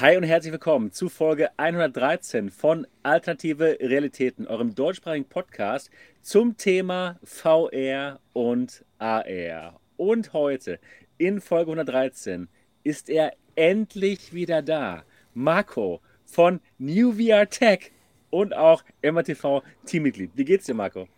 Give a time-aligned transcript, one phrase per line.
[0.00, 5.90] Hi und herzlich willkommen zu Folge 113 von Alternative Realitäten, eurem deutschsprachigen Podcast
[6.22, 9.78] zum Thema VR und AR.
[9.98, 10.80] Und heute
[11.18, 12.48] in Folge 113
[12.82, 15.02] ist er endlich wieder da.
[15.34, 17.92] Marco von New VR Tech
[18.30, 20.30] und auch MRTV Teammitglied.
[20.34, 21.08] Wie geht's dir, Marco?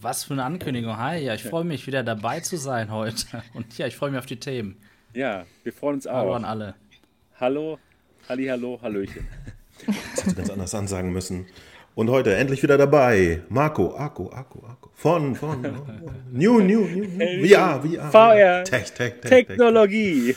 [0.00, 0.96] Was für eine Ankündigung.
[0.96, 3.42] Hi, ja, ich freue mich wieder dabei zu sein heute.
[3.52, 4.80] Und ja, ich freue mich auf die Themen.
[5.12, 6.14] Ja, wir freuen uns auch.
[6.14, 6.74] Hallo an alle.
[7.38, 7.78] Hallo,
[8.28, 9.26] Halli, hallo, Hallöchen.
[10.16, 11.46] Das hätte ganz anders ansagen müssen.
[11.94, 14.88] Und heute endlich wieder dabei, Marco, Akku, Akku, Akku.
[14.94, 15.62] Von, von,
[16.32, 17.46] New, New, New, New.
[17.46, 18.10] VR, VR.
[18.10, 18.64] VR.
[18.64, 20.34] Tech, Tech, Tech, Technologie.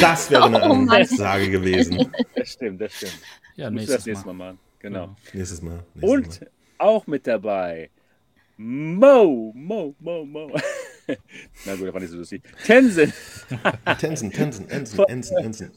[0.00, 0.72] Das wäre eine Oh.
[0.90, 2.10] Ansage gewesen.
[2.34, 3.18] Das stimmt, das stimmt.
[3.56, 4.34] Ja, du das nächstes nächste Mal.
[4.34, 4.58] Mal machen.
[4.80, 5.16] Genau.
[5.32, 5.84] Nächstes Mal.
[5.94, 6.50] Nächstes Und Mal.
[6.78, 7.90] auch mit dabei
[8.56, 10.50] Mo, Mo, Mo, Mo.
[11.64, 12.42] Na gut, das war nicht so lustig.
[12.66, 13.12] Tenzin
[13.98, 15.70] Tensen, Tensen, Ensen, Ensen, Ensen.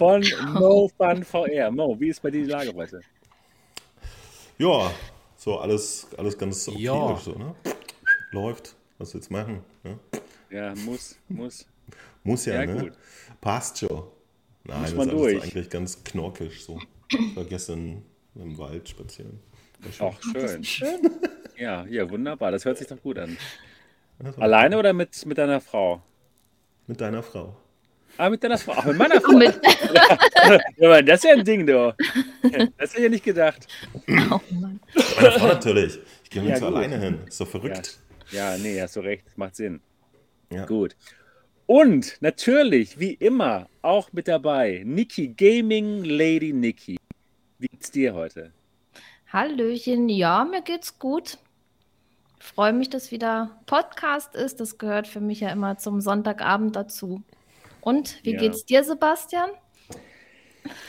[0.00, 1.70] Von Mo Fun VR.
[1.70, 3.02] Mo, wie ist bei dir die Lage heute?
[4.56, 4.90] Ja,
[5.36, 6.80] so alles, alles ganz okay.
[6.80, 7.16] Ja.
[7.22, 7.54] So, ne?
[8.30, 8.76] Läuft.
[8.96, 9.62] Was willst du machen?
[9.84, 9.98] Ne?
[10.50, 11.66] Ja, muss, muss.
[12.24, 12.84] Muss ja, Ja, ne?
[12.84, 12.92] gut.
[13.42, 14.04] Passt schon.
[14.64, 15.42] Nein, Muss das man ist alles durch.
[15.42, 16.80] eigentlich ganz knorkisch so.
[17.10, 18.02] Ich war gestern
[18.36, 19.38] im Wald spazieren.
[19.80, 20.06] War schön.
[20.06, 20.64] Auch schön.
[20.64, 21.10] Schön.
[21.58, 22.52] Ja, ja, wunderbar.
[22.52, 23.36] Das hört sich doch gut an.
[24.18, 26.00] Das Alleine oder mit, mit deiner Frau?
[26.86, 27.54] Mit deiner Frau.
[28.20, 28.74] Ah, mit deiner Frau.
[28.76, 29.32] Ach, mit meiner Frau.
[29.38, 29.58] Mit,
[30.76, 31.94] Ja, das ist ja ein Ding, du.
[32.42, 33.66] Das hätte ich ja nicht gedacht.
[34.30, 34.78] oh Mann.
[35.16, 35.98] Meiner Frau natürlich.
[36.24, 37.18] Ich gehe Ja, nicht so alleine hin.
[37.26, 37.98] Ist doch verrückt.
[38.30, 39.24] Ja, nee, hast du recht.
[39.38, 39.80] Macht Sinn.
[40.52, 40.66] Ja.
[40.66, 40.96] Gut.
[41.64, 46.98] Und natürlich, wie immer, auch mit dabei, Niki, Gaming Lady Niki.
[47.58, 48.52] Wie geht's dir heute?
[49.32, 51.38] Hallöchen, ja, mir geht's gut.
[52.38, 54.60] Ich freue mich, dass wieder Podcast ist.
[54.60, 57.22] Das gehört für mich ja immer zum Sonntagabend dazu.
[57.80, 58.40] Und wie Ja.
[58.40, 59.50] geht's dir, Sebastian?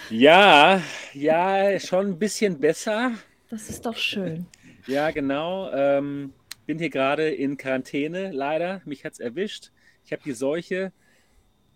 [0.10, 0.82] Ja,
[1.14, 3.14] ja, schon ein bisschen besser.
[3.50, 4.48] Das ist doch schön.
[4.88, 5.72] Ja, genau.
[5.72, 6.34] Ähm,
[6.66, 8.82] bin hier gerade in Quarantäne, leider.
[8.86, 9.72] Mich hat's erwischt.
[10.04, 10.92] Ich habe die Seuche.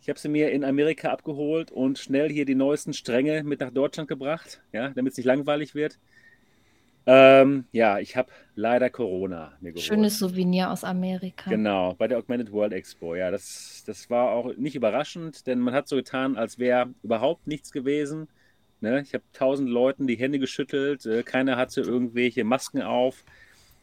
[0.01, 3.71] Ich habe sie mir in Amerika abgeholt und schnell hier die neuesten Stränge mit nach
[3.71, 5.99] Deutschland gebracht, ja, damit es nicht langweilig wird.
[7.07, 9.85] Ähm, ja, ich habe leider Corona mir geholt.
[9.85, 11.49] Schönes Souvenir aus Amerika.
[11.49, 13.15] Genau, bei der Augmented World Expo.
[13.15, 17.45] Ja, das, das war auch nicht überraschend, denn man hat so getan, als wäre überhaupt
[17.47, 18.27] nichts gewesen.
[18.81, 19.01] Ne?
[19.01, 23.23] Ich habe tausend Leuten die Hände geschüttelt, äh, keiner hatte irgendwelche Masken auf.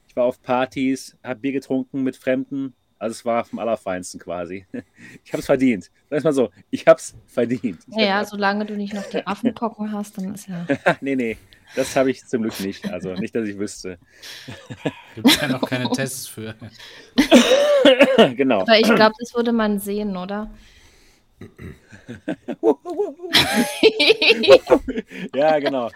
[0.09, 2.75] Ich war auf Partys, habe Bier getrunken mit Fremden.
[3.03, 4.65] Also es war vom Allerfeinsten quasi.
[5.25, 5.91] Ich habe es verdient.
[6.09, 7.81] Sag mal so, ich habe es verdient.
[7.89, 10.67] Ich Naja, solange du nicht noch die Affenpocken hast, dann ist ja.
[11.01, 11.37] nee, nee,
[11.75, 12.89] das habe ich zum Glück nicht.
[12.93, 13.99] Also nicht, dass ich wüsste.
[15.17, 16.55] Gibt ja noch keine Tests für.
[18.37, 18.61] genau.
[18.61, 20.51] Aber ich glaube, das würde man sehen, oder?
[25.35, 25.91] Ja, genau.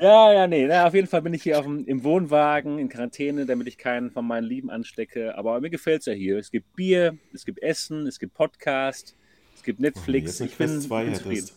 [0.00, 0.66] Ja, ja, nee.
[0.66, 3.78] Na, auf jeden Fall bin ich hier auf dem, im Wohnwagen in Quarantäne, damit ich
[3.78, 5.36] keinen von meinen Lieben anstecke.
[5.36, 6.38] Aber mir gefällt es ja hier.
[6.38, 9.16] Es gibt Bier, es gibt Essen, es gibt Podcast,
[9.54, 10.40] es gibt Netflix.
[10.40, 11.48] Eine ich bin, 2 bin zufrieden.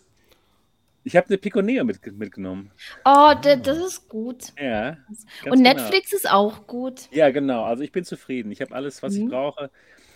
[1.04, 2.72] Ich habe eine Piconeo mit, mitgenommen.
[3.06, 4.52] Oh, das ist gut.
[4.62, 4.98] Ja.
[5.46, 5.74] Und genau.
[5.74, 7.08] Netflix ist auch gut.
[7.12, 7.64] Ja, genau.
[7.64, 8.52] Also ich bin zufrieden.
[8.52, 9.30] Ich habe alles, was ich Mhm.
[9.30, 9.70] brauche.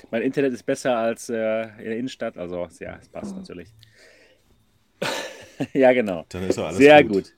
[0.10, 2.38] Mein Internet ist besser als äh, in der Innenstadt.
[2.38, 3.74] Also ja, es passt natürlich.
[5.74, 6.26] ja, genau.
[6.30, 7.14] Dann ist doch alles Sehr gut.
[7.14, 7.34] gut.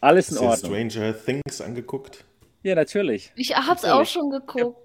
[0.00, 0.90] Alles in Hast du Ordnung.
[0.90, 2.24] Stranger Things angeguckt?
[2.62, 3.32] Ja, natürlich.
[3.36, 4.10] Ich hab's auch Natürlich.
[4.10, 4.78] schon geguckt.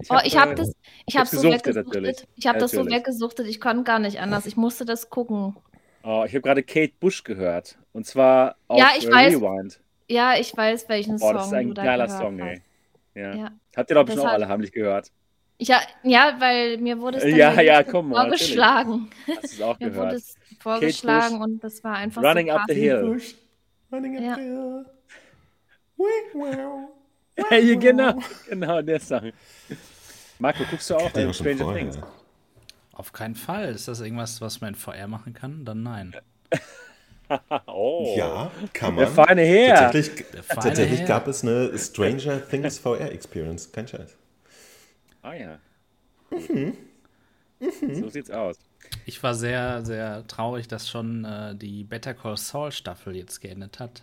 [0.00, 0.74] Ich Oh, ich hab, habe äh, das, ich
[1.08, 1.86] ich hab's so gesuchtet weggesuchtet.
[2.02, 2.26] natürlich.
[2.36, 3.46] Ich habe das so weggesuchtet.
[3.46, 4.46] Ich konnte gar nicht anders.
[4.46, 5.56] Ich musste das gucken.
[6.02, 7.78] Oh, ich habe gerade Kate Bush gehört.
[7.92, 9.34] Und zwar auf Ja, ich äh, weiß.
[9.34, 9.80] Rewind.
[10.08, 12.48] Ja, ich weiß, welchen Boah, Song das ist ein geiler Song, hast.
[12.48, 12.62] ey.
[13.14, 13.34] Ja.
[13.34, 13.52] Ja.
[13.76, 15.10] Habt ihr doch bestimmt Das auch alle heimlich gehört.
[15.56, 19.10] Ich, ja, ja, weil mir wurde es dann Ja, ja, komm vorgeschlagen.
[19.26, 20.12] Hast du es auch Mir wurde gehört?
[20.16, 23.02] es vorgeschlagen Bush, und das war einfach Running so up the hill.
[23.02, 23.34] Bush,
[23.92, 24.34] running up Ja.
[24.34, 24.84] the hill.
[25.96, 26.90] Wow.
[27.50, 29.32] Ja, genau, genau, der Song.
[30.38, 31.90] Marco, guckst du auch äh, schon Stranger vorher.
[31.90, 31.98] Things?
[32.92, 33.70] Auf keinen Fall.
[33.74, 35.64] Ist das irgendwas, was man in VR machen kann?
[35.64, 36.14] Dann nein.
[37.66, 38.14] Oh.
[38.16, 39.14] Ja, kann Der man.
[39.26, 39.92] feine Herr.
[39.92, 41.08] Tatsächlich, Der feine tatsächlich Herr.
[41.08, 43.72] gab es eine Stranger Things VR Experience.
[43.72, 44.16] Kein Scheiß.
[45.24, 45.58] Ah ja.
[46.30, 46.76] Mhm.
[47.94, 48.58] So sieht's aus.
[49.06, 53.80] Ich war sehr, sehr traurig, dass schon äh, die Better Call Saul Staffel jetzt geendet
[53.80, 54.02] hat.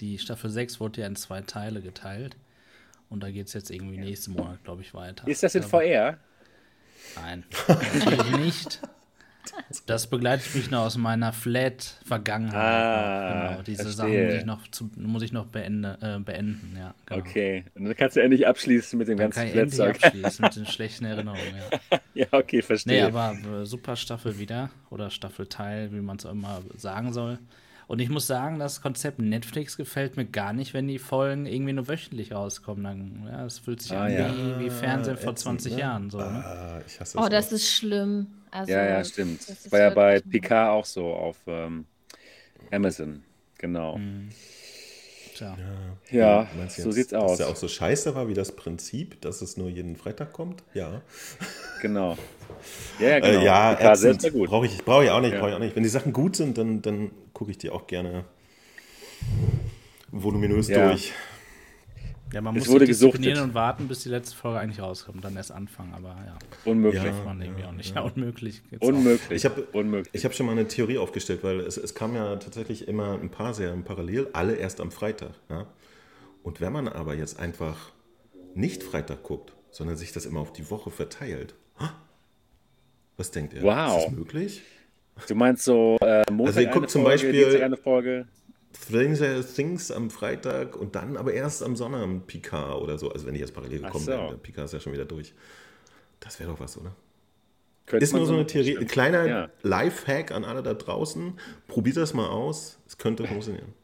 [0.00, 2.36] Die Staffel 6 wurde ja in zwei Teile geteilt.
[3.10, 5.28] Und da geht es jetzt irgendwie nächsten Monat, glaube ich, weiter.
[5.28, 6.16] Ist das in VR?
[7.16, 8.80] Nein, natürlich nicht.
[9.86, 12.54] Das begleitet mich noch aus meiner Flat-Vergangenheit.
[12.54, 13.62] Ah, genau.
[13.62, 13.94] Diese verstehe.
[13.96, 16.76] Sachen muss ich noch, zu, muss ich noch beende, äh, beenden.
[16.78, 17.20] Ja, genau.
[17.20, 17.64] Okay.
[17.74, 20.66] Und dann kannst du endlich abschließen mit dem Dann ganzen kann ich abschließen mit den
[20.72, 21.42] schlechten Erinnerungen.
[21.90, 21.98] Ja.
[22.14, 23.06] Ja, okay, Nee, verstehe.
[23.06, 27.38] aber äh, super Staffel wieder oder Staffelteil, wie man es auch immer sagen soll.
[27.88, 31.72] Und ich muss sagen, das Konzept Netflix gefällt mir gar nicht, wenn die Folgen irgendwie
[31.74, 32.84] nur wöchentlich rauskommen.
[32.84, 34.30] Dann, ja, es fühlt sich Ah, an ja.
[34.60, 35.80] wie, wie Fernsehen vor ätzend, 20 ne?
[35.80, 36.10] Jahren.
[36.10, 36.24] So, ne?
[36.24, 37.28] Ah, ich hasse Oh, auch.
[37.28, 38.28] das ist schlimm.
[38.52, 39.48] Also, ja, ja, stimmt.
[39.48, 41.86] das War ja bei wirklich- Picard auch so auf ähm,
[42.70, 43.24] Amazon.
[43.58, 43.96] Genau.
[43.98, 44.28] Mhm.
[45.34, 45.56] Tja.
[46.10, 47.36] Ja, Du meinst so jetzt, sieht's Dass aus.
[47.38, 50.62] der auch so scheiße war wie das Prinzip, dass es nur jeden Freitag kommt?
[50.74, 51.00] Ja.
[51.80, 52.18] Genau.
[53.00, 53.40] Ja, ja, genau.
[53.40, 54.50] Äh, ja, Picard selbst gut.
[54.50, 55.40] Brauche ich, brauch ich auch nicht, Ja.
[55.40, 55.74] brauch ich auch nicht.
[55.74, 58.26] Wenn die Sachen gut sind, dann, dann gucke ich die auch gerne
[60.10, 60.88] voluminös Ja.
[60.88, 61.12] durch.
[62.32, 63.38] Ja, man Es muss wurde gesuchtet.
[63.38, 65.92] und warten, bis die letzte Folge eigentlich rauskommt, dann erst anfangen.
[65.94, 67.02] Aber ja, Unmöglich.
[67.02, 67.12] Ja.
[67.24, 67.94] man irgendwie auch nicht.
[67.94, 68.62] Ja, unmöglich.
[68.70, 68.88] geht's auch.
[68.88, 69.30] Unmöglich.
[69.30, 70.14] Ich habe Unmöglich.
[70.14, 73.30] ich hab schon mal eine Theorie aufgestellt, weil es, es kam ja tatsächlich immer ein
[73.30, 75.32] paar Serien parallel, alle erst am Freitag.
[75.50, 75.66] Ja?
[76.42, 77.92] Und wenn man aber jetzt einfach
[78.54, 81.54] nicht Freitag guckt, sondern sich das immer auf die Woche verteilt,
[83.16, 83.62] was denkt ihr?
[83.62, 83.98] Wow.
[83.98, 84.62] Ist das möglich?
[85.28, 88.28] Du meinst so äh, Montag Also ihr guckt eine zum Folge, Beispiel- Folge.
[88.82, 93.10] Stranger Things am Freitag und dann aber erst am Sonntag am Picard oder so.
[93.10, 94.10] Also wenn die jetzt parallel gekommen so.
[94.10, 95.34] wären, der Picard ist ja schon wieder durch.
[96.20, 96.92] Das wäre doch was, oder?
[97.86, 98.78] Könnte Ist nur so eine Theorie.
[98.78, 99.48] Ein kleiner Ja.
[99.62, 101.34] Life-Hack an alle da draußen.
[101.66, 102.78] Probiert das mal aus.
[102.86, 103.74] Es könnte funktionieren.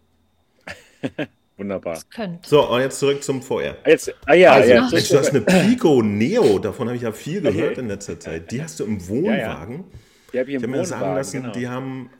[1.56, 1.94] Wunderbar.
[1.94, 2.48] Das könnte.
[2.48, 3.76] So, und jetzt zurück zum VR.
[3.84, 4.88] Jetzt, ah ja, Also, ja.
[4.88, 8.50] Mensch, du hast eine Pico Neo, davon habe ich ja viel gehört in letzter Zeit.
[8.52, 9.84] Die hast du im Wohnwagen.
[10.32, 11.52] Die habe ich Ich habe mir sagen lassen, genau.
[11.52, 12.10] die haben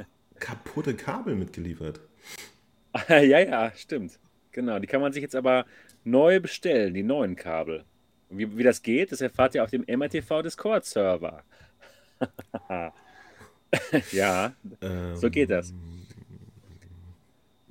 [0.40, 2.00] kaputte Kabel mitgeliefert.
[3.08, 4.18] ja, ja, stimmt.
[4.52, 5.66] Genau, die kann man sich jetzt aber
[6.04, 7.84] neu bestellen, die neuen Kabel.
[8.30, 11.42] Wie, wie das geht, das erfahrt ihr auf dem MRTV Discord Server.
[14.12, 15.72] ja, Ähm, so geht das.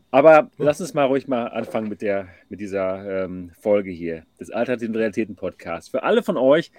[0.10, 4.50] Aber lass uns mal ruhig mal anfangen mit, der, mit dieser ähm, Folge hier, des
[4.50, 5.90] Alternativen Realitäten Podcasts.
[5.90, 6.72] Für alle von euch,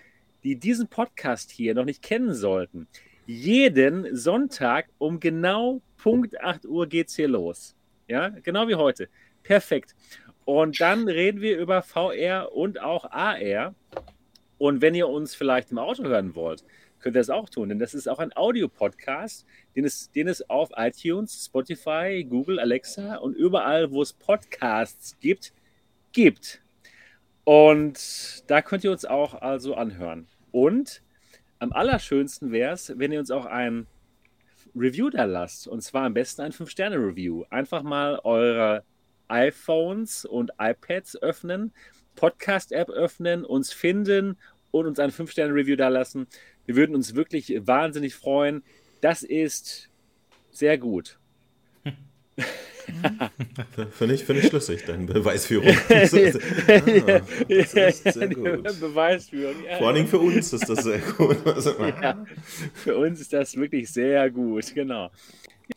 [0.45, 2.89] die diesen Podcast hier noch nicht kennen sollten,
[3.27, 7.77] jeden Sonntag um genau Punkt 8 Uhr geht's hier los.
[8.09, 9.09] Ja, genau wie heute.
[9.43, 9.95] Perfekt.
[10.45, 13.75] Und dann reden wir über VR und auch AR.
[14.57, 16.65] Und wenn ihr uns vielleicht im Auto hören wollt,
[17.01, 19.47] könnt ihr das auch tun, denn das ist auch ein Audio-Podcast,
[19.77, 25.53] den es, den es auf iTunes, Spotify, Google, Alexa und überall, wo es Podcasts gibt,
[26.13, 26.63] gibt.
[27.45, 30.27] Und da könnt ihr uns auch also anhören.
[30.51, 31.03] Und
[31.59, 33.87] am allerschönsten wäre es, wenn ihr uns auch ein
[34.75, 35.67] Review da lasst.
[35.67, 37.45] Und zwar am besten ein 5-Sterne-Review.
[37.51, 38.85] Einfach mal eure
[39.29, 41.73] iPhones und iPads öffnen,
[42.17, 44.37] Podcast-App öffnen, uns finden
[44.71, 46.27] und uns ein 5-Sterne-Review da lassen.
[46.67, 48.63] Wir würden uns wirklich wahnsinnig freuen.
[49.01, 49.91] Das ist
[50.51, 51.19] sehr gut.
[53.91, 55.67] Finde ich, find ich schlüssig, deine Beweisführung.
[55.89, 56.37] Das ist-
[56.69, 58.63] ah, das ist sehr gut.
[58.81, 59.55] Beweisführung.
[59.65, 59.77] Ja.
[59.79, 61.37] Vor allen Dingen für uns ist das sehr gut.
[61.47, 62.25] Also, Ja,
[62.75, 65.11] für uns ist das wirklich sehr gut, genau.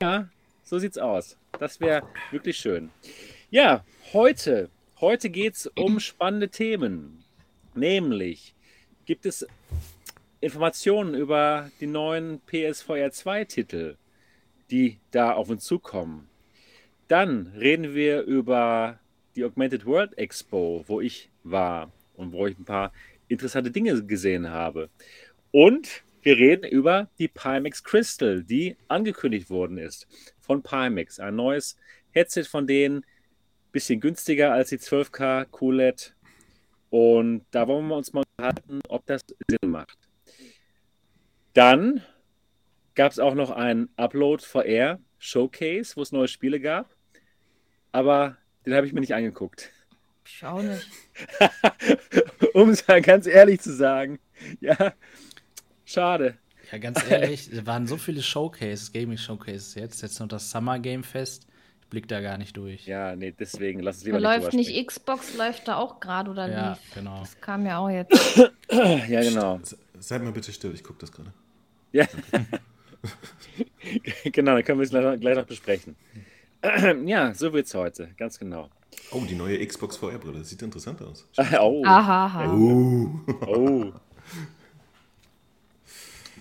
[0.02, 0.30] Ja,
[0.64, 1.38] so sieht's aus.
[1.60, 2.90] Das wäre wirklich schön.
[3.50, 4.70] Ja, heute,
[5.00, 7.24] heute geht es um spannende Themen.
[7.76, 8.54] Nämlich
[9.06, 9.46] gibt es
[10.40, 13.96] Informationen über die neuen PSVR 2-Titel,
[14.72, 16.28] die da auf uns zukommen.
[17.12, 18.98] Dann reden wir über
[19.36, 22.94] die Augmented World Expo, wo ich war und wo ich ein paar
[23.28, 24.90] interessante Dinge gesehen habe.
[25.52, 30.08] Und wir reden über die Pimax Crystal, die angekündigt worden ist
[30.40, 31.20] von Pimax.
[31.20, 31.76] Ein neues
[32.12, 33.06] Headset von denen,
[33.74, 36.16] bisschen günstiger als die 12K QLED.
[36.92, 39.98] Und da wollen wir uns mal unterhalten, ob das Sinn macht.
[41.52, 42.06] Dann
[42.96, 46.96] gab es auch noch ein Upload VR Showcase, wo es neue Spiele gab.
[47.92, 49.70] Aber den habe ich mir nicht angeguckt.
[50.26, 50.88] Ich auch nicht.
[52.54, 54.20] um es mal ganz ehrlich zu sagen.
[54.60, 54.94] Ja,
[55.86, 56.38] schade.
[56.72, 60.02] Ja, ganz ehrlich, es waren so viele Showcases, Gaming-Showcases jetzt.
[60.02, 61.48] Jetzt noch das Summer Game Fest.
[61.82, 62.88] Ich blick da gar nicht durch.
[62.88, 66.00] Ja, nee, deswegen lass es Da lieber läuft nicht nicht drüber Xbox, läuft da auch
[66.00, 66.80] gerade oder Ja, lief.
[66.94, 67.20] genau.
[67.20, 68.40] Das kam ja auch jetzt.
[68.72, 69.60] Ja, genau.
[70.00, 71.34] Seid mal bitte still, ich gucke das gerade.
[71.92, 72.08] Ja.
[74.24, 75.96] genau, dann können wir es gleich, gleich noch besprechen.
[77.06, 78.70] ja, so wird's heute, ganz genau.
[79.12, 80.44] Oh, die neue Xbox VR-Brille.
[80.44, 81.28] Sieht interessant aus.
[81.60, 82.54] Oh, Aha, aha.
[82.54, 83.20] Uh.
[83.48, 83.92] oh.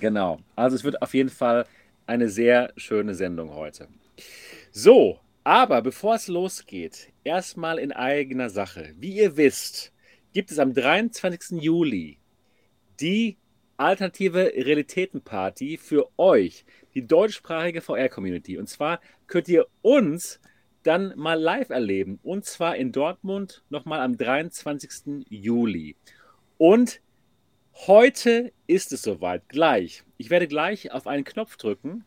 [0.00, 0.40] Genau.
[0.56, 1.66] Also es wird auf jeden Fall
[2.06, 3.88] eine sehr schöne Sendung heute.
[4.72, 8.94] So, aber bevor es losgeht, erstmal in eigener Sache.
[8.98, 9.92] Wie ihr wisst,
[10.32, 11.60] gibt es am 23.
[11.62, 12.18] Juli
[13.00, 13.36] die
[13.76, 18.58] alternative Realitäten-Party für euch, die deutschsprachige VR-Community.
[18.58, 20.40] Und zwar könnt ihr uns
[20.82, 22.18] dann mal live erleben.
[22.22, 25.26] Und zwar in Dortmund nochmal am 23.
[25.28, 25.96] Juli.
[26.58, 27.00] Und
[27.86, 30.04] heute ist es soweit, gleich.
[30.16, 32.04] Ich werde gleich auf einen Knopf drücken.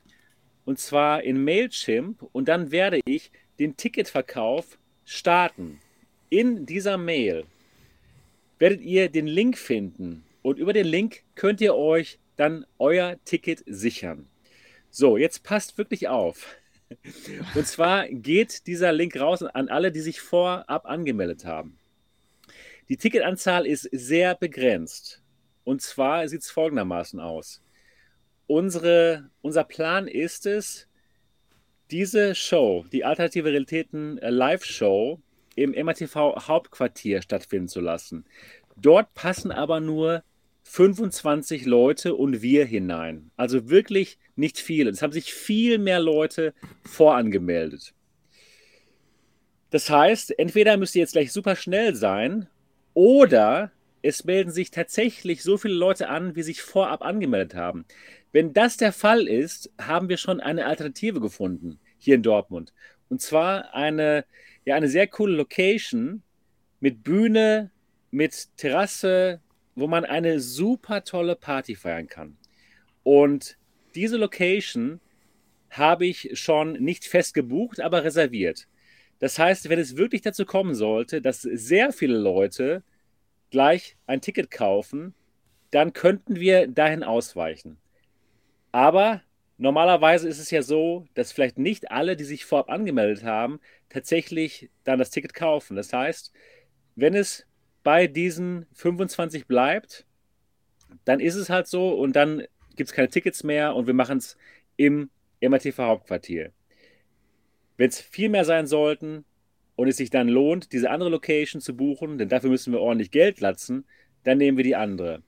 [0.65, 2.23] Und zwar in Mailchimp.
[2.31, 5.79] Und dann werde ich den Ticketverkauf starten.
[6.29, 7.45] In dieser Mail
[8.59, 10.23] werdet ihr den Link finden.
[10.41, 14.27] Und über den Link könnt ihr euch dann euer Ticket sichern.
[14.95, 16.55] So, jetzt passt wirklich auf.
[17.55, 21.79] Und zwar geht dieser Link raus an alle, die sich vorab angemeldet haben.
[22.89, 25.23] Die Ticketanzahl ist sehr begrenzt.
[25.63, 27.63] Und zwar sieht es folgendermaßen aus.
[28.45, 30.87] Unsere, unser Plan ist es,
[31.89, 35.19] diese Show, die Alternative Realitäten äh, Live-Show,
[35.55, 38.25] im MATV Hauptquartier stattfinden zu lassen.
[38.75, 40.23] Dort passen aber nur
[40.63, 43.31] 25 Leute und wir hinein.
[43.37, 44.89] Also wirklich nicht viele.
[44.89, 46.53] Es haben sich viel mehr Leute
[46.83, 47.93] vorangemeldet.
[49.69, 52.47] Das heißt, entweder müsst ihr jetzt gleich super schnell sein
[52.93, 57.85] oder es melden sich tatsächlich so viele Leute an, wie sich vorab angemeldet haben.
[58.31, 62.73] Wenn das der Fall ist, haben wir schon eine Alternative gefunden hier in Dortmund.
[63.09, 64.25] Und zwar eine,
[64.65, 66.21] ja, eine sehr coole Location
[66.79, 67.71] mit Bühne,
[68.11, 69.39] mit Terrasse,
[69.75, 72.37] wo man eine super tolle Party feiern kann.
[73.03, 73.57] Und
[73.95, 74.99] diese Location
[75.69, 78.67] habe ich schon nicht fest gebucht, aber reserviert.
[79.19, 82.83] Das heißt, wenn es wirklich dazu kommen sollte, dass sehr viele Leute
[83.51, 85.13] gleich ein Ticket kaufen,
[85.71, 87.77] dann könnten wir dahin ausweichen.
[88.71, 89.21] Aber
[89.57, 94.69] normalerweise ist es ja so, dass vielleicht nicht alle, die sich vorab angemeldet haben, tatsächlich
[94.83, 95.75] dann das Ticket kaufen.
[95.75, 96.31] Das heißt,
[96.95, 97.45] wenn es
[97.83, 100.05] bei diesen 25 bleibt,
[101.05, 102.43] dann ist es halt so und dann
[102.75, 104.37] gibt es keine Tickets mehr und wir machen es
[104.77, 105.09] im
[105.41, 106.51] MRTV Hauptquartier.
[107.77, 109.25] Wenn es viel mehr sein sollten
[109.75, 113.11] und es sich dann lohnt, diese andere Location zu buchen, denn dafür müssen wir ordentlich
[113.11, 113.85] Geld latzen,
[114.23, 115.21] dann nehmen wir die andere.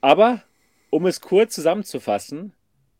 [0.00, 0.42] Aber
[0.90, 2.52] um es kurz zusammenzufassen,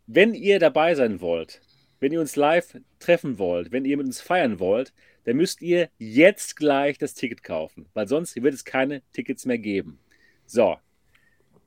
[0.06, 1.61] wenn ihr dabei sein wollt,
[2.00, 4.92] wenn ihr uns live treffen wollt, wenn ihr mit uns feiern wollt,
[5.24, 9.58] dann müsst ihr jetzt gleich das Ticket kaufen, weil sonst wird es keine Tickets mehr
[9.58, 9.98] geben.
[10.46, 10.76] So,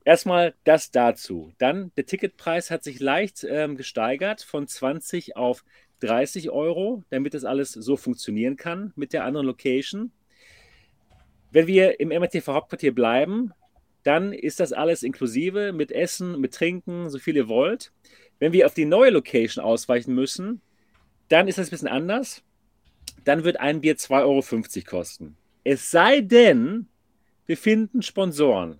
[0.04, 1.52] erstmal das dazu.
[1.58, 5.64] Dann, der Ticketpreis hat sich leicht ähm, gesteigert von 20 auf
[6.00, 10.12] 30 Euro, damit das alles so funktionieren kann mit der anderen Location.
[11.50, 13.52] Wenn wir im MRTV Hauptquartier bleiben,
[14.04, 17.92] dann ist das alles inklusive mit Essen, mit Trinken, so viel ihr wollt.
[18.38, 20.60] Wenn wir auf die neue Location ausweichen müssen,
[21.28, 22.44] dann ist das ein bisschen anders
[23.28, 25.36] dann wird ein Bier 2,50 Euro kosten.
[25.62, 26.86] Es sei denn,
[27.44, 28.78] wir finden Sponsoren.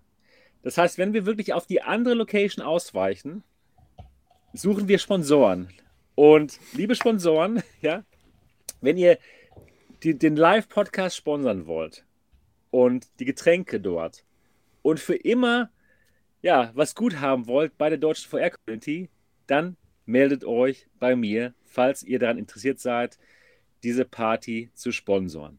[0.63, 3.43] Das heißt, wenn wir wirklich auf die andere Location ausweichen,
[4.55, 5.69] suchen wir Sponsoren.
[6.15, 8.05] Und liebe Sponsoren, ja,
[8.81, 9.19] wenn ihr
[10.03, 12.07] die, den Live-Podcast sponsern wollt
[12.71, 14.25] und die Getränke dort
[14.81, 15.69] und für immer
[16.41, 19.11] ja, was gut haben wollt bei der deutschen VR-Community,
[19.47, 19.77] dann
[20.07, 23.19] meldet euch bei mir, falls ihr daran interessiert seid
[23.83, 25.59] diese Party zu sponsoren.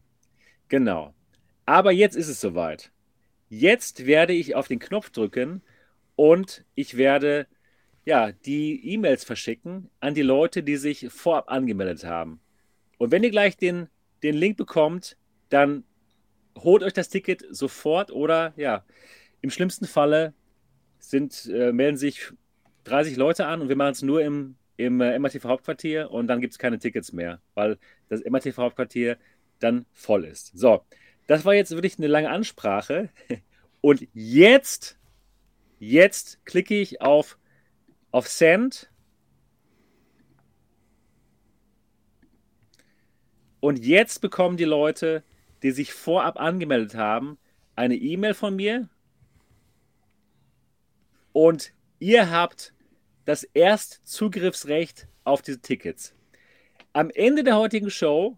[0.68, 1.14] Genau.
[1.66, 2.90] Aber jetzt ist es soweit.
[3.48, 5.62] Jetzt werde ich auf den Knopf drücken
[6.16, 7.46] und ich werde
[8.04, 12.40] ja, die E-Mails verschicken an die Leute, die sich vorab angemeldet haben.
[12.98, 13.88] Und wenn ihr gleich den,
[14.22, 15.16] den Link bekommt,
[15.48, 15.84] dann
[16.58, 18.84] holt euch das Ticket sofort oder ja,
[19.42, 20.34] im schlimmsten Falle
[20.98, 22.32] sind, äh, melden sich
[22.84, 26.40] 30 Leute an und wir machen es nur im im äh, MATV Hauptquartier und dann
[26.40, 29.18] gibt es keine Tickets mehr, weil das MATV Hauptquartier
[29.58, 30.56] dann voll ist.
[30.58, 30.84] So,
[31.26, 33.10] das war jetzt wirklich eine lange Ansprache.
[33.82, 34.98] Und jetzt,
[35.78, 37.38] jetzt klicke ich auf,
[38.10, 38.90] auf Send.
[43.60, 45.22] Und jetzt bekommen die Leute,
[45.62, 47.38] die sich vorab angemeldet haben,
[47.76, 48.88] eine E-Mail von mir.
[51.32, 52.74] Und ihr habt
[53.30, 56.16] das Erstzugriffsrecht auf diese Tickets.
[56.92, 58.36] Am Ende der heutigen Show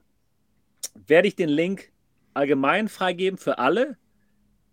[1.07, 1.91] werde ich den Link
[2.35, 3.97] allgemein freigeben für alle.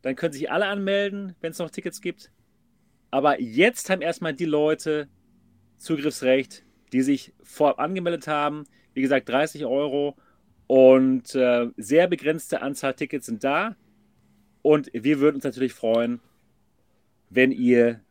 [0.02, 2.34] Dann können sich alle anmelden, wenn es noch Tickets gibt.
[3.12, 5.08] Aber jetzt haben erstmal die Leute
[5.78, 8.66] Zugriffsrecht, die sich vorab angemeldet haben.
[8.94, 10.18] Wie gesagt, 30 Euro
[10.68, 13.78] und äh, sehr begrenzte Anzahl Tickets sind da.
[14.64, 16.20] Und wir würden uns natürlich freuen,
[17.30, 18.02] wenn ihr,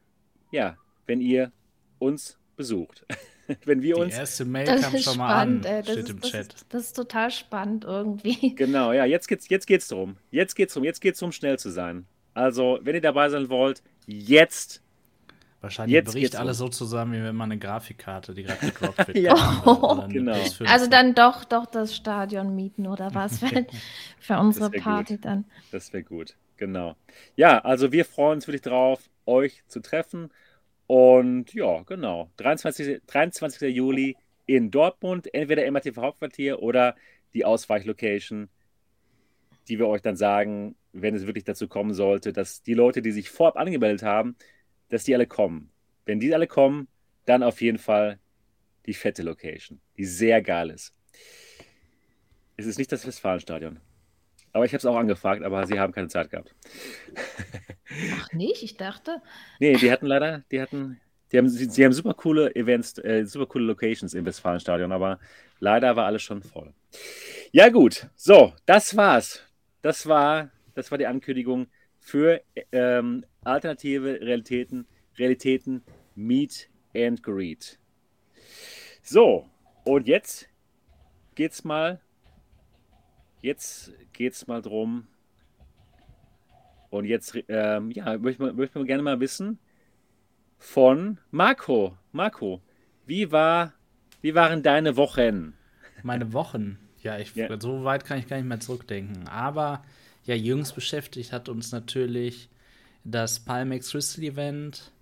[0.51, 1.53] ja, wenn ihr
[1.99, 3.07] uns besucht.
[3.65, 4.15] Wenn wir uns.
[4.15, 5.83] Die erste Mail Das kam ist schon mal spannend, an, ey.
[5.83, 6.53] Das steht ist, im das, Chat.
[6.55, 8.55] ist, das ist total spannend irgendwie.
[8.57, 10.17] Genau, ja, jetzt geht's, jetzt geht's drum.
[10.31, 12.07] Jetzt geht's drum, jetzt geht's drum, schnell zu sein.
[12.35, 14.83] Also, wenn ihr dabei sein wollt, jetzt.
[15.61, 16.67] Wahrscheinlich Jetzt bricht alles um.
[16.67, 19.19] so zusammen, wie wenn man eine Grafikkarte, die gerade gedroppt wird.
[19.19, 20.35] Ja, eine genau.
[20.35, 20.67] PS5.
[20.67, 23.67] Also dann doch, doch das Stadion mieten oder was für,
[24.21, 24.85] für unsere wär gut.
[24.85, 25.47] Party dann.
[25.73, 26.37] Das wäre gut.
[26.59, 26.97] Genau.
[27.35, 30.31] Ja, also wir freuen uns wirklich drauf, euch zu treffen.
[30.89, 32.31] Und ja, genau.
[32.39, 33.03] 23.
[33.07, 33.75] 23.
[33.77, 34.17] Juli
[34.47, 36.97] in Dortmund, entweder MATV Hauptquartier oder
[37.35, 38.49] die Ausweichlocation,
[39.69, 43.13] die wir euch dann sagen, wenn es wirklich dazu kommen sollte, dass die Leute, die
[43.13, 44.35] sich vorab angemeldet haben,
[44.89, 45.71] dass die alle kommen.
[46.07, 46.89] Wenn die alle kommen,
[47.27, 48.19] dann auf jeden Fall
[48.87, 50.95] die fette Location, die sehr geil ist.
[52.57, 53.79] Es ist nicht das Westfalenstadion.
[54.59, 56.53] Aber ich habe es auch angefragt, aber sie haben keine Zeit gehabt.
[58.19, 59.23] Ach nicht, ich dachte.
[59.61, 61.01] Nee, die hatten leider, die hatten,
[61.31, 65.21] die haben, sie, haben super coole Events, äh, super coole Locations im Westfalenstadion, aber
[65.61, 66.75] leider war alles schon voll.
[67.53, 68.09] Ja, gut.
[68.17, 69.45] So, das war's.
[69.81, 71.69] Das war, das war die Ankündigung
[72.01, 75.85] für ähm, alternative Realitäten, Realitäten
[76.17, 77.79] Meet and Greet.
[79.03, 79.49] So,
[79.85, 80.49] und jetzt
[81.37, 82.01] geht's mal,
[83.41, 85.07] jetzt geht's mal drum.
[86.91, 89.59] Und jetzt, ähm, ja, möchte man, möchte man gerne mal wissen
[90.59, 91.97] von Marco.
[92.13, 92.63] Marco,
[93.07, 93.75] wie war,
[94.23, 95.55] wie waren deine Wochen?
[96.03, 96.79] Meine Wochen.
[97.03, 97.49] Ja, ich, Ja.
[97.61, 99.29] so weit kann ich gar nicht mehr zurückdenken.
[99.29, 99.85] Aber
[100.25, 102.49] ja, jüngst beschäftigt hat uns natürlich
[103.05, 104.93] das Palmex Crystal Event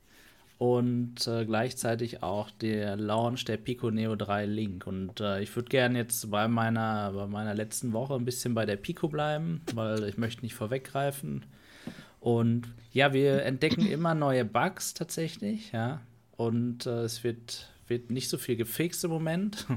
[0.59, 4.87] und äh, gleichzeitig auch der Launch der Pico Neo 3 Link.
[4.87, 8.65] Und äh, ich würde gerne jetzt bei meiner, bei meiner letzten Woche ein bisschen bei
[8.65, 11.45] der Pico bleiben, weil ich möchte nicht vorweggreifen.
[12.21, 16.01] Und ja, wir entdecken immer neue Bugs tatsächlich, ja.
[16.37, 19.67] Und äh, es wird, wird nicht so viel gefixt im Moment.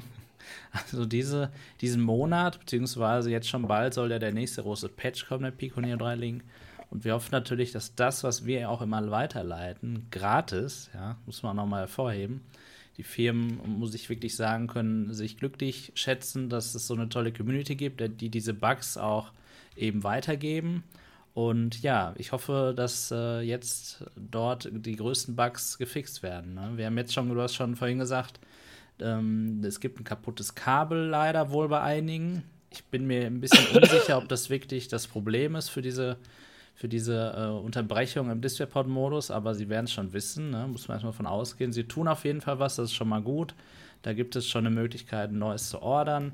[0.72, 5.44] Also diese, diesen Monat, beziehungsweise jetzt schon bald soll ja der nächste große Patch kommen,
[5.44, 6.44] der Pico Neo 3 Link.
[6.90, 11.56] Und wir hoffen natürlich, dass das, was wir auch immer weiterleiten, gratis, ja, muss man
[11.56, 12.42] nochmal hervorheben.
[12.98, 17.32] Die Firmen, muss ich wirklich sagen, können sich glücklich schätzen, dass es so eine tolle
[17.32, 19.32] Community gibt, die diese Bugs auch
[19.78, 20.84] eben weitergeben.
[21.34, 26.56] Und ja, ich hoffe, dass äh, jetzt dort die größten Bugs gefixt werden.
[26.56, 26.72] Ne?
[26.76, 28.40] Wir haben jetzt schon, du hast schon vorhin gesagt,
[29.00, 32.44] ähm, es gibt ein kaputtes Kabel leider wohl bei einigen.
[32.72, 36.18] Ich bin mir ein bisschen unsicher, ob das wirklich das Problem ist für diese,
[36.80, 40.66] für diese äh, Unterbrechung im DisplayPort-Modus, aber sie werden es schon wissen, ne?
[40.66, 41.74] muss man erstmal von ausgehen.
[41.74, 43.54] Sie tun auf jeden Fall was, das ist schon mal gut.
[44.02, 46.32] Da gibt es schon eine Möglichkeit, neues zu ordern.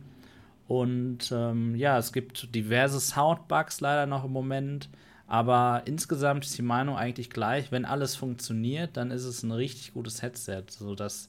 [0.68, 4.88] Und ähm, ja, es gibt diverse Soundbugs leider noch im Moment.
[5.26, 7.72] Aber insgesamt ist die Meinung eigentlich gleich.
[7.72, 11.28] Wenn alles funktioniert, dann ist es ein richtig gutes Headset, sodass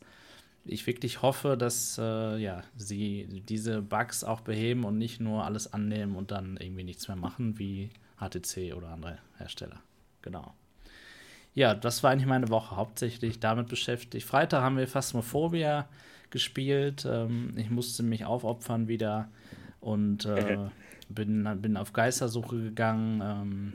[0.67, 5.73] ich wirklich hoffe, dass äh, ja, sie diese Bugs auch beheben und nicht nur alles
[5.73, 9.81] annehmen und dann irgendwie nichts mehr machen, wie HTC oder andere Hersteller.
[10.23, 10.55] Genau.
[11.55, 14.27] Ja, das war eigentlich meine Woche hauptsächlich damit beschäftigt.
[14.27, 15.89] Freitag haben wir Phasmophobia
[16.31, 17.07] gespielt.
[17.09, 19.29] Ähm, ich musste mich aufopfern wieder
[19.81, 20.59] und äh,
[21.09, 23.23] bin, bin auf Geistersuche gegangen.
[23.23, 23.73] Ähm,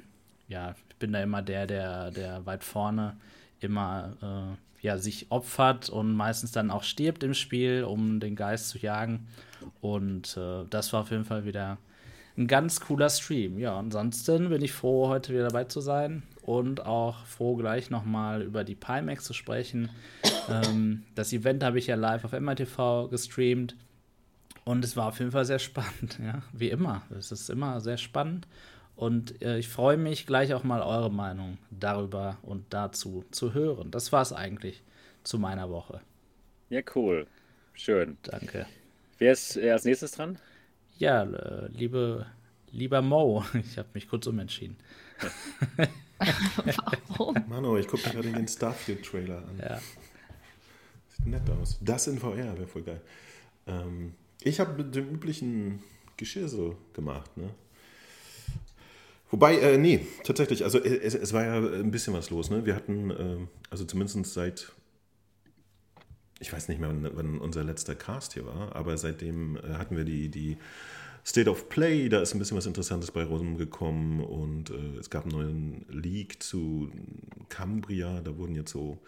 [0.47, 3.17] ja, ich bin da immer der, der, der weit vorne
[3.59, 8.69] immer äh, ja, sich opfert und meistens dann auch stirbt im Spiel, um den Geist
[8.69, 9.27] zu jagen.
[9.79, 11.77] Und äh, das war auf jeden Fall wieder
[12.37, 13.59] ein ganz cooler Stream.
[13.59, 18.41] Ja, ansonsten bin ich froh, heute wieder dabei zu sein und auch froh, gleich nochmal
[18.41, 19.89] über die Pimax zu sprechen.
[20.49, 23.75] ähm, das Event habe ich ja live auf MRTV gestreamt
[24.63, 27.03] und es war auf jeden Fall sehr spannend, ja, wie immer.
[27.17, 28.47] Es ist immer sehr spannend
[28.95, 33.91] und äh, ich freue mich, gleich auch mal eure Meinung darüber und dazu zu hören.
[33.91, 34.83] Das war es eigentlich
[35.23, 36.01] zu meiner Woche.
[36.69, 37.27] Ja, cool.
[37.73, 38.17] Schön.
[38.23, 38.65] Danke.
[39.17, 40.37] Wer ist äh, als nächstes dran?
[41.01, 42.27] Ja, äh, liebe,
[42.69, 44.77] lieber Mo, ich habe mich kurz umentschieden.
[47.07, 47.35] Warum?
[47.49, 49.59] Mano, ich gucke mir gerade den Starfield-Trailer an.
[49.59, 49.79] Ja.
[51.09, 51.79] Sieht nett aus.
[51.81, 53.01] Das in VR wäre voll geil.
[53.65, 55.81] Ähm, ich habe mit dem üblichen
[56.17, 57.49] Geschirrsel gemacht, ne?
[59.31, 62.63] Wobei, äh, nee, tatsächlich, also äh, es, es war ja ein bisschen was los, ne?
[62.63, 63.37] Wir hatten, äh,
[63.71, 64.71] also zumindest seit,
[66.41, 70.03] ich weiß nicht mehr, wann, unser letzter Cast hier war, aber seitdem äh, hatten wir
[70.03, 70.57] die, die
[71.25, 75.23] State of Play, da ist ein bisschen was Interessantes bei rumgekommen und äh, es gab
[75.25, 76.91] einen neuen Leak zu
[77.49, 78.99] Cambria, da wurden jetzt so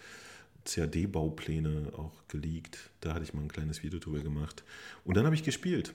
[0.65, 2.91] CAD-Baupläne auch geleakt.
[3.01, 4.63] Da hatte ich mal ein kleines Video drüber gemacht.
[5.03, 5.93] Und dann habe ich gespielt.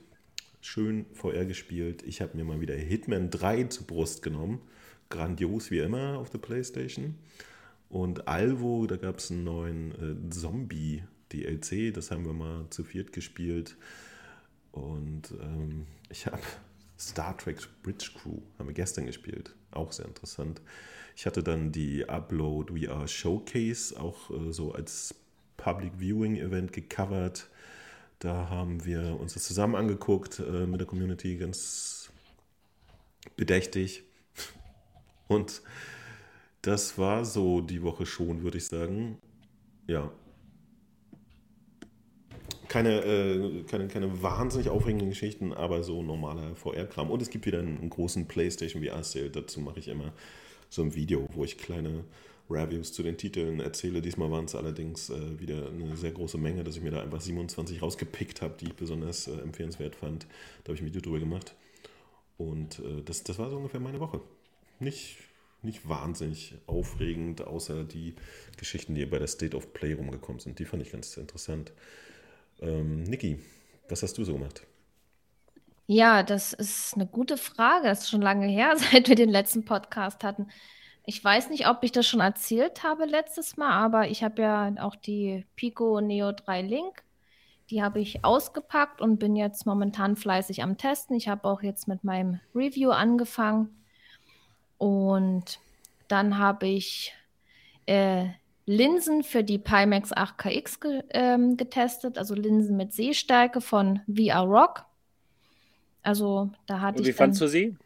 [0.61, 2.03] Schön VR gespielt.
[2.03, 4.61] Ich habe mir mal wieder Hitman 3 zur Brust genommen.
[5.09, 7.15] Grandios wie immer auf der Playstation.
[7.89, 10.31] Und Alvo, da gab es einen neuen äh,
[11.29, 11.93] Zombie-DLC.
[11.93, 13.77] Das haben wir mal zu viert gespielt.
[14.73, 16.43] Und ähm, ich habe
[16.99, 19.55] Star Trek Bridge Crew haben wir gestern gespielt.
[19.71, 20.61] Auch sehr interessant.
[21.17, 25.15] Ich hatte dann die Upload VR Showcase auch äh, so als
[25.57, 27.49] Public Viewing Event gecovert.
[28.21, 32.11] Da haben wir uns das zusammen angeguckt äh, mit der Community, ganz
[33.37, 34.03] bedächtig.
[35.29, 35.63] Und
[36.63, 39.19] das war so die Woche schon, würde ich sagen.
[39.87, 40.11] Ja.
[42.69, 47.11] Keine, äh, keine, keine wahnsinnig aufregenden Geschichten, aber so normaler VR-Kram.
[47.11, 49.31] Und es gibt wieder einen, einen großen PlayStation VR-Sale.
[49.31, 50.13] Dazu mache ich immer
[50.69, 52.05] so ein Video, wo ich kleine
[52.51, 54.03] Reviews zu den Titeln erzähle.
[54.03, 57.21] Diesmal waren es allerdings äh, wieder eine sehr große Menge, dass ich mir da einfach
[57.21, 60.27] 27 rausgepickt habe, die ich besonders äh, empfehlenswert fand.
[60.65, 61.55] Da habe ich ein Video drüber gemacht.
[62.37, 64.21] Und äh, das, das war so ungefähr meine Woche.
[64.79, 65.17] Nicht
[65.63, 68.15] nicht wahnsinnig aufregend, außer die
[68.57, 70.59] Geschichten, die bei der State of Play rumgekommen sind.
[70.59, 71.73] Die fand ich ganz interessant.
[72.61, 73.39] Ähm, Niki,
[73.89, 74.67] was hast du so gemacht?
[75.87, 77.89] Ja, das ist eine gute Frage.
[77.89, 80.49] Das ist schon lange her, seit wir den letzten Podcast hatten.
[81.07, 84.73] Ich weiß nicht, ob ich das schon erzählt habe letztes Mal, aber ich habe ja
[84.81, 87.03] auch die Pico Neo 3 Link.
[87.71, 91.17] Die habe ich ausgepackt und bin jetzt momentan fleißig am Testen.
[91.17, 93.83] Ich habe auch jetzt mit meinem Review angefangen.
[94.77, 95.59] Und
[96.09, 97.15] dann habe ich
[97.87, 98.27] äh,
[98.69, 104.85] Linsen für die Pimax 8KX ge ähm, getestet, also Linsen mit Sehstärke von VR Rock.
[106.03, 107.15] Also da hatte Und wie ich.
[107.15, 107.77] Wie fandst du sie?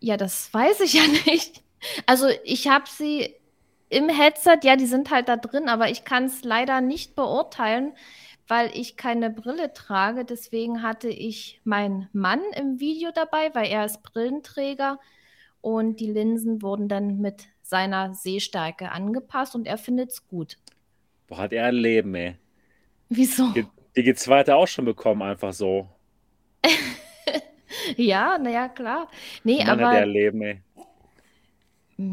[0.00, 1.62] Ja, das weiß ich ja nicht.
[2.06, 3.36] Also ich habe sie
[3.88, 7.92] im Headset, ja, die sind halt da drin, aber ich kann es leider nicht beurteilen,
[8.48, 10.24] weil ich keine Brille trage.
[10.24, 14.98] Deswegen hatte ich meinen Mann im Video dabei, weil er ist Brillenträger
[15.60, 20.58] und die Linsen wurden dann mit seiner Sehstärke angepasst und er findet es gut.
[21.28, 22.36] Boah, hat er ein Leben, ey.
[23.08, 23.52] Wieso?
[23.52, 23.64] Die,
[23.96, 25.88] die G2 auch schon bekommen, einfach so.
[27.96, 29.08] ja, naja, klar.
[29.44, 29.88] Nee, Mann, aber.
[29.88, 30.60] hat er ein Leben, ey.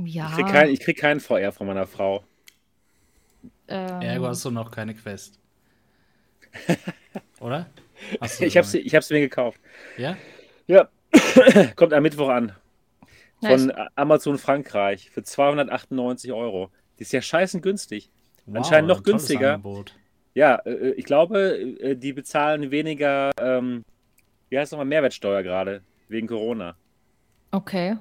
[0.06, 0.30] Ja.
[0.30, 2.24] Ich krieg, kein, ich krieg keinen VR von meiner Frau.
[3.68, 5.40] ähm, Ergo hast du noch keine Quest.
[7.40, 7.68] Oder?
[8.22, 8.46] Ich sie,
[8.80, 9.60] ich hab sie mir gekauft.
[9.98, 10.18] Ja?
[10.68, 10.90] Ja,
[11.76, 12.56] kommt am Mittwoch an.
[13.42, 16.70] Von ich- Amazon Frankreich für 298 Euro.
[16.98, 18.10] Die ist ja scheißen günstig.
[18.46, 19.54] Wow, Anscheinend noch günstiger.
[19.56, 19.96] Angebot.
[20.34, 23.84] Ja, äh, ich glaube, äh, die bezahlen weniger, ähm,
[24.50, 26.76] wie heißt nochmal, Mehrwertsteuer gerade, wegen Corona.
[27.52, 27.98] Okay.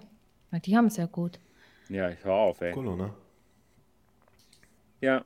[0.51, 1.39] Na, die haben es ja gut.
[1.89, 2.73] Ja, ich hör auf, ey.
[2.75, 3.13] Cool, ne?
[5.01, 5.25] Ja,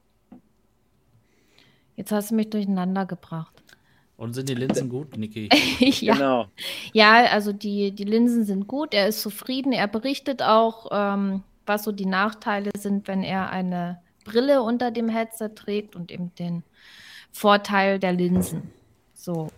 [1.97, 3.63] Jetzt hast du mich durcheinander gebracht.
[4.21, 5.49] Und sind die Linsen gut, Niki?
[6.05, 6.13] ja.
[6.13, 6.47] genau.
[6.93, 8.93] ja, also die, die Linsen sind gut.
[8.93, 9.73] Er ist zufrieden.
[9.73, 15.09] Er berichtet auch, ähm, was so die Nachteile sind, wenn er eine Brille unter dem
[15.09, 16.65] Headset trägt und eben den
[17.33, 18.71] Vorteil der Linsen.
[19.15, 19.49] So.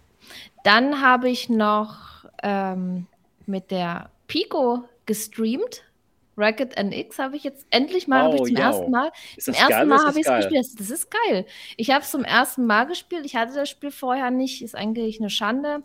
[0.63, 3.09] Dann habe ich noch ähm,
[3.47, 5.83] mit der Pico gestreamt.
[6.37, 8.63] Racket NX habe ich jetzt endlich mal, habe ich Oh, zum ja.
[8.69, 10.67] ersten Mal zum ersten geil Mal habe ich es gespielt.
[10.79, 11.47] Das ist geil.
[11.77, 13.27] Ich habe es zum ersten Mal gespielt.
[13.27, 14.63] Ich hatte das Spiel vorher nicht.
[14.63, 15.83] Ist eigentlich eine Schande,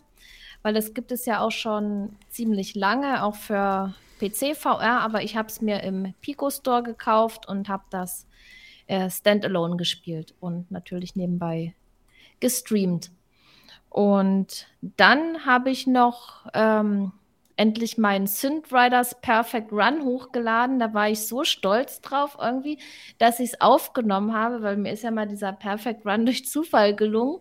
[0.62, 5.00] weil das gibt es ja auch schon ziemlich lange, auch für PC VR.
[5.00, 8.26] Aber ich habe es mir im Pico Store gekauft und habe das
[8.86, 11.74] äh, Standalone gespielt und natürlich nebenbei
[12.40, 13.10] gestreamt.
[13.90, 17.12] Und dann habe ich noch ähm,
[17.58, 20.78] endlich meinen Synth Riders Perfect Run hochgeladen.
[20.78, 22.78] Da war ich so stolz drauf irgendwie,
[23.18, 26.94] dass ich es aufgenommen habe, weil mir ist ja mal dieser Perfect Run durch Zufall
[26.94, 27.40] gelungen.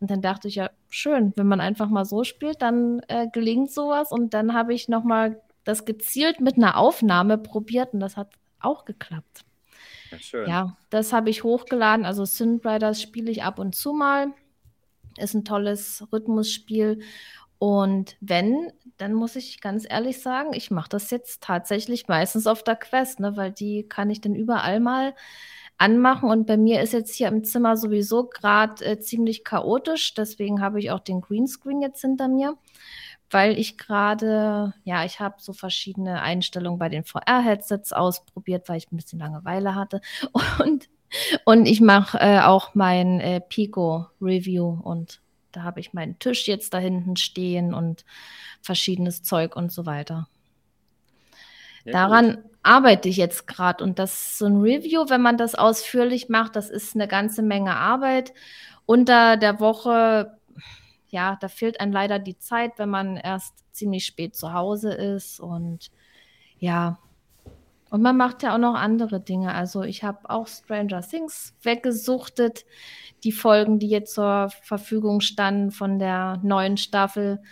[0.00, 3.70] Und dann dachte ich ja, schön, wenn man einfach mal so spielt, dann äh, gelingt
[3.70, 4.10] sowas.
[4.10, 8.32] Und dann habe ich noch mal das gezielt mit einer Aufnahme probiert und das hat
[8.60, 9.44] auch geklappt.
[10.10, 10.48] Ja, schön.
[10.48, 12.06] Ja, das habe ich hochgeladen.
[12.06, 14.32] Also Synth Riders spiele ich ab und zu mal.
[15.18, 17.00] Ist ein tolles Rhythmusspiel.
[17.60, 22.64] Und wenn, dann muss ich ganz ehrlich sagen, ich mache das jetzt tatsächlich meistens auf
[22.64, 25.14] der Quest, ne, weil die kann ich dann überall mal
[25.76, 26.30] anmachen.
[26.30, 30.14] Und bei mir ist jetzt hier im Zimmer sowieso gerade äh, ziemlich chaotisch.
[30.14, 32.56] Deswegen habe ich auch den Greenscreen jetzt hinter mir,
[33.28, 38.90] weil ich gerade, ja, ich habe so verschiedene Einstellungen bei den VR-Headsets ausprobiert, weil ich
[38.90, 40.00] ein bisschen Langeweile hatte.
[40.64, 40.88] Und,
[41.44, 45.20] und ich mache äh, auch mein äh, Pico-Review und
[45.52, 48.04] da habe ich meinen Tisch jetzt da hinten stehen und
[48.62, 50.28] verschiedenes Zeug und so weiter.
[51.84, 52.44] Ja, Daran gut.
[52.62, 53.82] arbeite ich jetzt gerade.
[53.82, 57.76] Und das so ein Review, wenn man das ausführlich macht, das ist eine ganze Menge
[57.76, 58.32] Arbeit.
[58.86, 60.36] Unter der Woche,
[61.08, 65.40] ja, da fehlt einem leider die Zeit, wenn man erst ziemlich spät zu Hause ist.
[65.40, 65.90] Und
[66.58, 66.98] ja,
[67.90, 69.54] und man macht ja auch noch andere Dinge.
[69.54, 72.64] Also ich habe auch Stranger Things weggesuchtet.
[73.24, 77.42] Die Folgen, die jetzt zur Verfügung standen von der neuen Staffel.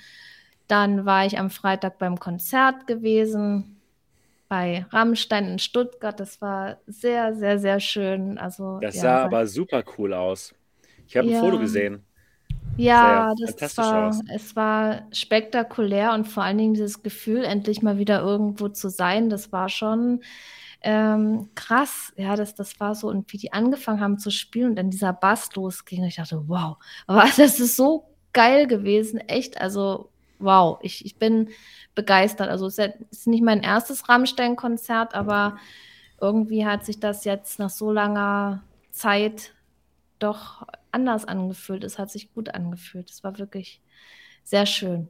[0.68, 3.76] Dann war ich am Freitag beim Konzert gewesen
[4.48, 6.18] bei Rammstein in Stuttgart.
[6.18, 8.38] Das war sehr, sehr, sehr schön.
[8.38, 10.54] Also, Das ja, sah aber super cool aus.
[11.06, 11.40] Ich habe ein Ja.
[11.40, 12.07] Foto gesehen.
[12.76, 14.20] Ja, das war, aus.
[14.32, 19.30] es war spektakulär und vor allen Dingen dieses Gefühl, endlich mal wieder irgendwo zu sein,
[19.30, 20.20] das war schon
[20.82, 22.12] ähm, krass.
[22.16, 25.12] Ja, das, das war so, und wie die angefangen haben zu spielen und dann dieser
[25.12, 26.76] Bass losging, ich dachte, wow,
[27.08, 31.48] aber das ist so geil gewesen, echt, also wow, ich, ich bin
[31.96, 32.48] begeistert.
[32.48, 35.58] Also es ist nicht mein erstes Rammstein-Konzert, aber
[36.20, 39.52] irgendwie hat sich das jetzt nach so langer Zeit
[40.20, 41.84] doch anders angefühlt.
[41.84, 43.10] Es hat sich gut angefühlt.
[43.10, 43.82] Es war wirklich
[44.44, 45.08] sehr schön.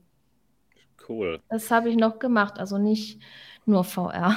[1.09, 1.41] Cool.
[1.49, 3.21] Das habe ich noch gemacht, also nicht
[3.65, 4.37] nur VR.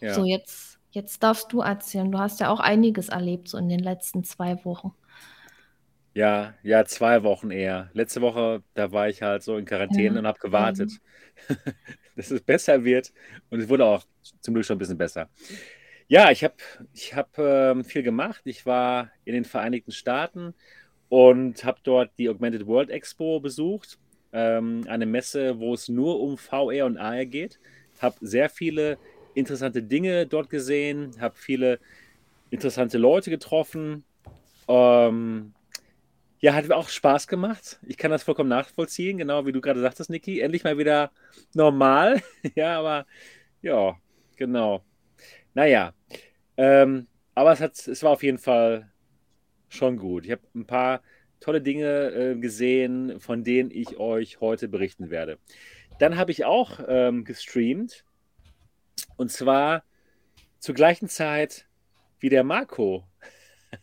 [0.00, 0.14] Ja.
[0.14, 2.12] So, jetzt, jetzt darfst du erzählen.
[2.12, 4.92] Du hast ja auch einiges erlebt, so in den letzten zwei Wochen.
[6.14, 7.90] Ja, ja, zwei Wochen eher.
[7.92, 10.92] Letzte Woche, da war ich halt so in Quarantäne Ja, und habe gewartet,
[12.16, 13.12] dass es besser wird.
[13.50, 14.04] Und es wurde auch
[14.40, 15.28] zum Glück schon ein bisschen besser.
[16.08, 16.54] Ja, ich habe
[16.92, 18.42] ich hab, ähm, viel gemacht.
[18.44, 20.54] Ich war in den Vereinigten Staaten
[21.08, 23.98] und habe dort die Augmented World Expo besucht.
[24.32, 27.58] Ähm, eine Messe, wo es nur um VR und AR geht.
[28.00, 28.98] Habe sehr viele
[29.34, 31.80] interessante Dinge dort gesehen, habe viele
[32.50, 34.04] interessante Leute getroffen.
[34.68, 35.54] Ähm,
[36.40, 37.78] ja, hat auch Spaß gemacht.
[37.86, 40.40] Ich kann das vollkommen nachvollziehen, genau wie du gerade sagtest, Niki.
[40.40, 41.10] Endlich mal wieder
[41.54, 42.22] normal.
[42.56, 43.06] ja, aber
[43.62, 43.96] ja,
[44.36, 44.84] genau.
[45.54, 45.94] Naja,
[46.56, 48.92] ähm, aber es, hat, es war auf jeden Fall
[49.68, 50.24] schon gut.
[50.26, 51.02] Ich habe ein paar
[51.40, 55.38] tolle Dinge äh, gesehen, von denen ich euch heute berichten werde.
[55.98, 58.04] Dann habe ich auch ähm, gestreamt
[59.16, 59.84] und zwar
[60.58, 61.66] zur gleichen Zeit
[62.18, 63.06] wie der Marco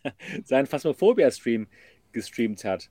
[0.44, 1.68] seinen Phasmophobia-Stream
[2.12, 2.90] gestreamt hat.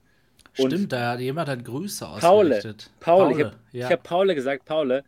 [0.58, 2.92] Und Stimmt, da hat jemand hat Grüße Paule, ausgerichtet.
[3.00, 3.90] Paul, ich habe ja.
[3.90, 5.04] hab Paule gesagt, Paule,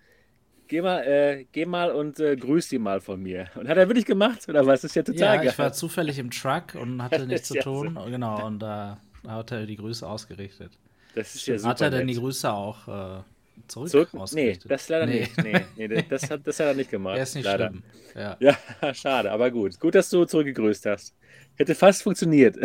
[0.74, 3.48] geh mal, äh, geh mal und äh, grüß die mal von mir.
[3.54, 4.82] Und hat er wirklich gemacht, oder was?
[4.82, 5.48] Das ist ja total ja, geil.
[5.52, 7.96] ich war zufällig im Truck und hatte nichts zu Ja, tun.
[8.10, 10.72] Genau, und da hat er die Grüße ausgerichtet.
[11.14, 12.16] das ist ja super Hat er denn die.
[12.16, 13.22] Grüße auch äh,
[13.68, 14.10] zurück, Zurück?
[14.34, 15.20] Nee, das leider Nee.
[15.20, 15.38] nicht.
[15.44, 17.18] Nee, nee, das, hat, das hat er nicht gemacht.
[17.18, 17.70] Er ist nicht leider.
[17.70, 17.84] schlimm.
[18.16, 18.38] Ja.
[18.82, 19.80] Ja, schade, aber gut.
[19.80, 21.14] Gut, dass du zurückgegrüßt hast.
[21.56, 22.58] Hätte fast funktioniert.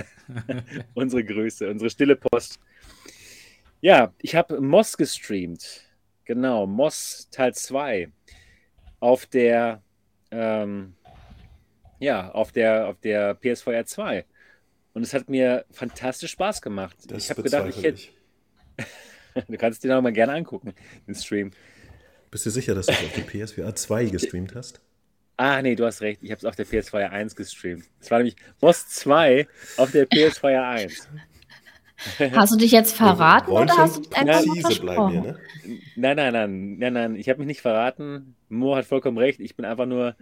[0.94, 2.58] unsere Grüße, unsere stille Post.
[3.82, 5.82] Ja, ich habe Moss gestreamt.
[6.28, 8.12] Genau, Moss Teil 2.
[9.00, 9.82] Auf der,
[10.30, 10.94] ähm,
[12.00, 14.26] ja, auf der, auf der PSVR 2.
[14.92, 16.98] Und es hat mir fantastisch Spaß gemacht.
[17.06, 18.02] Das ich habe gedacht, ich hätte,
[19.48, 20.74] du kannst dir noch mal gerne angucken,
[21.06, 21.50] den Stream.
[22.30, 24.82] Bist du sicher, dass du es auf die PSVR 2 gestreamt hast?
[25.38, 26.22] Ah, nee, du hast recht.
[26.22, 27.84] Ich habe es auf der PS2 1 gestreamt.
[28.00, 31.08] Es war nämlich Moss 2 auf der PS2 1.
[32.34, 35.20] Hast du dich jetzt verraten oder hast du dich einfach nur bleiben hier, versprochen?
[35.22, 35.40] ne?
[35.94, 37.16] Nein, nein, nein, nein, nein.
[37.16, 38.36] Ich habe mich nicht verraten.
[38.48, 39.40] Mo hat vollkommen recht.
[39.40, 40.16] Ich bin einfach nur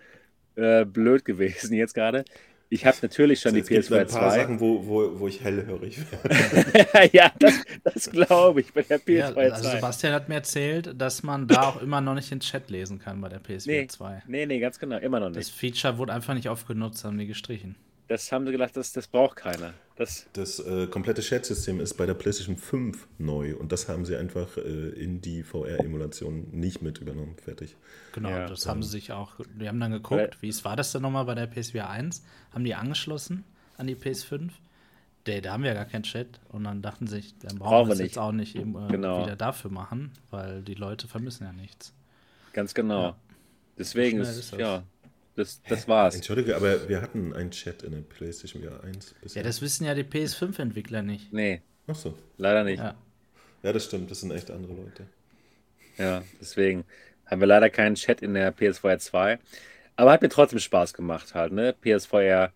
[0.57, 2.25] äh, blöd gewesen jetzt gerade.
[2.69, 4.31] Ich habe natürlich schon die es gibt ein PS2 paar 2.
[4.31, 7.11] Sachen, wo, wo, wo ich hellhörig werde.
[7.13, 9.71] ja, das, das glaube ich bei der Ja, PS2 also 2.
[9.71, 13.21] Sebastian hat mir erzählt, dass man da auch immer noch nicht den Chat lesen kann
[13.21, 14.23] bei der PSVR Nee, 2.
[14.27, 14.99] nee, nee, ganz genau.
[14.99, 15.53] Immer noch Das nicht.
[15.53, 17.77] Feature wurde einfach nicht aufgenutzt, haben die gestrichen.
[18.09, 19.75] Das haben sie gedacht, das, das braucht keiner.
[19.97, 24.15] Das, Das äh, komplette Chat-System ist bei der PlayStation 5 neu und das haben sie
[24.17, 27.35] einfach äh, in die VR-Emulation nicht mit übernommen.
[27.43, 27.77] Fertig.
[28.13, 28.47] Genau, Ja.
[28.47, 31.03] das haben sie sich auch, die haben dann geguckt, Weil- wie es war das denn
[31.03, 32.23] nochmal bei der PSVR 1?
[32.53, 33.45] Haben die angeschlossen
[33.77, 34.51] an die PS5?
[35.27, 37.87] Der, da haben wir ja gar keinen Chat und dann dachten sie, dann brauchen, Brauchen
[37.87, 38.09] wir wir es nicht.
[38.13, 39.25] jetzt auch nicht eben, äh, Genau.
[39.25, 41.93] wieder dafür machen, weil die Leute vermissen ja nichts.
[42.53, 43.03] ganz genau.
[43.03, 43.17] Ja.
[43.79, 44.59] Deswegen ist, ist das.
[44.61, 44.83] ja,
[45.37, 46.15] das, das war's.
[46.17, 49.43] Entschuldige, aber wir hatten einen Chat in der PlayStation VR 1 Ja, bisher.
[49.43, 51.33] das wissen ja die PS5-Entwickler nicht.
[51.33, 52.15] Nee, Achso.
[52.39, 52.79] leider nicht.
[52.81, 52.97] Ja.
[53.63, 55.07] Ja, das stimmt, das sind echt andere Leute.
[55.99, 56.85] Ja, deswegen
[57.27, 59.39] haben wir leider keinen Chat in der PSVR 2.
[59.97, 61.75] Aber hat mir trotzdem Spaß gemacht halt, ne?
[61.81, 62.53] PSVR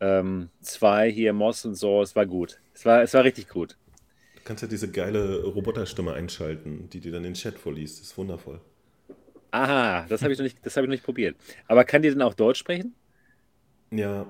[0.00, 2.58] ähm, 2 hier, Moss und so, es war gut.
[2.74, 3.76] Es war, es war richtig gut.
[4.36, 8.00] Du kannst ja diese geile Roboterstimme einschalten, die dir dann den Chat vorliest.
[8.00, 8.60] Das ist wundervoll.
[9.52, 11.36] Aha, das habe ich, noch nicht- das hab ich noch nicht probiert.
[11.66, 12.94] Aber kann die denn auch Deutsch sprechen?
[13.90, 14.26] Ja,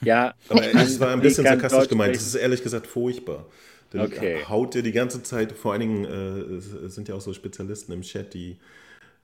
[0.00, 2.14] Ja, aber es war ein bisschen sarkastisch Deutsch gemeint.
[2.14, 2.36] Das sprechen.
[2.36, 3.46] ist ehrlich gesagt furchtbar.
[3.90, 4.44] Dann Okay.
[4.48, 8.02] haut dir die ganze Zeit, vor allen Dingen äh, sind ja auch so Spezialisten im
[8.02, 8.56] Chat, die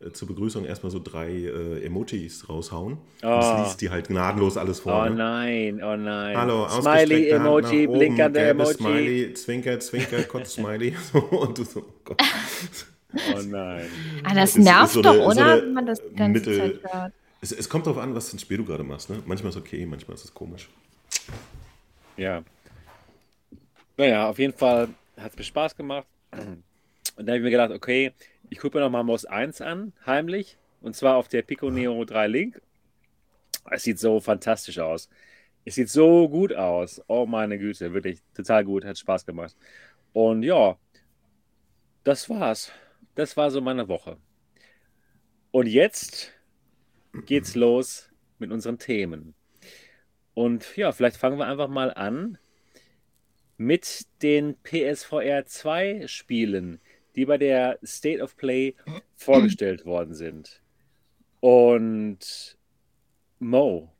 [0.00, 2.92] äh, zur Begrüßung erstmal so drei äh, Emojis raushauen.
[2.94, 3.28] Und Oh.
[3.40, 5.04] das liest die halt gnadenlos alles vor.
[5.06, 5.14] Oh ne?
[5.16, 6.36] nein, oh nein.
[6.36, 8.74] Hallo, Smiley, Emoji, blinkernde Emoji.
[8.74, 10.94] Smiley, Zwinker, Zwinker, Kotz, Smiley.
[11.12, 12.22] So, und du so, oh Gott.
[13.34, 13.86] Oh nein.
[14.24, 15.44] Ah, das Es ist nervt so doch, eine- so oder?
[15.52, 17.12] eine Wenn man das ganze Mittel- Zeit hört.
[17.42, 19.08] Es, es kommt darauf an, was für ein Spiel du gerade machst.
[19.10, 19.22] Ne?
[19.26, 20.68] Manchmal ist es okay, manchmal ist es komisch.
[22.16, 22.42] Ja.
[23.96, 26.06] Naja, auf jeden Fall hat es mir Spaß gemacht.
[27.16, 28.12] Und da habe ich mir gedacht, okay,
[28.50, 30.56] ich gucke mir nochmal Moss 1 an, heimlich.
[30.82, 32.60] Und zwar auf der Pico Neo 3 Link.
[33.70, 35.08] Es sieht so fantastisch aus.
[35.64, 37.02] Es sieht so gut aus.
[37.06, 39.54] Oh meine Güte, wirklich total gut, hat Spaß gemacht.
[40.12, 40.76] Und ja,
[42.04, 42.70] das war's.
[43.20, 44.16] Das war so meine Woche.
[45.50, 46.32] Und jetzt
[47.26, 49.34] geht's los mit unseren Themen.
[50.32, 52.38] Und ja, vielleicht fangen wir einfach mal an
[53.58, 56.80] mit den PSVR 2 Spielen,
[57.14, 58.74] die bei der State of Play
[59.16, 60.62] vorgestellt worden sind.
[61.40, 62.56] Und
[63.38, 63.92] Mo,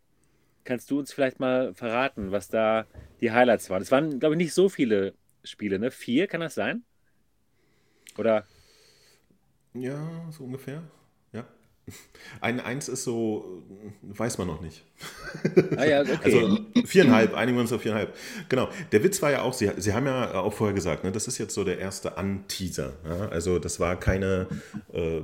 [0.64, 2.87] kannst du uns vielleicht mal verraten, was da
[3.20, 3.83] die Highlights waren?
[3.83, 5.12] Es waren, glaube ich, nicht so viele
[5.44, 5.90] Spiele, ne?
[5.90, 6.85] Vier, kann das sein?
[8.16, 8.46] Oder?
[9.74, 10.83] Ja, so ungefähr.
[12.40, 13.62] Ein Eins ist so,
[14.02, 14.85] weiß man noch nicht.
[15.76, 16.18] Ah ja, okay.
[16.22, 18.14] Also viereinhalb, einigen wir uns auf viereinhalb.
[18.48, 18.68] Genau.
[18.92, 21.38] Der Witz war ja auch, Sie, Sie haben ja auch vorher gesagt, ne, das ist
[21.38, 22.94] jetzt so der erste An-Teaser.
[23.04, 23.28] Ja?
[23.28, 24.46] Also das war keine
[24.92, 25.20] äh,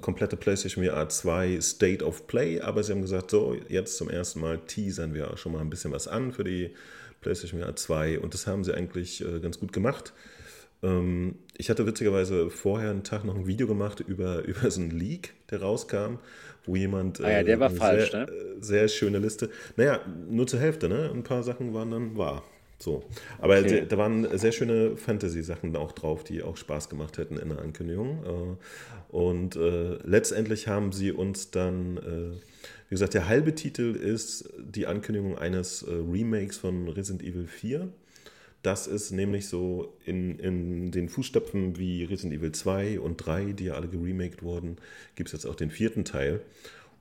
[0.00, 4.40] komplette PlayStation VR 2 State of Play, aber Sie haben gesagt, so, jetzt zum ersten
[4.40, 6.74] Mal teasern wir schon mal ein bisschen was an für die
[7.20, 10.12] PlayStation VR 2 und das haben Sie eigentlich äh, ganz gut gemacht.
[10.82, 14.90] Ähm, ich hatte witzigerweise vorher einen Tag noch ein Video gemacht über, über so einen
[14.90, 16.18] Leak, der rauskam,
[16.64, 17.20] wo jemand.
[17.20, 18.32] Ah ja, der war äh, falsch, sehr, ne?
[18.32, 19.50] Äh, sehr schöne Liste.
[19.76, 21.10] Naja, nur zur Hälfte, ne?
[21.12, 22.42] Ein paar Sachen waren dann wahr.
[22.78, 23.04] So.
[23.38, 23.84] Aber Okay.
[23.86, 28.24] da waren sehr schöne Fantasy-Sachen auch drauf, die auch Spaß gemacht hätten in der Ankündigung.
[28.24, 28.56] Äh,
[29.14, 32.36] Und äh, letztendlich haben sie uns dann, äh,
[32.88, 37.88] wie gesagt, der halbe Titel ist die Ankündigung eines Remakes von Resident Evil 4.
[38.62, 43.64] Das ist nämlich so in, in den Fußstapfen wie Resident Evil 2 und 3, die
[43.64, 44.76] ja alle geremaked wurden,
[45.14, 46.42] gibt es jetzt auch den vierten Teil.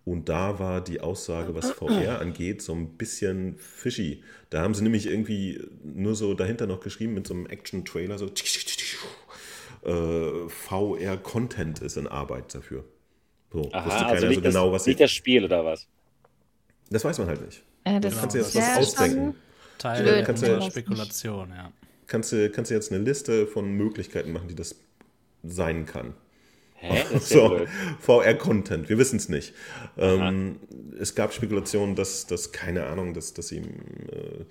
[0.06, 4.24] Und da war die Aussage, was VR angeht, so ein bisschen fishy.
[4.50, 8.28] Da haben sie nämlich irgendwie nur so dahinter noch geschrieben mit so einem Action-Trailer, so
[9.84, 12.86] äh, VR-Content ist in Arbeit dafür.
[13.52, 14.90] So, wusste Aha, keiner also so nicht, genau, das, was sie.
[14.92, 15.88] nicht das Spiel oder was?
[16.90, 17.64] Das weiß man halt nicht.
[17.84, 19.26] Äh, das Genau, Kannst du jetzt das was ausdenken?
[19.34, 19.49] schon-
[19.80, 21.72] Teil kannst ja- Spekulation, ja.
[22.08, 24.76] Kannst du, kannst du jetzt eine Liste von Möglichkeiten machen, die das
[25.44, 26.14] sein kann.
[26.76, 27.04] Hä?
[27.20, 27.66] So.
[28.00, 29.54] VR-Content, wir wissen es nicht.
[29.98, 30.60] Ähm,
[31.00, 33.66] es gab Spekulationen, dass, dass keine Ahnung, dass, dass ihm.
[34.12, 34.46] Äh,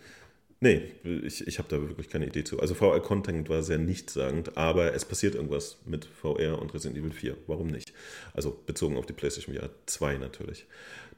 [0.61, 0.83] nee,
[1.25, 2.61] ich, ich habe da wirklich keine Idee zu.
[2.61, 7.37] Also VR-Content war sehr nichtssagend, aber es passiert irgendwas mit VR und Resident Evil 4.
[7.47, 7.93] Warum nicht?
[8.35, 10.67] Also bezogen auf die PlayStation VR 2 natürlich.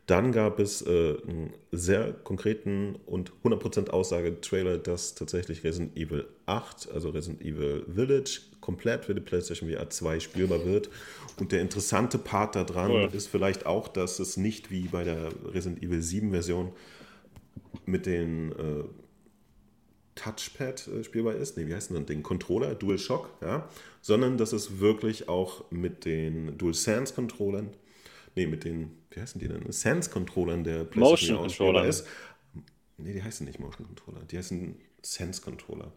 [0.07, 6.91] Dann gab es äh, einen sehr konkreten und 100% Aussage-Trailer, dass tatsächlich Resident Evil 8,
[6.93, 10.91] also Resident Evil Village, komplett für die PlayStation VR 2 spielbar wird.
[11.39, 13.09] Und der interessante Part daran Cool.
[13.13, 16.73] ist vielleicht auch, dass es nicht wie bei der Resident Evil 7 Version
[17.87, 18.85] mit den äh,
[20.15, 22.23] Touchpad äh, spielbar ist, nee, wie heißt denn das Ding?
[22.23, 23.69] Controller, DualShock, ja,
[24.01, 27.71] sondern dass es wirklich auch mit den DualSense-Controllern,
[28.35, 29.71] nee, mit den, wie heißen die denn?
[29.71, 31.85] Sense-Controllern der Motion auch spielbar Controller.
[31.87, 32.07] ist.
[32.99, 35.93] Nee, die heißen nicht Motion Controller, die heißen Sense-Controller.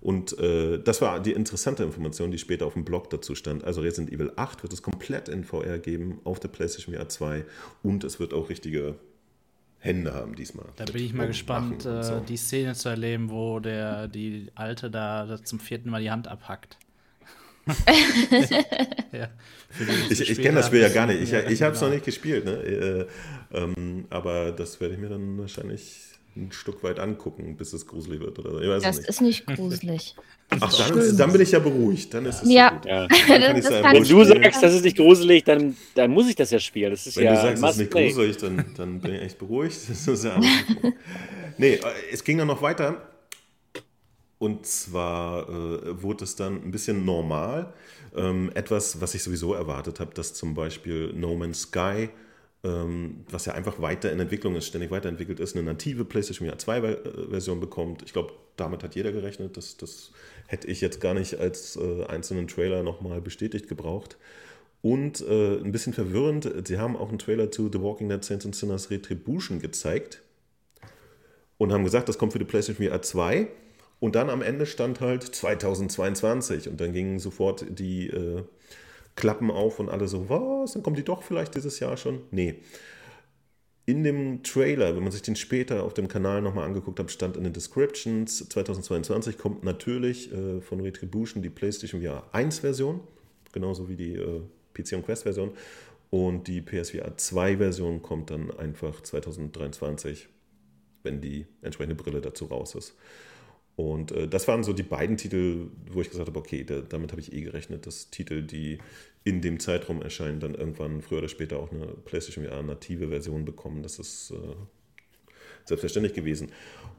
[0.00, 3.64] Und äh, das war die interessante Information, die später auf dem Blog dazu stand.
[3.64, 7.44] Also Resident Evil 8 wird es komplett in VR geben, auf der PlayStation VR 2
[7.82, 8.96] und es wird auch richtige
[9.80, 10.66] Hände haben diesmal.
[10.76, 12.20] Da bin ich mal gespannt, äh, so.
[12.20, 16.78] die Szene zu erleben, wo der, die Alte da zum vierten Mal die Hand abhackt.
[19.12, 19.28] ja,
[20.10, 21.20] Ich, ich kenne das Spiel ja gar nicht.
[21.22, 21.94] Ich, wir, ich habe es noch genau.
[21.96, 22.52] nicht gespielt, ne?
[22.52, 23.06] Äh,
[23.56, 26.04] ähm, aber das werde ich mir dann wahrscheinlich
[26.36, 28.60] ein Stück weit angucken, bis es gruselig wird oder so.
[28.60, 29.08] Ich weiß Das nicht.
[29.08, 30.14] ist nicht gruselig.
[30.50, 32.14] Ach, dann, ist, dann bin ich ja beruhigt.
[32.14, 32.70] Dann ist es Ja.
[32.70, 32.86] so gut.
[32.86, 33.06] Ja.
[33.06, 36.10] Dann kann ich Das sagen, kann Wenn du sagst, das ist nicht gruselig, dann, dann
[36.10, 36.90] muss ich das ja spielen.
[36.90, 38.08] Das ist Wenn ja du sagst, es ist nicht play.
[38.08, 39.76] gruselig, dann, dann bin ich echt beruhigt.
[39.88, 40.40] Das ist ja
[41.58, 41.80] nee, äh,
[42.12, 43.08] es ging dann noch weiter.
[44.38, 47.72] Und zwar äh, wurde es dann ein bisschen normal.
[48.14, 52.10] Ähm, etwas, was ich sowieso erwartet habe, dass zum Beispiel No Man's Sky,
[52.64, 56.58] ähm, was ja einfach weiter in Entwicklung ist, ständig weiterentwickelt ist, eine native PlayStation VR
[56.58, 58.02] 2 Ver- äh, Version bekommt.
[58.02, 59.56] Ich glaube, damit hat jeder gerechnet.
[59.56, 60.12] Das, das
[60.46, 64.16] hätte ich jetzt gar nicht als äh, einzelnen Trailer nochmal bestätigt gebraucht.
[64.82, 68.44] Und äh, ein bisschen verwirrend, sie haben auch einen Trailer zu The Walking Dead Saints
[68.46, 70.22] and Sinners Retribution gezeigt
[71.56, 73.48] und haben gesagt, das kommt für die PlayStation VR 2.
[74.00, 78.44] Und dann am Ende stand halt 2022 und dann gingen sofort die äh,
[79.16, 82.20] Klappen auf und alle so, was, dann kommt die doch vielleicht dieses Jahr schon?
[82.30, 82.56] Nee.
[83.86, 87.36] In dem Trailer, wenn man sich den später auf dem Kanal nochmal angeguckt hat, stand
[87.36, 93.00] in den Descriptions, 2022 kommt natürlich äh, von Retribution die PlayStation VR 1 Version,
[93.52, 94.42] genauso wie die äh,
[94.74, 95.52] PC und Quest Version.
[96.10, 100.28] Und die PSVR 2 Version kommt dann einfach 2023,
[101.02, 102.94] wenn die entsprechende Brille dazu raus ist.
[103.78, 107.12] Und äh, das waren so die beiden Titel, wo ich gesagt habe, okay, da, damit
[107.12, 108.78] habe ich eh gerechnet, dass Titel, die
[109.22, 113.44] in dem Zeitraum erscheinen, dann irgendwann früher oder später auch eine PlayStation VR native Version
[113.44, 113.84] bekommen.
[113.84, 116.50] Das ist äh, selbstverständlich gewesen.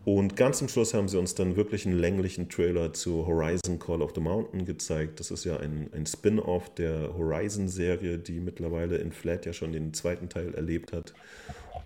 [0.05, 4.01] Und ganz zum Schluss haben sie uns dann wirklich einen länglichen Trailer zu Horizon Call
[4.01, 5.19] of the Mountain gezeigt.
[5.19, 9.93] Das ist ja ein, ein Spin-off der Horizon-Serie, die mittlerweile in Flat ja schon den
[9.93, 11.13] zweiten Teil erlebt hat.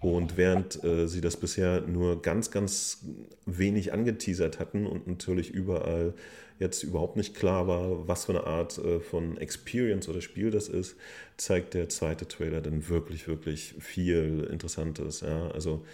[0.03, 3.05] Und während äh, sie das bisher nur ganz, ganz
[3.45, 6.13] wenig angeteasert hatten und natürlich überall
[6.59, 10.67] jetzt überhaupt nicht klar war, was für eine Art äh, von Experience oder Spiel das
[10.67, 10.97] ist,
[11.37, 15.21] zeigt der zweite Trailer dann wirklich, wirklich viel Interessantes.
[15.21, 15.49] Ja?
[15.51, 15.85] Also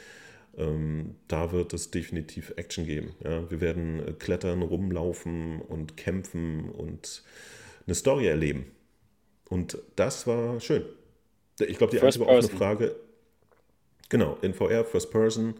[0.57, 3.14] ähm, da wird es definitiv Action geben.
[3.24, 3.49] Ja?
[3.51, 7.24] Wir werden äh, klettern, rumlaufen und kämpfen und
[7.86, 8.66] eine Story erleben.
[9.49, 10.84] Und das war schön.
[11.60, 12.95] Ich glaube, die einzige offene Frage
[14.10, 15.55] Genau, in VR, First Person,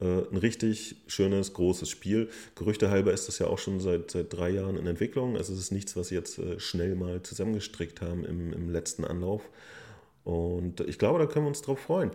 [0.00, 2.28] äh, ein richtig schönes, großes Spiel.
[2.56, 5.36] Gerüchte halber ist das ja auch schon seit, seit drei Jahren in Entwicklung.
[5.36, 9.04] Also es ist nichts, was sie jetzt äh, schnell mal zusammengestrickt haben im, im letzten
[9.04, 9.48] Anlauf.
[10.24, 12.10] Und ich glaube, da können wir uns drauf freuen.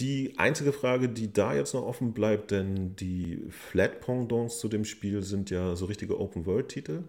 [0.00, 4.84] Die einzige Frage, die da jetzt noch offen bleibt, denn die Flat Pendants zu dem
[4.84, 7.04] Spiel sind ja so richtige Open-World-Titel.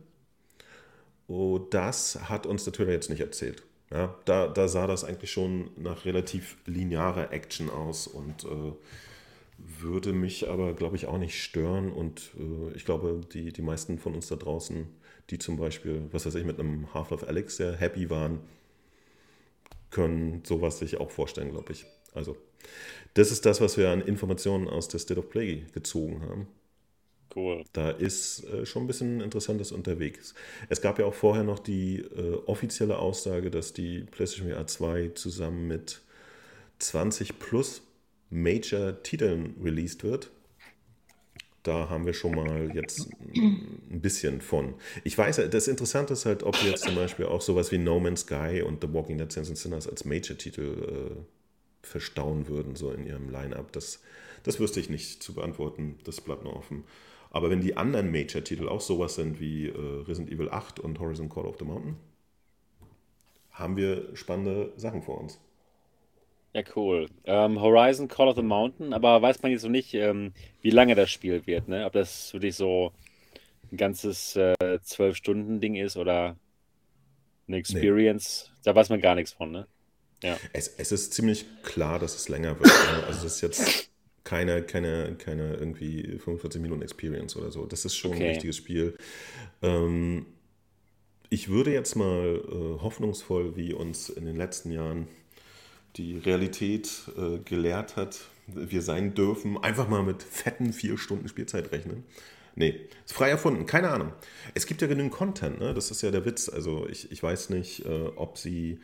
[1.27, 3.63] Und das hat uns der Trailer jetzt nicht erzählt.
[3.91, 8.73] Ja, da, da sah das eigentlich schon nach relativ linearer Action aus und äh,
[9.57, 11.91] würde mich aber, glaube ich, auch nicht stören.
[11.91, 14.87] Und äh, ich glaube, die, die meisten von uns da draußen,
[15.29, 18.39] die zum Beispiel, was weiß ich, mit einem Half-Life Alex sehr happy waren,
[19.89, 21.85] können sowas sich auch vorstellen, glaube ich.
[22.13, 22.37] Also,
[23.13, 26.47] das ist das, was wir an Informationen aus der State of Play gezogen haben.
[27.35, 27.63] Cool.
[27.73, 30.33] Da ist äh, schon ein bisschen Interessantes unterwegs.
[30.69, 35.09] Es gab ja auch vorher noch die äh, offizielle Aussage, dass die PlayStation VR 2
[35.15, 36.01] zusammen mit
[36.79, 37.83] 20 plus
[38.29, 40.31] Major-Titeln released wird.
[41.63, 44.73] Da haben wir schon mal jetzt ein bisschen von.
[45.03, 48.21] Ich weiß, das Interessante ist halt, ob jetzt zum Beispiel auch sowas wie No Man's
[48.21, 50.61] Sky und The Walking Dead Saints and Sinners als Major-Titel
[51.11, 53.71] äh, verstauen würden, so in ihrem Line-Up.
[53.73, 54.01] Das,
[54.41, 55.99] das wüsste ich nicht zu beantworten.
[56.03, 56.83] Das bleibt noch offen.
[57.31, 61.29] Aber wenn die anderen Major-Titel auch sowas sind wie äh, Resident Evil 8 und Horizon
[61.29, 61.95] Call of the Mountain,
[63.51, 65.39] haben wir spannende Sachen vor uns.
[66.53, 67.07] Ja, cool.
[67.23, 70.95] Ähm, Horizon Call of the Mountain, aber weiß man jetzt noch nicht, ähm, wie lange
[70.95, 71.85] das Spiel wird, ne?
[71.85, 72.91] Ob das wirklich so
[73.71, 74.53] ein ganzes äh,
[74.83, 76.35] Zwölf-Stunden-Ding ist oder
[77.47, 78.49] eine Experience.
[78.49, 78.59] Nee.
[78.63, 79.67] Da weiß man gar nichts von, ne?
[80.21, 80.37] Ja.
[80.51, 82.67] Es, es ist ziemlich klar, dass es länger wird.
[82.67, 83.03] Ne?
[83.07, 83.90] Also es ist jetzt
[84.31, 87.65] keine, keine, keine irgendwie 45 Minuten Experience oder so.
[87.65, 88.23] Das ist schon okay.
[88.23, 88.95] ein richtiges Spiel.
[89.61, 90.25] Ähm,
[91.29, 95.09] ich würde jetzt mal äh, hoffnungsvoll, wie uns in den letzten Jahren
[95.97, 101.73] die Realität äh, gelehrt hat, wir sein dürfen, einfach mal mit fetten vier Stunden Spielzeit
[101.73, 102.05] rechnen.
[102.55, 104.13] Nee, ist frei erfunden, keine Ahnung.
[104.53, 105.73] Es gibt ja genügend Content, ne?
[105.73, 106.47] das ist ja der Witz.
[106.47, 108.79] Also ich, ich weiß nicht, äh, ob sie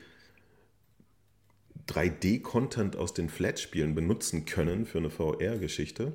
[1.88, 6.14] 3D-Content aus den Flat-Spielen benutzen können für eine VR-Geschichte.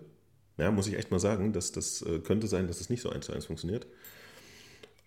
[0.59, 3.03] Ja, muss ich echt mal sagen, dass das äh, könnte sein, dass es das nicht
[3.03, 3.87] so eins zu eins funktioniert.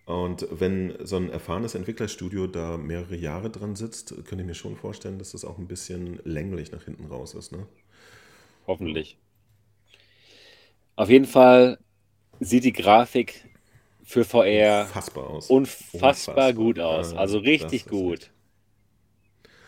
[0.06, 4.76] Und wenn so ein erfahrenes Entwicklerstudio da mehrere Jahre dran sitzt, könnte ich mir schon
[4.76, 7.50] vorstellen, dass das auch ein bisschen länglich nach hinten raus ist.
[7.50, 7.66] Ne?
[8.66, 9.18] Hoffentlich.
[10.94, 11.78] Auf jeden Fall
[12.38, 13.48] sieht die Grafik
[14.04, 15.50] für VR unfassbar, aus.
[15.50, 16.52] unfassbar, unfassbar.
[16.52, 17.12] gut aus.
[17.12, 18.30] Also richtig gut.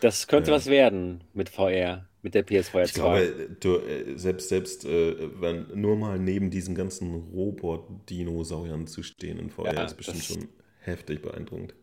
[0.01, 0.57] Das könnte ja.
[0.57, 2.85] was werden mit VR, mit der PSVR 2.
[2.85, 9.03] Ich glaube, du, äh, selbst, selbst äh, wenn, nur mal neben diesen ganzen Robot-Dinosauriern zu
[9.03, 10.47] stehen in VR ja, ist bestimmt schon
[10.81, 11.73] heftig beeindruckend.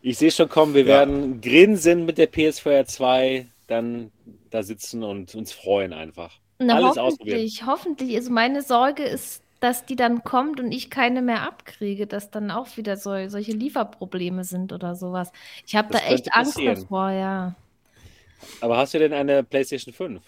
[0.00, 0.88] Ich sehe schon kommen, wir ja.
[0.88, 4.10] werden grinsen mit der PSVR 2, dann
[4.50, 6.38] da sitzen und uns freuen einfach.
[6.58, 8.16] Na, Alles hoffentlich, hoffentlich.
[8.16, 12.50] Also meine Sorge ist dass die dann kommt und ich keine mehr abkriege, dass dann
[12.50, 15.30] auch wieder so, solche Lieferprobleme sind oder sowas.
[15.64, 17.54] Ich habe da echt Angst davor, ja.
[18.60, 20.20] Aber hast du denn eine PlayStation 5?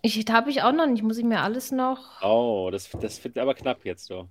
[0.00, 2.22] Ich habe ich auch noch nicht, muss ich mir alles noch.
[2.22, 4.26] Oh, das, das wird aber knapp jetzt so.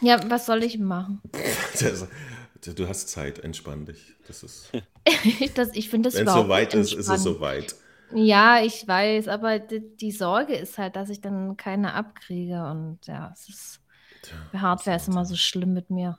[0.00, 1.20] Ja, was soll ich machen?
[2.76, 4.14] du hast Zeit, entspann dich.
[4.26, 4.72] Das ist.
[5.54, 7.76] das, ich finde das Wenn es soweit ist, ist es soweit.
[8.12, 12.98] Ja, ich weiß, aber die, die, Sorge ist halt, dass ich dann keine abkriege und
[13.06, 13.80] ja, es ist.
[14.22, 16.18] Tja, Hardware ist immer so schlimm mit mir.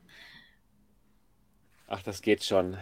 [1.88, 2.78] Ach, das geht schon.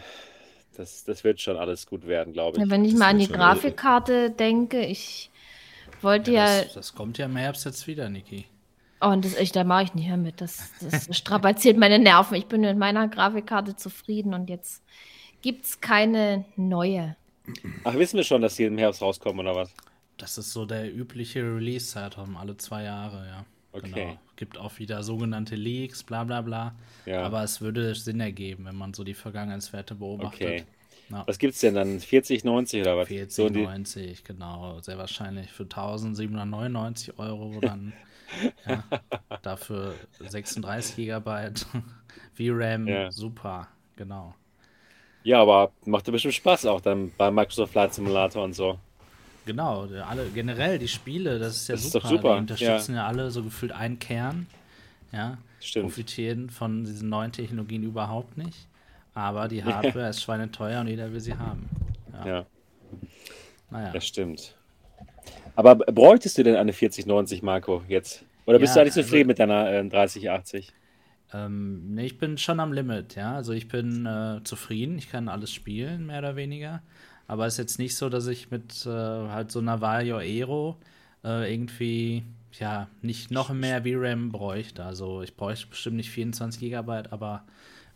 [0.78, 2.64] Das, das wird schon alles gut werden, glaube ich.
[2.64, 5.30] Ja, wenn ich das mal an die Grafikkarte denke, ich
[6.02, 6.46] wollte ja.
[6.46, 8.46] ja das, das, kommt ja im Herbst jetzt wieder, Niki.
[9.02, 10.42] Oh, und das, ich, da mache ich nicht mehr mit.
[10.42, 12.36] Das, das strapaziert meine Nerven.
[12.36, 14.84] Ich bin mit meiner Grafikkarte zufrieden und jetzt
[15.42, 17.16] gibt es keine neue.
[17.84, 19.74] Ach, wissen wir schon, dass die im Herbst rauskommen oder was?
[20.18, 23.46] Das ist so der übliche Release-Zeitraum, alle zwei Jahre, ja.
[23.72, 23.92] Okay.
[23.94, 24.20] Genau.
[24.36, 26.76] Gibt auch wieder sogenannte Leaks, bla bla bla.
[27.06, 27.22] Ja.
[27.24, 30.42] Aber es würde Sinn ergeben, wenn man so die Vergangenheitswerte beobachtet.
[30.42, 30.64] Okay.
[31.10, 31.24] Ja.
[31.28, 32.00] Was gibt's denn dann?
[32.00, 33.08] 40, 90 oder was?
[33.08, 34.80] 40, So in die- 90, genau.
[34.82, 37.94] Sehr wahrscheinlich für 1799 Euro dann
[38.68, 38.84] ja,
[39.42, 41.66] dafür 36 Gigabyte
[42.34, 43.12] VRAM, Ja.
[43.12, 44.36] super, genau.
[45.24, 48.78] Ja, aber macht ja bestimmt Spaß auch dann bei Microsoft Flight Simulator und so.
[49.46, 52.04] Genau, alle generell die Spiele, das ist ja Das ist super.
[52.04, 53.08] doch super, Die unterstützen ja.
[53.08, 54.48] alle so gefühlt einen Kern.
[55.12, 55.86] Ja, Stimmt.
[55.88, 58.68] profitieren von diesen neuen Technologien überhaupt nicht.
[59.16, 61.68] Aber die Hardware ist schweineteuer und jeder will sie haben.
[62.14, 62.46] Ja, Ja,
[63.72, 63.92] naja.
[63.92, 64.56] das stimmt.
[65.56, 68.24] Aber bräuchtest du denn eine 4090, Marco, jetzt?
[68.46, 70.72] Oder bist Ja, du eigentlich also- zufrieden mit deiner äh, 3080?
[71.34, 73.36] Ähm, nee, ich bin schon am Limit, ja.
[73.36, 76.82] Also ich bin äh, zufrieden, ich kann alles spielen, mehr oder weniger.
[77.28, 80.78] Aber es ist jetzt nicht so, dass ich mit äh, halt so einer Valio Aero
[81.24, 82.24] äh, irgendwie,
[82.60, 84.84] ja, nicht noch mehr VRAM bräuchte.
[84.84, 87.44] Also ich bräuchte bestimmt nicht 24 Gigabyte, aber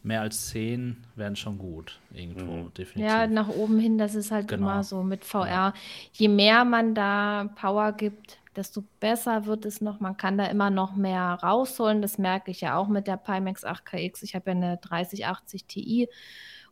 [0.03, 3.11] mehr als 10 wären schon gut, irgendwo, definitiv.
[3.11, 4.63] Ja, nach oben hin, das ist halt Genau.
[4.67, 5.73] immer so mit VR.
[6.11, 9.99] Je mehr man da Power gibt, desto besser wird es noch.
[9.99, 12.01] Man kann da immer noch mehr rausholen.
[12.01, 14.23] Das merke ich ja auch mit der Pimax 8KX.
[14.23, 16.09] Ich habe ja eine 3080 Ti.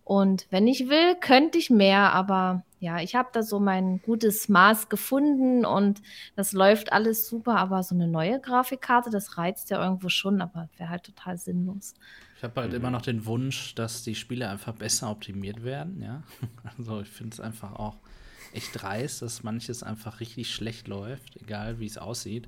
[0.04, 4.50] Und wenn ich will, könnte ich mehr, aber ja, ich habe da so mein gutes
[4.50, 6.02] Maß gefunden und
[6.36, 10.68] das läuft alles super, aber so eine neue Grafikkarte, das reizt ja irgendwo schon, aber
[10.78, 11.94] wäre halt total sinnlos.
[12.36, 16.24] Ich habe halt immer noch den Wunsch, dass die Spiele einfach besser optimiert werden, ja.
[16.78, 17.98] Also ich finde es einfach auch
[18.54, 22.47] echt dreist, dass manches einfach richtig schlecht läuft, egal wie es aussieht.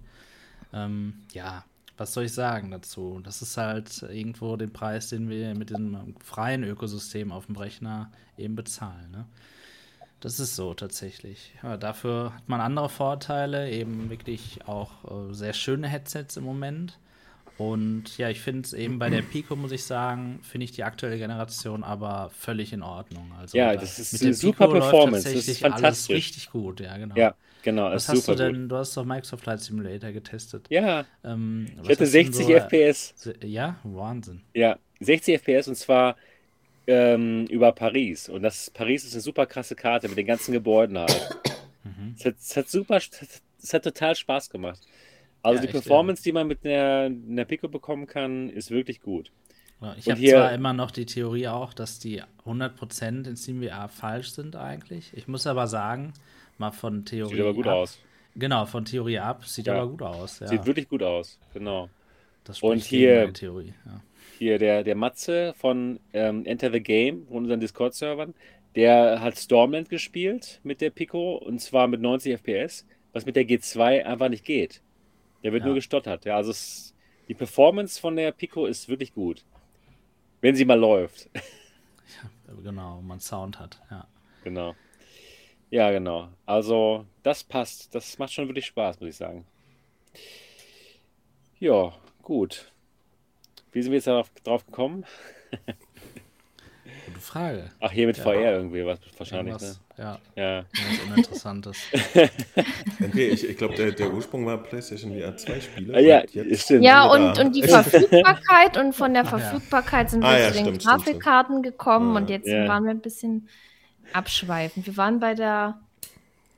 [0.74, 1.64] Ähm, ja,
[1.98, 3.20] was soll ich sagen dazu?
[3.24, 8.12] Das ist halt irgendwo den Preis, den wir mit diesem freien Ökosystem auf dem Rechner
[8.38, 9.12] eben bezahlen.
[9.12, 9.26] Ne?
[10.20, 11.54] Das ist so tatsächlich.
[11.62, 16.98] Ja, dafür hat man andere Vorteile, eben wirklich auch äh, sehr schöne Headsets im Moment.
[17.58, 20.84] Und ja, ich finde es eben bei der Pico, muss ich sagen, finde ich die
[20.84, 23.32] aktuelle Generation aber völlig in Ordnung.
[23.40, 25.76] Also Ja, da- das ist mit eine super Pico läuft Performance, das ist tatsächlich alles
[25.82, 26.16] fantastisch.
[26.16, 27.16] richtig gut, ja, genau.
[27.16, 28.72] Ja, genau, Was hast du denn, gut.
[28.72, 30.66] du hast doch Microsoft Flight Simulator getestet.
[30.70, 33.14] Ja, Ähm, ich hatte hast du denn 60 so- FPS.
[33.18, 34.42] Se- Ja, Wahnsinn.
[34.56, 36.16] Ja, 60 FPS und zwar
[36.88, 38.28] ähm, über Paris.
[38.30, 41.30] Und das Paris ist eine super krasse Karte mit den ganzen Gebäuden halt.
[41.84, 42.16] Mhm.
[42.18, 42.98] Es hat, es hat super,
[43.62, 44.80] es hat total Spaß gemacht.
[45.44, 49.02] Also Ja, die echt, Performance, die man mit einer, einer Pico bekommen kann, ist wirklich
[49.02, 49.32] gut.
[49.98, 54.30] Ich Und habe zwar immer noch die Theorie auch, dass die 100% in SteamVR falsch
[54.32, 55.12] sind eigentlich.
[55.14, 56.14] Ich muss aber sagen,
[56.58, 58.00] mal von Theorie Sieht aber gut ab, aus.
[58.36, 59.76] Genau, von Theorie ab, sieht Ja.
[59.76, 60.40] aber gut aus.
[60.40, 60.48] Ja.
[60.48, 61.90] Sieht wirklich gut aus, genau.
[62.46, 63.74] das und spricht gegen hier- Theorie.
[63.86, 64.02] Ja.
[64.40, 68.34] Hier der, der Matze von ähm, Enter the Game, von unseren Discord-Servern,
[68.76, 73.44] der hat Stormland gespielt mit der Pico und zwar mit 90 FPS, was mit der
[73.46, 74.82] G2 einfach nicht geht.
[75.44, 75.68] Der wird Ja.
[75.68, 76.26] nur gestottert.
[76.26, 76.96] Ja, also es,
[77.28, 79.44] die Performance von der Pico ist wirklich gut.
[80.42, 81.30] Wenn sie mal läuft.
[82.64, 83.82] Genau, man Sound hat.
[83.90, 84.08] Ja.
[84.44, 84.76] genau.
[85.72, 86.30] Ja, genau.
[86.46, 87.96] Also, das passt.
[87.96, 89.46] Das macht schon wirklich Spaß, muss ich sagen.
[91.60, 92.72] Ja, gut.
[93.72, 95.04] Wie sind wir jetzt darauf, drauf gekommen?
[97.24, 97.72] Frage.
[97.80, 98.24] Ach, hier mit Ja.
[98.24, 99.76] VR irgendwie was wahrscheinlich, ne?
[99.98, 100.66] Ja, Ja.
[101.12, 101.78] Uninteressantes.
[103.04, 105.96] Okay, ich, ich glaube, der, der Ursprung war PlayStation VR 2 Spiele.
[105.96, 106.84] Ah, ja, und jetzt stimmt.
[106.84, 109.26] Ja, und, und die Verfügbarkeit und von der.
[109.26, 111.06] Verfügbarkeit sind wir Ah, ja, zu den stimmt, stimmt, stimmt.
[111.06, 113.48] Grafikkarten gekommen und jetzt waren wir ein bisschen
[114.14, 114.86] abschweifend.
[114.86, 115.80] Wir waren bei der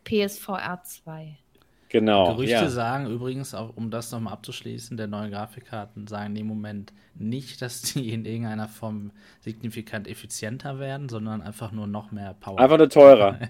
[0.04, 1.38] PSVR 2.
[1.96, 2.34] Genau.
[2.34, 2.68] Gerüchte ja.
[2.68, 7.84] sagen übrigens, auch um das nochmal abzuschließen, der neuen Grafikkarten sagen im Moment nicht, dass
[7.84, 12.60] die in irgendeiner Form signifikant effizienter werden, sondern einfach nur noch mehr Power.
[12.60, 13.40] Einfach nur teurer.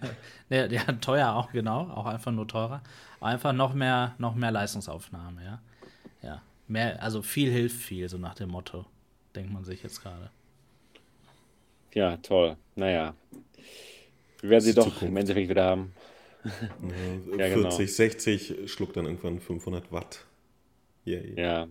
[0.49, 2.83] Ja, ja, teuer auch, genau, auch einfach nur teurer.
[3.19, 5.59] Einfach noch mehr, noch mehr Leistungsaufnahme, ja.
[6.21, 6.41] Ja.
[6.67, 8.85] Mehr, also viel hilft viel, so nach dem Motto,
[9.35, 10.29] denkt man sich jetzt gerade.
[11.95, 12.57] Ja, toll.
[12.75, 13.15] Naja.
[14.39, 15.01] Wir werden sie doch Zukunft.
[15.01, 15.93] im Endeffekt wieder haben.
[17.27, 17.71] Ja, Ja, genau.
[17.71, 20.25] 40, 60 schluckt dann irgendwann 500 Watt.
[21.05, 21.35] Yay.
[21.35, 21.67] Ja,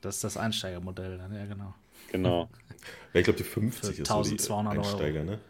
[0.00, 1.74] Das ist das Einsteigermodell dann, ja genau.
[2.08, 2.50] genau.
[3.12, 4.80] Ja, ich glaube, die 50 Für ist so die 1200 Euro.
[4.90, 5.40] Einsteiger, ne?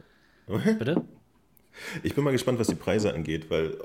[0.79, 1.05] Bitte?
[2.03, 3.77] Ich bin mal gespannt, was die Preise angeht, weil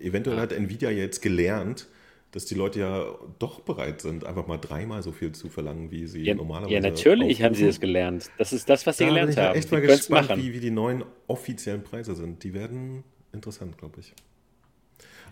[0.00, 1.88] äh, eventuell hat Nvidia jetzt gelernt,
[2.30, 6.06] dass die Leute ja doch bereit sind, einfach mal dreimal so viel zu verlangen, wie
[6.06, 7.80] sie Ja, normalerweise ja natürlich haben sie das aufrufen.
[7.80, 8.30] gelernt.
[8.36, 9.54] Das ist das, was sie Da bin gelernt ich ja haben.
[9.54, 12.42] echt Die mal können's gespannt, wie, wie die neuen offiziellen Preise sind.
[12.44, 13.04] Die werden
[13.38, 14.12] interessant, glaube ich.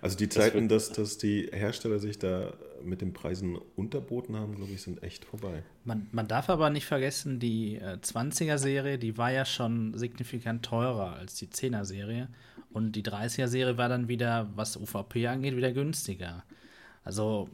[0.01, 2.53] Also die Zeiten, dass, dass die Hersteller sich da
[2.85, 5.63] mit den Preisen unterboten haben, glaube ich, sind echt vorbei.
[5.85, 11.15] Man, man darf aber nicht vergessen, die äh, 20er-Serie, die war ja schon signifikant teurer
[11.15, 12.29] als die 10er-Serie.
[12.73, 16.45] Und die 30er-Serie war dann wieder, was UVP angeht, wieder günstiger.
[17.03, 17.49] Also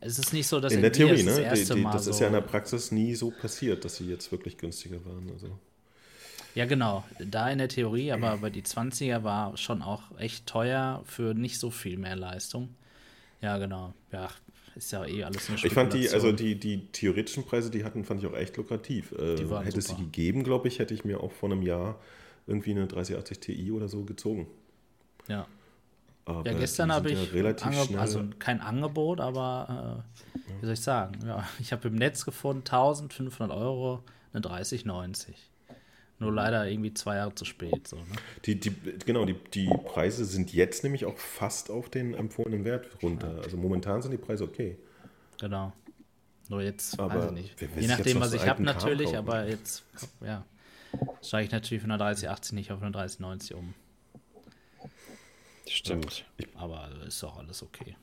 [0.00, 1.42] es ist nicht so, dass in der Theorie, das, ne?
[1.42, 3.96] erste Die, die, Mal das so ist ja in der Praxis nie so passiert, dass
[3.96, 5.30] sie jetzt wirklich günstiger waren.
[5.32, 5.58] Also.
[6.58, 7.04] Ja, genau.
[7.20, 11.56] Da in der Theorie, aber bei die 20er war schon auch echt teuer für nicht
[11.60, 12.74] so viel mehr Leistung.
[13.40, 13.94] Ja, genau.
[14.10, 14.28] Ja,
[14.74, 18.04] ist ja eh alles eine Ich fand die, also die, die theoretischen Preise, die hatten,
[18.04, 19.12] fand ich auch echt lukrativ.
[19.12, 21.62] Äh, Die waren hätte es sie gegeben, glaube ich, hätte ich mir auch vor einem
[21.62, 22.00] Jahr
[22.48, 24.48] irgendwie eine 3080 Ti oder so gezogen.
[25.28, 25.46] Ja.
[26.24, 27.98] Aber Ja, gestern habe ich ja schnell.
[28.00, 30.02] also kein Angebot, aber
[30.34, 31.24] äh, wie soll ich sagen?
[31.24, 34.02] Ja, ich habe im Netz gefunden 1500 Euro
[34.32, 35.36] eine 3090.
[36.20, 37.86] Nur leider irgendwie zwei Jahre zu spät.
[37.86, 38.04] So, ne?
[38.44, 38.74] Die, die,
[39.06, 43.40] genau, die, die Preise sind jetzt nämlich auch fast auf den empfohlenen Wert runter.
[43.44, 44.76] Also momentan sind die Preise okay.
[45.40, 45.72] Genau.
[46.48, 47.60] Nur jetzt, Aber weiß ich nicht.
[47.78, 49.28] Je nachdem, was so ich habe natürlich, kaufen?
[49.28, 49.84] aber jetzt,
[50.20, 50.44] ja,
[51.22, 53.74] steige ich natürlich von einer 3080 nicht auf eine 3090 um.
[55.68, 56.24] Stimmt.
[56.56, 57.94] Aber ist doch alles okay.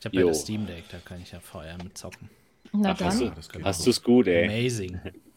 [0.00, 2.30] Ich habe ja das Steam Deck, da kann ich ja VR mit zocken.
[2.72, 3.34] Na Ach, hast dann.
[3.34, 3.84] du, hast auch.
[3.84, 4.46] du's gut, ey.
[4.46, 4.98] Amazing.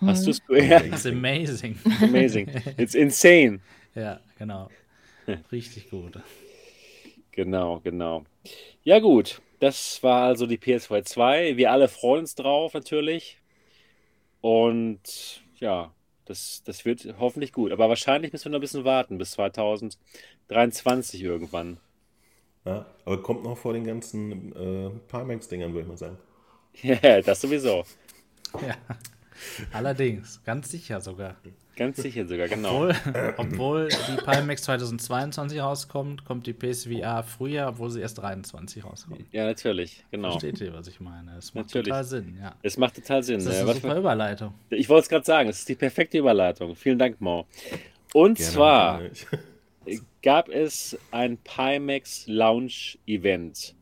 [0.00, 0.62] Hast du's gut?
[0.62, 1.78] Ja, It's amazing.
[2.02, 2.48] amazing.
[2.76, 3.60] It's insane.
[3.94, 4.68] Ja, genau.
[5.52, 6.18] Richtig gut.
[7.32, 8.24] Genau, genau.
[8.82, 9.40] Ja, gut.
[9.58, 11.56] Das war also die PS2 2.
[11.56, 13.38] Wir alle freuen uns drauf, natürlich.
[14.42, 15.92] Und ja,
[16.26, 17.72] das, das wird hoffentlich gut.
[17.72, 21.78] Aber wahrscheinlich müssen wir noch ein bisschen warten bis 2023 irgendwann.
[22.64, 26.18] Ja, aber kommt noch vor den ganzen äh, Pimax-Dingern, würde ich mal sagen.
[26.82, 27.84] Ja, das sowieso.
[28.60, 28.76] Ja.
[29.72, 31.36] Allerdings, ganz sicher sogar.
[31.76, 32.88] Ganz sicher sogar, genau.
[32.88, 39.26] Obwohl, obwohl die Pimax 2022 rauskommt, kommt die PSVR früher, obwohl sie erst 23 rauskommt.
[39.30, 40.30] Ja, natürlich, genau.
[40.30, 41.36] Versteht ihr, was ich meine?
[41.36, 41.88] Es macht Natürlich.
[41.88, 42.54] total Sinn, ja.
[42.62, 43.36] Es macht total Sinn.
[43.36, 43.58] Das ist ne?
[43.58, 44.54] eine Was super Überleitung.
[44.70, 46.74] Ich wollte es gerade sagen, es ist die perfekte Überleitung.
[46.74, 47.46] Vielen Dank, Mo.
[48.14, 49.02] Und Gerne, zwar
[50.22, 53.74] gab es ein Pimax Lounge Event.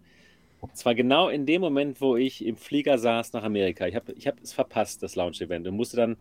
[0.72, 3.86] Zwar genau in dem Moment, wo ich im Flieger saß nach Amerika.
[3.86, 6.16] Ich habe ich hab es verpasst, das Lounge Event, und musste dann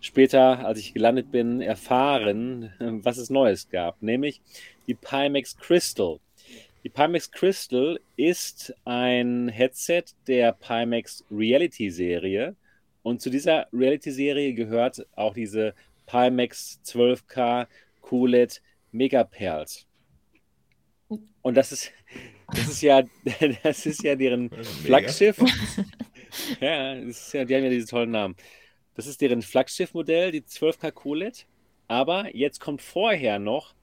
[0.00, 2.72] später, als ich gelandet bin, erfahren,
[3.02, 4.40] was es Neues gab, nämlich
[4.86, 6.18] die Pimax Crystal.
[6.84, 12.56] Die Pimax Crystal ist ein Headset der Pimax Reality Serie
[13.02, 15.74] und zu dieser Reality Serie gehört auch diese
[16.06, 17.66] Pimax 12K
[18.02, 18.62] QLED
[18.92, 19.86] Megaperls.
[21.42, 21.92] Und das ist,
[22.54, 23.02] das ist ja,
[23.62, 24.62] das ist ja deren Mega.
[24.62, 25.38] Flaggschiff.
[26.60, 28.36] Ja, ja, die haben ja diese tollen Namen.
[28.94, 31.46] Das ist deren Flaggschiffmodell, die 12K QLED.
[31.88, 33.74] Aber jetzt kommt vorher noch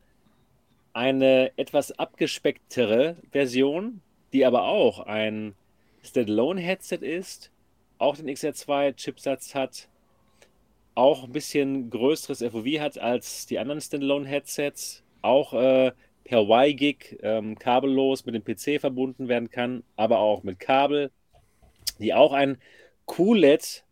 [0.94, 4.02] eine etwas abgespecktere Version,
[4.34, 5.56] die aber auch ein
[6.04, 7.52] Standalone-Headset ist,
[7.98, 9.90] auch den XR2-Chipsatz hat,
[10.96, 15.92] auch ein bisschen größeres FOV hat als die anderen Standalone-Headsets, auch äh,
[16.30, 21.10] per Y-Gig ähm, kabellos mit dem PC verbunden werden kann, aber auch mit Kabel,
[21.98, 22.60] die auch ein
[23.08, 23.84] QLED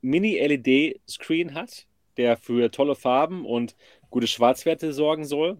[0.00, 1.88] Mini-LED-Screen hat,
[2.18, 3.74] der für tolle Farben und
[4.10, 5.58] gute Schwarzwerte sorgen soll.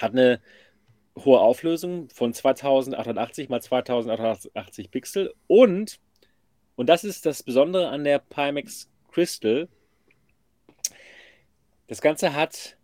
[0.00, 0.40] Hat eine
[1.18, 5.98] hohe Auflösung von 2880 mal 2880 Pixel und,
[6.76, 9.68] und das ist das Besondere an der Pimax Crystal,
[11.88, 12.76] das Ganze hat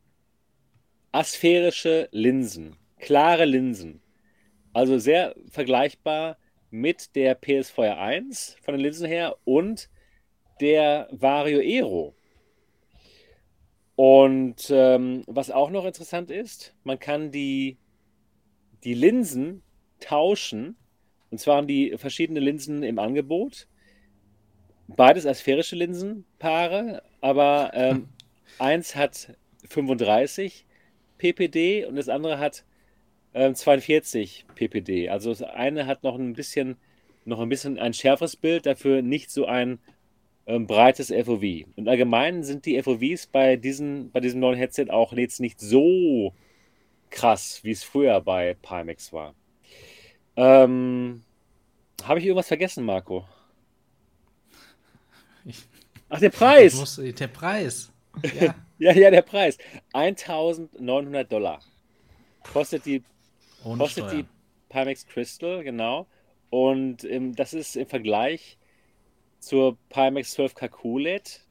[1.13, 4.01] asphärische Linsen, klare Linsen.
[4.73, 6.39] Also sehr vergleichbar
[6.71, 9.91] mit der PS4 1 von den Linsen her und
[10.61, 12.15] der Vario Aero.
[13.97, 17.77] Und ähm, was auch noch interessant ist, man kann die,
[18.85, 19.63] die Linsen
[19.99, 20.77] tauschen.
[21.31, 23.69] Und zwar haben die verschiedene Linsen im Angebot.
[24.87, 28.09] Beides asphärische Linsenpaare, aber ähm,
[28.59, 29.37] eins hat
[29.69, 30.65] 35
[31.21, 32.65] ppd und das andere hat
[33.35, 35.09] ähm, 42 ppd.
[35.11, 36.77] Also das eine hat noch ein bisschen,
[37.25, 39.79] noch ein bisschen ein schärferes Bild, dafür nicht so ein
[40.47, 41.67] ähm, breites FOV.
[41.77, 46.35] Und allgemein sind die FOVs bei, diesen, bei diesem neuen Headset auch jetzt nicht so
[47.11, 49.35] krass, wie es früher bei Pimax war.
[50.37, 51.23] Ähm,
[52.03, 53.27] Habe ich irgendwas vergessen, Marco?
[55.45, 55.63] Ich-
[56.09, 56.75] Ach, der Preis!
[56.75, 57.93] Muss, der Preis.
[58.41, 58.55] Ja.
[58.81, 59.59] Ja, ja, der Preis.
[59.93, 61.61] 1900 Dollar.
[62.51, 63.03] Kostet die,
[63.63, 64.25] Ohne kostet die.
[64.71, 66.07] Pimax Crystal, genau.
[66.49, 68.57] Und ähm, das ist im Vergleich
[69.39, 71.47] zur Pimax 12K QLED,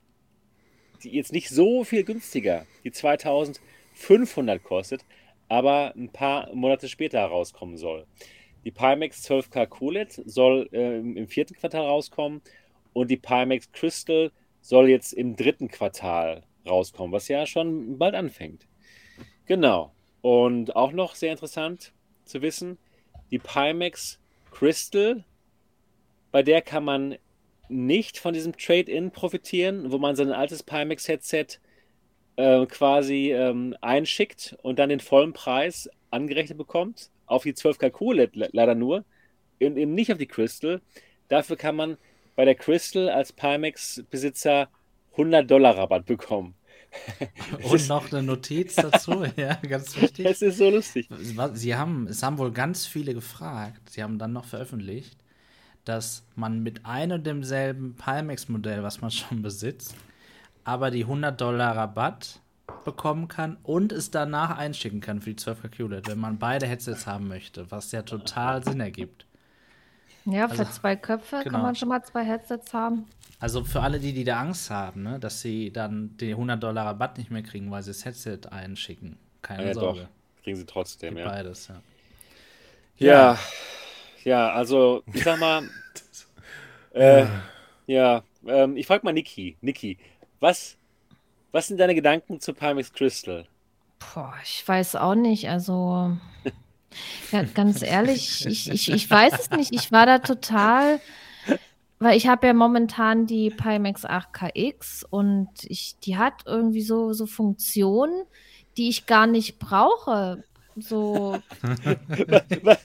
[1.03, 5.05] die jetzt nicht so viel günstiger, die 2500 kostet,
[5.49, 8.07] aber ein paar Monate später rauskommen soll.
[8.65, 12.41] Die Pimax 12K QLED soll äh, im vierten Quartal rauskommen
[12.93, 14.31] und die Pimax Crystal
[14.61, 18.67] soll jetzt im dritten Quartal rauskommen, was ja schon bald anfängt.
[19.45, 19.91] Genau.
[20.21, 21.93] Und auch noch sehr interessant,
[22.25, 22.77] zu wissen,
[23.31, 24.19] die Pimax
[24.51, 25.23] Crystal,
[26.31, 27.17] bei der kann man
[27.69, 31.59] nicht von diesem Trade-in profitieren, wo man sein altes Pimax-Headset
[32.35, 38.29] äh, quasi ähm, einschickt und dann den vollen Preis angerechnet bekommt, auf die 12 Kalkule
[38.33, 39.05] leider nur,
[39.61, 40.81] und eben nicht auf die Crystal.
[41.27, 41.97] Dafür kann man
[42.35, 44.69] bei der Crystal als Pimax-Besitzer
[45.11, 46.55] 100 Dollar Rabatt bekommen.
[47.63, 50.25] Und noch eine Notiz dazu, ja, ganz wichtig.
[50.25, 51.09] Es ist so lustig.
[51.53, 55.17] Sie haben, es haben wohl ganz viele gefragt, sie haben dann noch veröffentlicht,
[55.85, 59.95] dass man mit einem und demselben Pimax-Modell, was man schon besitzt,
[60.63, 62.41] aber die 100 Dollar Rabatt
[62.85, 67.07] bekommen kann und es danach einschicken kann für die 12 QLED, wenn man beide Headsets
[67.07, 69.25] haben möchte, was ja total Sinn ergibt.
[70.25, 71.51] Ja, für also, zwei Köpfe genau.
[71.51, 73.07] kann man schon mal zwei Headsets haben.
[73.39, 76.85] Also für alle, die, die da Angst haben, ne, dass sie dann die 100 Dollar
[76.85, 79.17] Rabatt nicht mehr kriegen, weil sie das Headset einschicken.
[79.41, 80.01] Keine ja, Sorge.
[80.01, 80.43] Doch.
[80.43, 81.31] Kriegen sie trotzdem, Gibt ja.
[81.31, 81.81] Beides, ja.
[82.97, 83.39] Ja,
[84.25, 85.63] ja, also ich sag mal,
[86.91, 87.25] äh,
[87.87, 89.55] ja, ähm, ich frag mal Niki.
[89.61, 89.97] Niki,
[90.41, 90.77] was,
[91.53, 93.47] was sind deine Gedanken zu Pimax Crystal?
[93.99, 95.49] Boah, ich weiß auch nicht.
[95.49, 96.17] Also
[97.31, 99.73] ja, ganz ehrlich, ich, ich, ich weiß es nicht.
[99.73, 100.99] Ich war da total,
[101.99, 107.25] weil ich habe ja momentan die Pimax 8KX und ich, die hat irgendwie so, so
[107.25, 108.23] Funktionen,
[108.77, 110.43] die ich gar nicht brauche.
[110.77, 111.37] So.
[112.63, 112.77] was,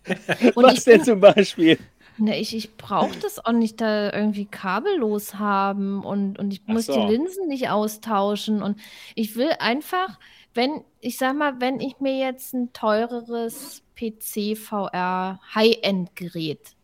[0.57, 1.79] was denn zum Beispiel?
[2.17, 6.87] Ne, ich, ich brauche das auch nicht da irgendwie kabellos haben und, und ich muss
[6.87, 6.95] so.
[6.95, 8.63] die Linsen nicht austauschen.
[8.63, 8.79] Und
[9.17, 10.19] ich will einfach,
[10.55, 16.75] wenn, ich sag mal, wenn ich mir jetzt ein teureres PC-VR High-End-Gerät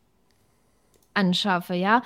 [1.15, 2.03] anschaffe, ja,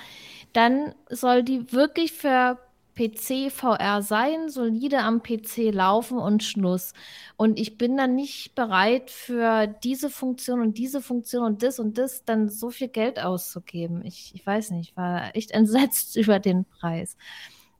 [0.53, 2.57] dann soll die wirklich für
[2.95, 6.93] PC VR sein, solide am PC laufen und Schluss.
[7.35, 11.97] Und ich bin dann nicht bereit, für diese Funktion und diese Funktion und das und
[11.97, 14.03] das dann so viel Geld auszugeben.
[14.05, 17.17] Ich, ich weiß nicht, ich war echt entsetzt über den Preis.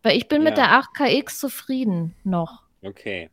[0.03, 0.49] Weil ich bin ja.
[0.49, 2.63] mit der 8KX zufrieden noch.
[2.83, 3.29] Okay.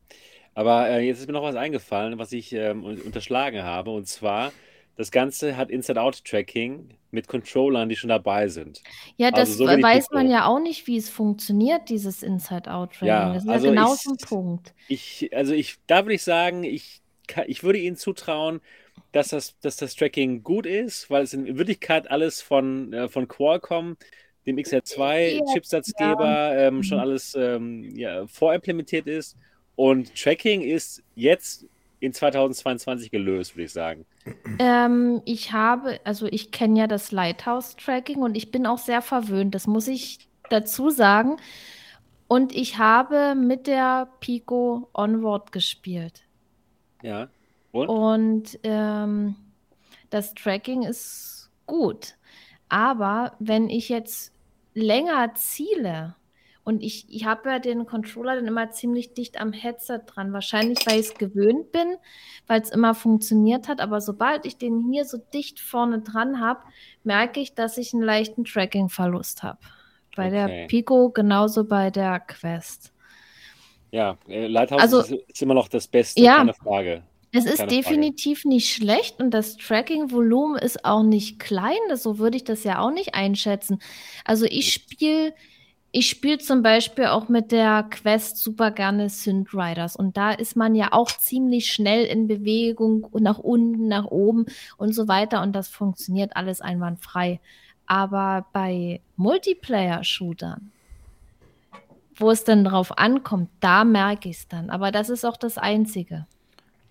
[0.55, 3.91] Aber äh, jetzt ist mir noch was eingefallen, was ich ähm, unterschlagen habe.
[3.91, 4.53] Und zwar,
[4.97, 8.83] das Ganze hat Inside-Out-Tracking mit Controllern, die schon dabei sind.
[9.17, 13.09] Ja, das also so weiß man ja auch nicht, wie es funktioniert, dieses Inside-Out-Tracking.
[13.09, 14.75] Ja, das ist also ja genau so ein Punkt.
[14.89, 17.01] Ich, also ich, da würde ich sagen, ich,
[17.47, 18.61] ich würde Ihnen zutrauen,
[19.13, 23.29] dass das, dass das Tracking gut ist, weil es in Wirklichkeit alles von, äh, von
[23.29, 23.97] Qualcomm,
[24.47, 26.55] dem XR2-Chipsatzgeber, ja.
[26.55, 27.03] ähm, schon mhm.
[27.03, 29.37] alles ähm, ja, vorimplementiert ist.
[29.77, 31.67] Und Tracking ist jetzt
[32.01, 34.05] in 2022 gelöst, würde ich sagen.
[34.59, 39.55] Ähm, ich habe, also ich kenne ja das Lighthouse-Tracking und ich bin auch sehr verwöhnt,
[39.55, 41.37] das muss ich dazu sagen.
[42.29, 46.25] Und ich habe mit der Pico Onward gespielt.
[47.03, 47.29] Ja.
[47.73, 49.37] Und, und ähm,
[50.11, 52.17] das Tracking ist gut.
[52.69, 54.33] Aber wenn ich jetzt
[54.75, 56.17] länger ziele,
[56.65, 60.33] und ich, ich habe ja den Controller dann immer ziemlich dicht am Headset dran.
[60.33, 61.97] Wahrscheinlich, weil ich es gewöhnt bin,
[62.47, 63.81] weil es immer funktioniert hat.
[63.81, 66.61] Aber sobald ich den hier so dicht vorne dran habe,
[67.03, 69.59] merke ich, dass ich einen leichten Tracking-Verlust habe.
[70.15, 70.31] Bei okay.
[70.31, 72.93] der Pico genauso bei der Quest.
[73.91, 77.03] Ja, äh, Lighthouse also, ist, ist, immer noch das Beste, ja, keine Frage.
[77.33, 78.55] Es ist keine definitiv Frage.
[78.55, 81.79] nicht schlecht und das Tracking-Volumen ist auch nicht klein.
[81.89, 83.81] Das, so würde ich das ja auch nicht einschätzen.
[84.25, 85.35] Also ich spiele
[85.95, 90.57] ich spiele zum Beispiel auch mit der Quest super gerne Synth Riders und da ist
[90.57, 94.47] man ja auch ziemlich schnell in Bewegung und nach unten, nach oben
[94.79, 97.41] und so weiter und das funktioniert alles einwandfrei.
[97.87, 100.73] Aber bei Multiplayer-Shootern,
[102.17, 104.71] wo es dann drauf ankommt, da merke ich es dann.
[104.71, 106.27] Aber das ist auch das Einzige.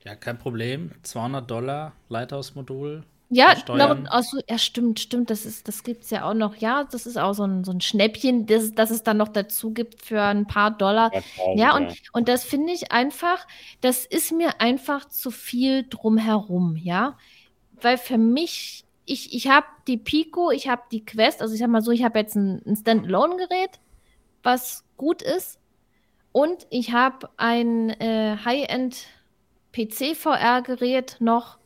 [0.03, 0.91] Ja, kein Problem.
[1.01, 5.29] 200 Dollar Lighthouse-Modul ja, noch, also, ja, stimmt, stimmt.
[5.29, 6.57] Das, das gibt es ja auch noch.
[6.57, 9.71] Ja, das ist auch so ein, so ein Schnäppchen, das, das es dann noch dazu
[9.71, 11.11] gibt für ein paar Dollar.
[11.55, 13.47] Ja, und, und das finde ich einfach,
[13.79, 17.17] das ist mir einfach zu viel drumherum, ja.
[17.79, 21.69] Weil für mich, ich, ich habe die Pico, ich habe die Quest, also ich sag
[21.69, 23.79] mal so, ich habe jetzt ein, ein Standalone-Gerät,
[24.43, 25.57] was gut ist.
[26.33, 29.05] Und ich habe ein äh, High-End
[29.71, 31.60] PC-VR-Gerät noch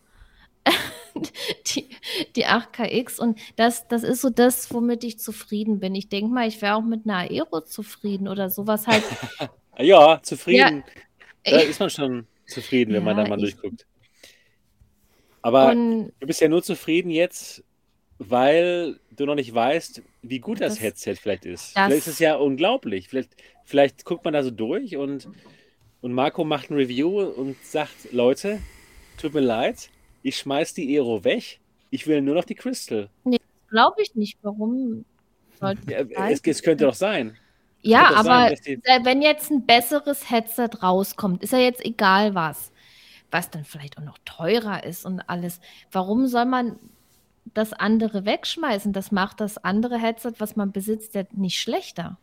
[1.68, 1.89] die,
[2.36, 5.95] die 8KX und das, das ist so das, womit ich zufrieden bin.
[5.95, 9.03] Ich denke mal, ich wäre auch mit einer Aero zufrieden oder sowas halt.
[9.80, 10.84] ja, zufrieden.
[11.45, 13.86] Ja, da ist man schon zufrieden, wenn ja, man da mal ich, durchguckt.
[15.41, 17.63] Aber und, du bist ja nur zufrieden jetzt,
[18.18, 21.76] weil du noch nicht weißt, wie gut das, das Headset vielleicht ist.
[21.76, 23.09] Das, vielleicht ist es ja unglaublich.
[23.09, 25.28] Vielleicht, vielleicht guckt man da so durch und,
[26.01, 28.59] und Marco macht ein Review und sagt, Leute,
[29.18, 29.89] tut mir leid,
[30.26, 31.59] ich schmeiß die Aero weg,
[31.91, 33.09] ich will nur noch die Crystal.
[33.23, 33.38] Nee,
[33.69, 34.39] glaube ich nicht.
[34.41, 35.05] Warum
[35.59, 37.38] sollte ja, es, es, könnte doch sein.
[37.84, 42.71] Ja, aber sein, wenn jetzt ein besseres Headset rauskommt, ist ja jetzt egal was,
[43.30, 45.61] was dann vielleicht auch noch teurer ist und alles.
[45.91, 46.80] Warum soll man
[47.53, 48.93] das andere wegschmeißen?
[48.93, 52.17] Das macht das andere Headset, was man besitzt, ja nicht schlechter.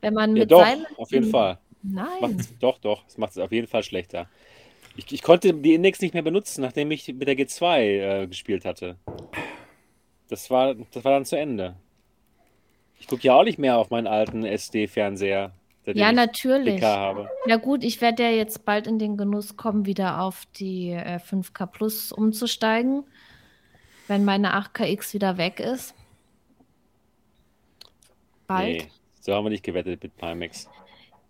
[0.00, 0.66] Wenn man ja, mit doch,
[0.96, 1.58] auf jeden Fall.
[1.82, 2.42] Nein.
[2.60, 4.26] doch, doch, es macht es auf jeden Fall schlechter.
[4.96, 8.64] Ich, ich, konnte die Index nicht mehr benutzen, nachdem ich mit der G2 äh, gespielt
[8.64, 8.96] hatte.
[10.28, 11.76] Das war, das war dann zu Ende.
[12.98, 15.52] Ich gucke ja auch nicht mehr auf meinen alten SD-Fernseher.
[15.84, 16.82] Ja, natürlich.
[16.82, 17.30] Habe.
[17.46, 21.18] Ja gut, ich werde ja jetzt bald in den Genuss kommen, wieder auf die äh,
[21.18, 23.04] 5K Plus umzusteigen,
[24.08, 25.94] wenn meine 8KX wieder weg ist.
[28.48, 28.66] Bald.
[28.66, 28.88] Nee,
[29.20, 30.68] so haben wir nicht gewettet mit Pimax.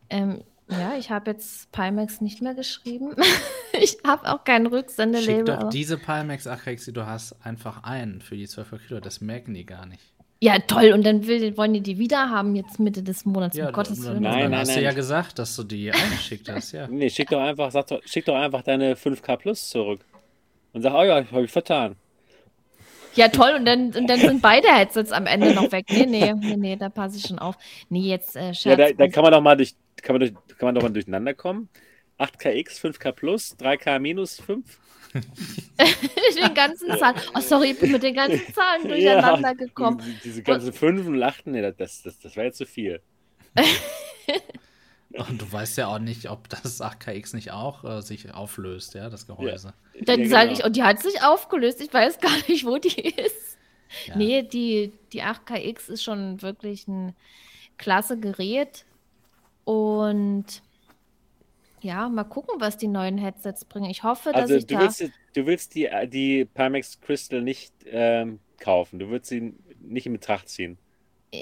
[0.08, 3.14] Ähm, ja, ich habe jetzt Pimax nicht mehr geschrieben.
[3.80, 5.36] ich habe auch kein Rücksendelabel.
[5.36, 9.00] Schick doch diese Pimax 8KX, die du hast, einfach ein für die 12 Kilo.
[9.00, 10.02] Das merken die gar nicht.
[10.40, 10.92] Ja, toll.
[10.92, 13.56] Und dann will, wollen die die wieder haben jetzt Mitte des Monats.
[13.56, 14.22] Ja, um Gottes Willen.
[14.22, 14.78] Nein, dann nein, hast nein.
[14.78, 16.72] du ja gesagt, dass du die eingeschickt hast.
[16.72, 16.86] Ja.
[16.90, 20.00] nee, schick doch einfach, sag doch, schick doch einfach deine 5K Plus zurück.
[20.72, 21.96] Und sag, oh ja, habe ich vertan.
[23.16, 23.54] Ja, toll.
[23.56, 25.86] Und dann, und dann sind beide Headsets am Ende noch weg.
[25.90, 27.56] Nee, nee, nee, nee, da passe ich schon auf.
[27.88, 30.66] Nee, jetzt äh, Ja, da, da, kann man doch mal durch, kann man, durch, kann
[30.66, 31.68] man doch mal durcheinander kommen.
[32.18, 34.78] 8KX, 5K Plus, 3K minus 5.
[35.16, 37.16] den ganzen Zahlen.
[37.34, 39.98] Oh, sorry, ich bin mit den ganzen Zahlen durcheinander ja, gekommen.
[39.98, 43.00] Diese, diese ganzen Fünfen lachten, nee, das, das, das war jetzt zu viel.
[45.10, 49.08] Und du weißt ja auch nicht, ob das 8KX nicht auch äh, sich auflöst, ja,
[49.08, 49.72] das Gehäuse.
[49.94, 50.02] Ja.
[50.04, 50.58] Dann ja, sage genau.
[50.58, 53.56] ich, und die hat sich aufgelöst, ich weiß gar nicht, wo die ist.
[54.06, 54.16] Ja.
[54.16, 57.14] Nee, die, die 8KX ist schon wirklich ein
[57.78, 58.84] klasse Gerät.
[59.64, 60.62] Und
[61.80, 63.90] ja, mal gucken, was die neuen Headsets bringen.
[63.90, 64.80] Ich hoffe, dass also, ich du da...
[64.80, 65.00] Willst,
[65.34, 68.98] du willst die, die Pimax Crystal nicht ähm, kaufen.
[68.98, 70.78] Du würdest sie nicht in Betracht ziehen.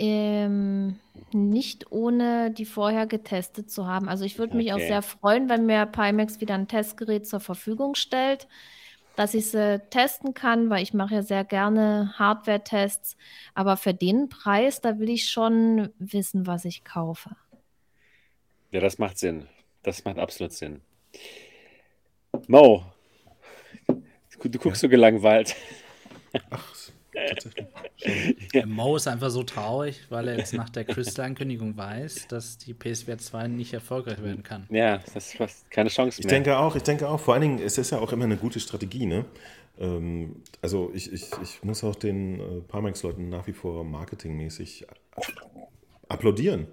[0.01, 0.99] Ähm,
[1.33, 4.09] nicht ohne die vorher getestet zu haben.
[4.09, 4.63] Also ich würde okay.
[4.63, 8.47] mich auch sehr freuen, wenn mir Pimax wieder ein Testgerät zur Verfügung stellt,
[9.17, 13.17] dass ich sie testen kann, weil ich mache ja sehr gerne Hardware-Tests.
[13.55, 17.31] Aber für den Preis, da will ich schon wissen, was ich kaufe.
[18.71, 19.47] Ja, das macht Sinn.
[19.83, 20.81] Das macht absolut Sinn.
[22.49, 22.85] Mo,
[23.87, 24.87] du guckst ja.
[24.87, 25.55] so gelangweilt.
[26.51, 26.75] Ach,
[27.29, 27.67] tatsächlich.
[28.53, 28.67] Ja.
[28.67, 33.19] Mo ist einfach so traurig, weil er jetzt nach der Crystal-Ankündigung weiß, dass die PSVR
[33.19, 34.67] 2 nicht erfolgreich werden kann.
[34.71, 36.25] Ja, das ist fast keine Chance mehr.
[36.25, 38.37] Ich denke auch, ich denke auch, vor allen Dingen, es ist ja auch immer eine
[38.37, 39.25] gute Strategie, ne?
[39.79, 44.87] Ähm, also ich, ich, ich muss auch den äh, Parmax-Leuten nach wie vor marketingmäßig
[46.09, 46.67] applaudieren.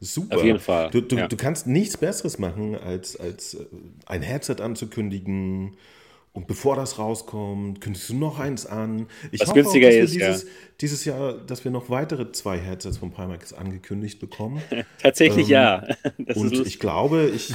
[0.00, 0.36] Super.
[0.36, 0.90] Auf jeden Fall.
[0.90, 1.28] Du, du, ja.
[1.28, 3.66] du kannst nichts Besseres machen, als, als äh,
[4.06, 5.76] ein Headset anzukündigen.
[6.36, 9.06] Und bevor das rauskommt, kündigst du noch eins an.
[9.32, 10.48] Ich Was hoffe günstiger auch, dass ist, wir dieses, ja.
[10.82, 14.60] dieses Jahr, dass wir noch weitere zwei Headsets von Pimax angekündigt bekommen.
[15.02, 15.88] Tatsächlich ähm, ja.
[16.18, 17.54] Das und ich glaube, ich,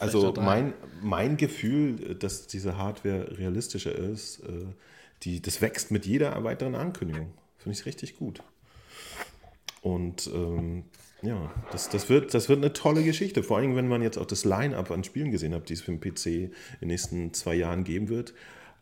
[0.00, 4.64] also mein, mein Gefühl, dass diese Hardware realistischer ist, äh,
[5.22, 7.32] die, das wächst mit jeder weiteren Ankündigung.
[7.58, 8.42] Finde ich richtig gut.
[9.80, 10.86] Und ähm,
[11.22, 13.42] ja, das, das, wird, das wird eine tolle Geschichte.
[13.42, 15.92] Vor allem, wenn man jetzt auch das Line-Up an Spielen gesehen hat, die es für
[15.92, 18.34] den PC in den nächsten zwei Jahren geben wird.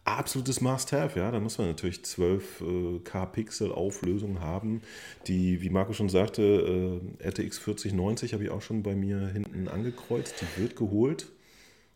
[0.05, 1.31] Absolutes Must-Have, ja.
[1.31, 4.81] Da muss man natürlich 12K äh, Pixel Auflösung haben.
[5.27, 9.69] Die, wie Marco schon sagte, äh, RTX 4090 habe ich auch schon bei mir hinten
[9.69, 10.37] angekreuzt.
[10.41, 11.27] Die wird geholt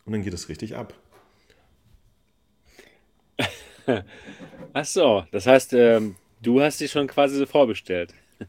[0.05, 0.93] und dann geht es richtig ab.
[4.73, 8.13] Ach so, das heißt, ähm, du hast sie schon quasi so vorbestellt.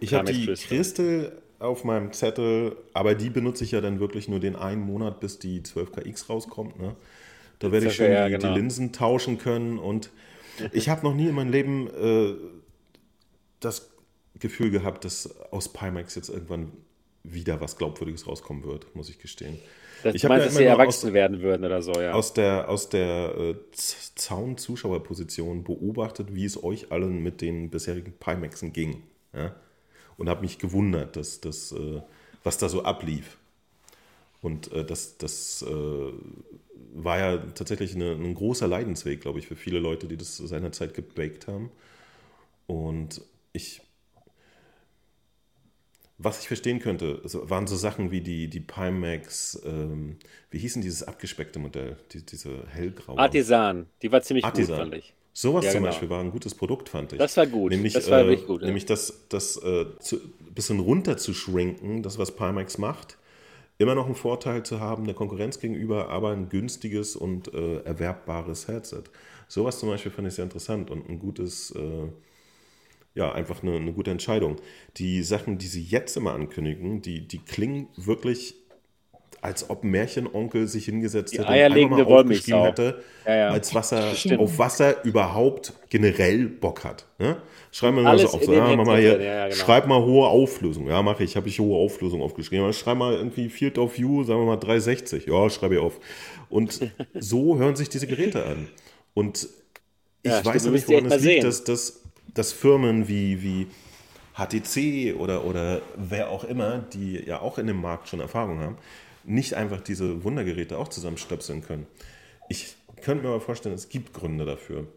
[0.00, 4.40] ich habe die Crystal auf meinem Zettel, aber die benutze ich ja dann wirklich nur
[4.40, 6.78] den einen Monat, bis die 12KX rauskommt.
[6.78, 6.94] Ne?
[7.58, 8.48] Da werde ich schon ja, genau.
[8.48, 10.10] die Linsen tauschen können und
[10.72, 12.34] ich habe noch nie in meinem Leben äh,
[13.60, 13.90] das
[14.38, 16.72] Gefühl gehabt, dass aus Pimax jetzt irgendwann
[17.24, 19.58] wieder was Glaubwürdiges rauskommen wird, muss ich gestehen.
[20.02, 22.12] Das ich meinst, ja dass sie erwachsen aus, werden würden oder so, ja.
[22.12, 28.72] Aus der, aus der äh, Zaun-Zuschauerposition beobachtet, wie es euch allen mit den bisherigen Pimaxen
[28.72, 29.02] ging.
[29.34, 29.56] Ja?
[30.18, 32.02] Und habe mich gewundert, dass, dass, äh,
[32.44, 33.38] was da so ablief.
[34.42, 36.12] Und äh, das, das äh,
[36.94, 40.92] war ja tatsächlich eine, ein großer Leidensweg, glaube ich, für viele Leute, die das seinerzeit
[40.92, 41.70] gebaked haben.
[42.66, 43.80] Und ich
[46.18, 50.18] was ich verstehen könnte, waren so Sachen wie die, die Pimax, ähm,
[50.50, 53.18] wie hießen dieses abgespeckte Modell, die, diese hellgraue.
[53.18, 54.76] Artisan, die war ziemlich Artisan.
[54.76, 55.14] gut, fand ich.
[55.40, 55.92] Sowas ja, zum genau.
[55.92, 57.18] Beispiel war ein gutes Produkt, fand ich.
[57.20, 57.70] Das war gut.
[57.70, 58.60] Nämlich, das war äh, wirklich gut.
[58.62, 60.18] Nämlich das, das äh, zu,
[60.52, 63.18] bisschen runter zu schrinken, das, was Pimax macht,
[63.78, 68.66] immer noch einen Vorteil zu haben der Konkurrenz gegenüber, aber ein günstiges und äh, erwerbbares
[68.66, 69.04] Headset.
[69.46, 72.08] Sowas zum Beispiel fand ich sehr interessant und ein gutes, äh,
[73.14, 74.56] ja, einfach eine, eine, gute Entscheidung.
[74.96, 78.56] Die Sachen, die sie jetzt immer ankündigen, die, die klingen wirklich
[79.40, 83.48] als ob Märchenonkel sich hingesetzt die hätte eierlegende und aufgeschrieben hätte, ja, ja.
[83.50, 87.06] als was er auf Wasser überhaupt generell Bock hat.
[87.18, 87.36] Ne?
[87.70, 89.56] Schreib mal Alles so auf, so, ja, mach mal hier, ja, genau.
[89.56, 90.88] schreib mal hohe Auflösung.
[90.88, 92.72] Ja, mache ich, habe ich hohe Auflösung aufgeschrieben.
[92.72, 95.26] Schreib mal irgendwie Field of View, sagen wir mal 360.
[95.26, 96.00] Ja, schreibe ich auf.
[96.48, 96.80] Und
[97.14, 98.68] so hören sich diese Geräte an.
[99.14, 99.48] Und
[100.22, 103.66] ich Ja, weiß stimmt, nicht, woran mal liegt, dass, dass, dass Firmen wie, wie
[104.34, 108.78] HTC oder, oder wer auch immer, die ja auch in dem Markt schon Erfahrung haben,
[109.28, 111.86] nicht einfach diese Wundergeräte auch zusammenstöpseln können.
[112.48, 114.88] Ich könnte mir aber vorstellen, es gibt Gründe dafür.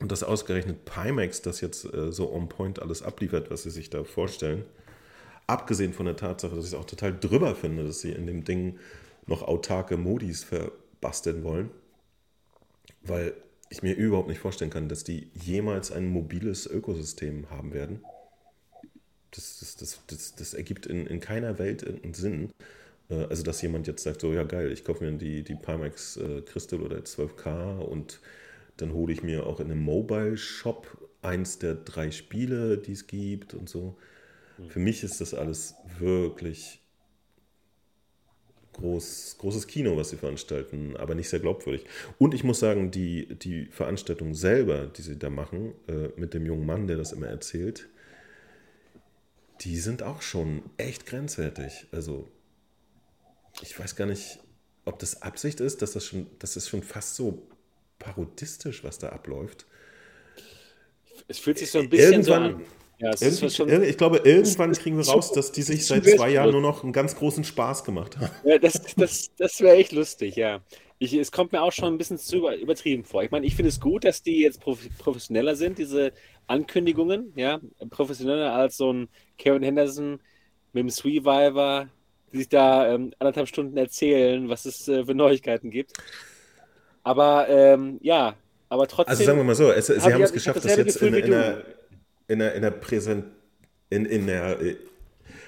[0.00, 3.88] Und dass ausgerechnet Pimax das jetzt äh, so on point alles abliefert, was sie sich
[3.88, 4.64] da vorstellen.
[5.46, 8.44] Abgesehen von der Tatsache, dass ich es auch total drüber finde, dass sie in dem
[8.44, 8.78] Ding
[9.26, 11.70] noch autarke Modis verbasteln wollen.
[13.02, 13.32] Weil
[13.70, 18.04] ich mir überhaupt nicht vorstellen kann, dass die jemals ein mobiles Ökosystem haben werden.
[19.30, 22.52] Das, das, das, das, das ergibt in, in keiner Welt irgendeinen Sinn.
[23.10, 26.16] Äh, Also, dass jemand jetzt sagt, so, ja geil, ich kaufe mir die, die Pimax
[26.16, 28.20] äh, Crystal oder 12K und
[28.76, 33.54] dann hole ich mir auch in einem Mobile-Shop eins der drei Spiele, die es gibt
[33.54, 33.96] und so.
[34.68, 36.80] Für mich ist das alles wirklich
[38.74, 41.84] groß, großes Kino, was sie veranstalten, aber nicht sehr glaubwürdig.
[42.18, 46.46] Und ich muss sagen, die, die Veranstaltung selber, die sie da machen, äh, mit dem
[46.46, 47.88] jungen Mann, der das immer erzählt,
[49.62, 51.86] die sind auch schon echt grenzwertig.
[51.92, 52.28] Also,
[53.62, 54.38] ich weiß gar nicht,
[54.84, 57.46] ob das Absicht ist, dass das schon, das ist schon fast so
[57.98, 59.66] parodistisch, was da abläuft.
[61.28, 62.66] Es fühlt sich so ein bisschen so Irgendwann- an.
[62.98, 66.30] Ja, schon, ich glaube, irgendwann kriegen wir raus, dass die sich seit zwei.
[66.30, 68.30] Jahren nur noch einen ganz großen Spaß gemacht haben.
[68.42, 70.62] Ja, das das, das wäre echt lustig, ja.
[70.98, 73.22] Ich, es kommt mir auch schon ein bisschen zu über- übertrieben vor.
[73.22, 76.12] Ich meine, ich finde es gut, dass die jetzt prof professioneller sind, diese
[76.46, 77.60] Ankündigungen, ja.
[77.90, 80.12] Professioneller als so ein Kevin Henderson
[80.72, 81.90] mit dem Sweeviver,
[82.36, 85.92] die sich da ähm, anderthalb Stunden erzählen, was es äh, für Neuigkeiten gibt.
[87.02, 88.34] Aber ähm, ja,
[88.68, 89.12] aber trotzdem.
[89.12, 90.96] Also sagen wir mal so, es, sie hab haben ich- es ich geschafft, das jetzt
[90.96, 91.58] in, Gefühl in, einer,
[92.28, 93.26] in, einer, in einer Präsent,
[93.90, 94.76] in, in einer äh,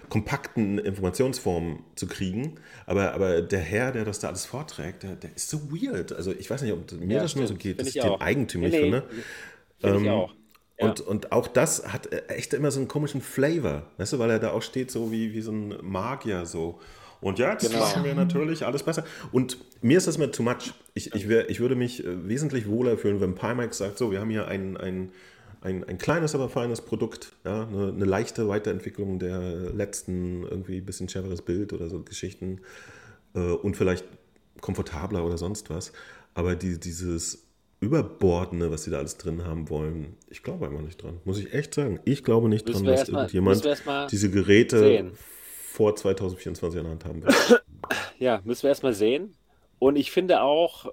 [0.08, 2.56] kompakten Informationsform zu kriegen.
[2.86, 6.12] Aber, aber der Herr, der das da alles vorträgt, der, der ist so weird.
[6.12, 8.02] Also ich weiß nicht, ob mir Ja, das nur so geht, Find dass ich ich
[8.02, 9.04] den eigentümlich Nee, finde.
[9.78, 10.34] Finde ich Ähm, auch.
[10.78, 10.86] Ja.
[10.88, 14.30] Und, und auch das hat äh, echt immer so einen komischen Flavor, weißt du, weil
[14.30, 16.78] er da auch steht so wie, wie so ein Magier so.
[17.20, 17.80] Und ja, jetzt Genau.
[17.80, 19.04] machen wir natürlich alles besser.
[19.32, 20.72] Und mir ist das mir too much.
[20.94, 24.20] Ich, ich, wär, ich würde mich äh, wesentlich wohler fühlen, wenn Pimax sagt, so, wir
[24.20, 25.10] haben hier ein, ein,
[25.60, 29.40] ein, ein kleines, aber feines Produkt, ja, eine, eine leichte Weiterentwicklung der
[29.72, 32.60] letzten, irgendwie ein bisschen schärferes Bild oder so Geschichten
[33.34, 34.04] äh, und vielleicht
[34.60, 35.92] komfortabler oder sonst was.
[36.34, 37.47] Aber die, dieses
[37.80, 41.20] Überbordene, was sie da alles drin haben wollen, ich glaube einfach nicht dran.
[41.24, 42.00] Muss ich echt sagen.
[42.04, 45.12] Ich glaube nicht Müssen dran, dass mal- irgendjemand diese Geräte sehen.
[45.72, 47.64] vor 2024 in der Hand haben wird.
[48.18, 49.34] Ja, müssen wir erstmal sehen.
[49.78, 50.86] Und ich finde auch,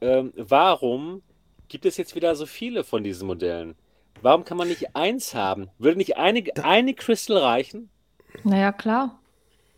[0.00, 1.20] ähm, warum
[1.68, 3.74] gibt es jetzt wieder so viele von diesen Modellen?
[4.22, 5.68] Warum kann man nicht eins haben?
[5.78, 7.90] Würde nicht eine, eine Crystal reichen?
[8.44, 9.17] Naja, klar.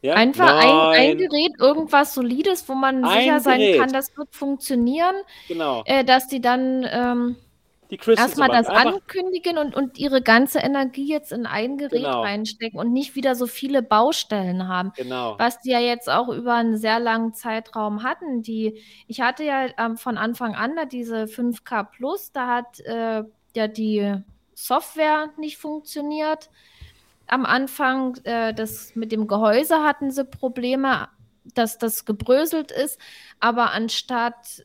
[0.02, 0.14] Ja?
[0.14, 3.80] Einfach ein, ein Gerät, irgendwas Solides, wo man Ein sicher sein Gerät.
[3.80, 5.14] kann, das wird funktionieren,
[5.48, 5.82] Genau.
[5.86, 7.36] äh, dass die dann ähm,
[8.16, 8.68] erstmal das.
[8.68, 12.22] Einfach, ankündigen und, und ihre ganze Energie jetzt in ein Gerät Genau.
[12.22, 14.92] reinstecken und nicht wieder so viele Baustellen haben.
[14.96, 15.34] genau.
[15.38, 18.42] Was die ja jetzt auch über einen sehr langen Zeitraum hatten.
[18.42, 23.24] Die, ich hatte ja ähm, von Anfang an da diese 5K Plus, da hat äh,
[23.56, 24.14] ja die
[24.54, 26.48] Software nicht funktioniert.
[27.30, 31.08] Am Anfang, äh, das mit dem Gehäuse hatten sie Probleme,
[31.54, 32.98] dass das gebröselt ist.
[33.38, 34.64] Aber anstatt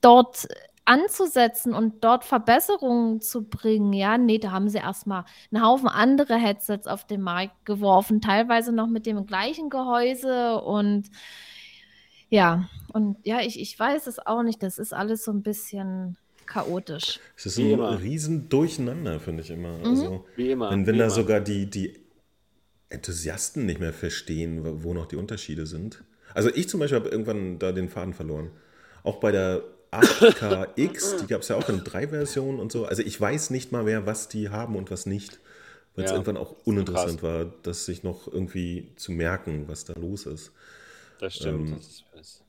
[0.00, 0.46] dort
[0.84, 6.36] anzusetzen und dort Verbesserungen zu bringen, ja, nee, da haben sie erstmal einen Haufen andere
[6.36, 11.10] Headsets auf den Markt geworfen, teilweise noch mit dem gleichen Gehäuse und
[12.30, 16.16] ja, und ja, ich, ich weiß es auch nicht, das ist alles so ein bisschen
[16.48, 17.20] chaotisch.
[17.36, 17.92] Es ist Wie ein immer.
[17.94, 19.86] riesen Durcheinander, finde ich immer.
[19.88, 20.68] Also, Wie immer.
[20.68, 21.10] wenn wenn wie da immer.
[21.10, 21.98] sogar die, die
[22.90, 26.04] Enthusiasten nicht mehr verstehen, wo- noch die Unterschiede sind.
[26.34, 28.50] Also ich zum Beispiel habe irgendwann da den Faden verloren.
[29.02, 32.86] Auch bei der 8KX, die gab es ja auch in drei Versionen und so.
[32.86, 35.40] Also ich weiß nicht mal mehr, was die haben und was nicht.
[35.96, 39.94] Weil es Ja, irgendwann auch uninteressant war, das sich noch irgendwie zu merken, was da
[39.94, 40.52] los ist.
[41.18, 41.70] Das stimmt.
[41.70, 42.44] ähm, das ist,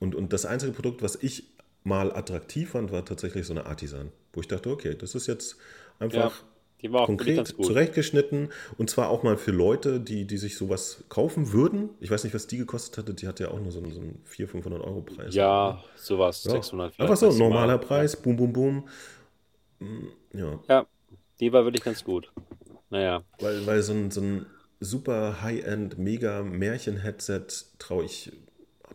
[0.00, 1.53] Und, und das einzige Produkt, was ich
[1.84, 4.10] mal attraktiv fand, war tatsächlich so eine Artisan.
[4.32, 5.56] Wo ich dachte, okay, das ist jetzt
[5.98, 6.42] einfach
[6.82, 10.56] die Die war auch konkret zurechtgeschnitten und zwar auch mal für Leute, die, die sich
[10.56, 11.90] sowas kaufen würden.
[12.00, 13.14] Ich weiß nicht, was die gekostet hatte.
[13.14, 15.34] Die hatte ja auch nur so einen, so einen 400, 500 Euro Preis.
[15.34, 16.50] Ja, sowas, Ja.
[16.52, 18.88] 600 vielleicht Einfach so, normaler Preis, boom, boom, boom.
[19.80, 20.86] Mm, Ja, Ja,
[21.40, 22.32] die war wirklich ganz gut.
[22.90, 24.46] Naja, weil, weil so ein, so ein
[24.80, 27.46] super High-End, mega Märchen-Headset
[27.78, 28.32] traue ich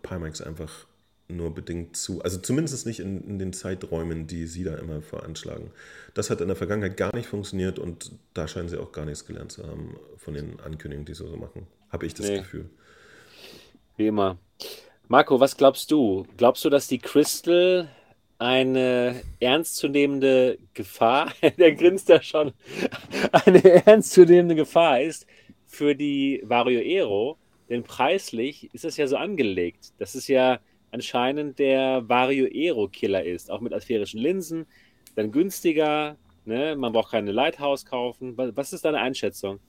[0.02, 0.86] Pimax einfach
[1.30, 2.22] nur bedingt zu.
[2.24, 5.72] Also zumindest nicht in, in den Zeiträumen, die sie da immer veranschlagen.
[6.14, 9.26] Das hat in der Vergangenheit gar nicht funktioniert und da scheinen sie auch gar nichts
[9.26, 11.68] gelernt zu haben von den Ankündigungen, die sie so machen.
[11.90, 12.38] Habe ich das Nee.
[12.38, 12.70] Gefühl.
[13.98, 14.38] wie immer.
[15.08, 16.26] Marco, was glaubst du?
[16.38, 17.90] Glaubst du, dass die Crystal
[18.38, 22.54] eine ernstzunehmende Gefahr, der grinst ja schon,
[23.32, 25.26] eine ernstzunehmende Gefahr ist
[25.68, 27.38] für die Vario Aero?
[27.70, 30.60] Denn preislich ist es ja so angelegt, dass es ja
[30.92, 34.66] anscheinend der Vario Aero Killer ist, auch mit asphärischen Linsen,
[35.16, 36.76] dann günstiger, ne?
[36.76, 38.38] man braucht keine Lighthouse kaufen.
[38.38, 39.60] Was ist deine Einschätzung?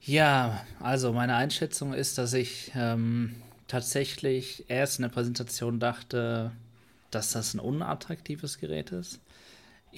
[0.00, 3.34] Ja, also meine Einschätzung ist, dass ich ähm,
[3.66, 6.52] tatsächlich erst in der Präsentation dachte,
[7.10, 9.20] dass das ein unattraktives Gerät ist.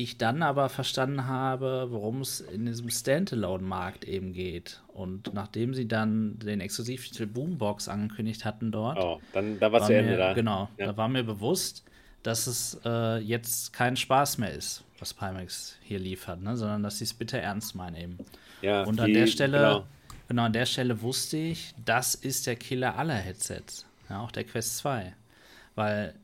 [0.00, 4.80] Ich dann aber verstanden habe, worum es in diesem Standalone-Markt eben geht.
[4.86, 9.92] Und nachdem sie dann den Exklusivtitel Boombox angekündigt hatten dort, Oh, dann da war zu
[9.92, 10.32] Ende mir, da.
[10.34, 10.86] genau, Ja.
[10.86, 11.84] da war mir bewusst,
[12.22, 16.56] dass es äh, jetzt kein Spaß mehr ist, was Pimax hier liefert, ne?
[16.56, 18.18] sondern dass sie es bitter ernst meinen eben.
[18.62, 19.84] Ja, Und an die- der Stelle, genau.
[20.28, 20.42] genau.
[20.44, 23.84] an der Stelle wusste ich, das ist der Killer aller Headsets.
[24.08, 25.12] Ja, auch der Quest 2.
[25.74, 26.14] Weil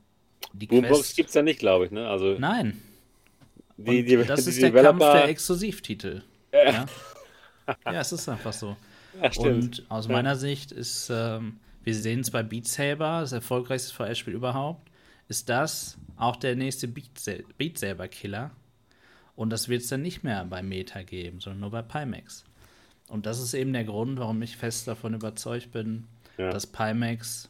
[0.53, 1.17] die Boombox Quest.
[1.17, 1.91] gibt es ja nicht, glaube ich.
[1.91, 2.07] Ne?
[2.09, 2.81] Also Nein.
[3.77, 5.13] Die, die, das die ist der Kampf Developer.
[5.21, 6.23] der Exklusivtitel.
[6.53, 6.87] Ja.
[7.87, 8.77] ja, es ist einfach so.
[9.23, 9.31] ja.
[9.41, 14.35] Und aus meiner Sicht ist, ähm, wir sehen es bei Beat Saber, das erfolgreichste VR-Spiel
[14.35, 14.91] überhaupt,
[15.29, 18.51] ist das auch der nächste Beat, Sa- Beat Saber-Killer.
[19.37, 22.45] Und das wird es dann nicht mehr bei Meta geben, sondern nur bei Pimax.
[23.09, 26.07] Und das ist eben der Grund, warum ich fest davon überzeugt bin,
[26.39, 26.51] Ja.
[26.51, 27.49] dass Pimax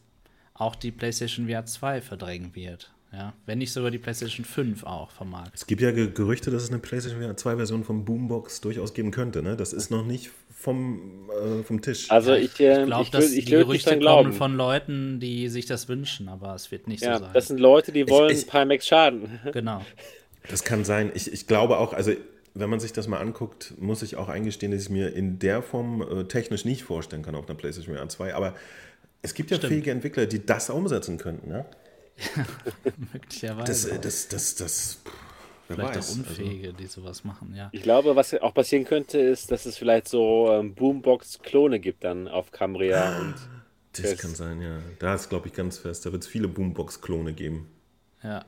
[0.54, 2.93] auch die PlayStation VR 2 verdrängen wird.
[3.16, 5.54] Ja, wenn nicht sogar die PlayStation 5 auch vom Markt.
[5.54, 8.92] Es gibt ja Ge- Gerüchte, dass es eine PlayStation VR 2 Version von Boombox durchaus
[8.94, 9.42] geben könnte.
[9.42, 9.56] Ne?
[9.56, 12.10] Das ist noch nicht vom, äh, vom Tisch.
[12.10, 14.32] also ich, äh, Ich glaube, dass ich die Gerüchte kommen glauben.
[14.32, 17.32] von Leuten, die sich das wünschen, aber es wird nicht ja, so sein.
[17.34, 19.38] das sind Leute, die wollen ich- Pimax schaden.
[19.52, 19.82] genau.
[20.50, 21.12] Das kann sein.
[21.14, 22.12] Ich, ich glaube auch, also
[22.54, 25.62] wenn man sich das mal anguckt, muss ich auch eingestehen, dass ich mir in der
[25.62, 28.34] Form äh, technisch nicht vorstellen kann auf einer PlayStation VR 2.
[28.34, 28.54] Aber
[29.22, 29.72] es gibt ja Stimmt.
[29.72, 31.48] fähige Entwickler, die das umsetzen könnten.
[31.48, 31.64] Ne?
[33.12, 33.66] Möglicherweise.
[33.66, 35.12] Das, äh, das, das, das, pff,
[35.68, 36.12] wer Vielleicht weiß.
[36.12, 37.68] auch Unfähige, die sowas machen, ja.
[37.72, 42.28] Ich glaube, was auch passieren könnte, ist, dass es vielleicht so ähm, Boombox-Klone gibt dann
[42.28, 43.18] auf Cambria.
[43.20, 43.46] und Also,
[43.92, 44.78] das Das- kann sein, ja.
[44.98, 46.04] Da ist, glaube ich, ganz fest.
[46.06, 47.68] Da wird es viele Boombox-Klone geben.
[48.22, 48.44] Ja.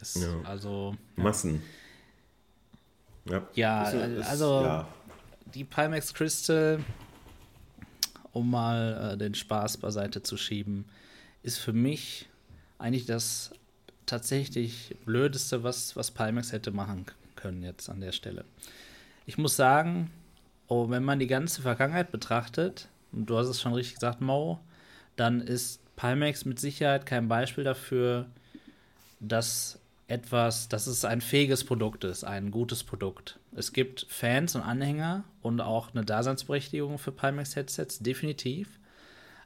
[0.00, 0.40] Es, Ja.
[0.44, 1.62] Also, Massen.
[3.28, 3.46] Ja.
[3.54, 4.88] ja, ist- also ja.
[5.54, 6.80] die Pimax Crystal,
[8.32, 10.86] um mal äh, den Spaß beiseite zu schieben,
[11.42, 12.28] ist für mich
[12.80, 13.52] eigentlich das
[14.06, 17.06] tatsächlich Blödeste, was, was Pimax hätte machen
[17.36, 18.44] können jetzt an der Stelle.
[19.26, 20.10] Ich muss sagen,
[20.66, 24.60] oh, wenn man die ganze Vergangenheit betrachtet, und du hast es schon richtig gesagt, Mo,
[25.16, 28.26] dann ist Pimax mit Sicherheit kein Beispiel dafür,
[29.20, 29.78] dass
[30.08, 33.38] etwas, dass es ein fähiges Produkt ist, ein gutes Produkt.
[33.54, 38.80] Es gibt Fans und Anhänger und auch eine Daseinsberechtigung für Pimax-Headsets, definitiv.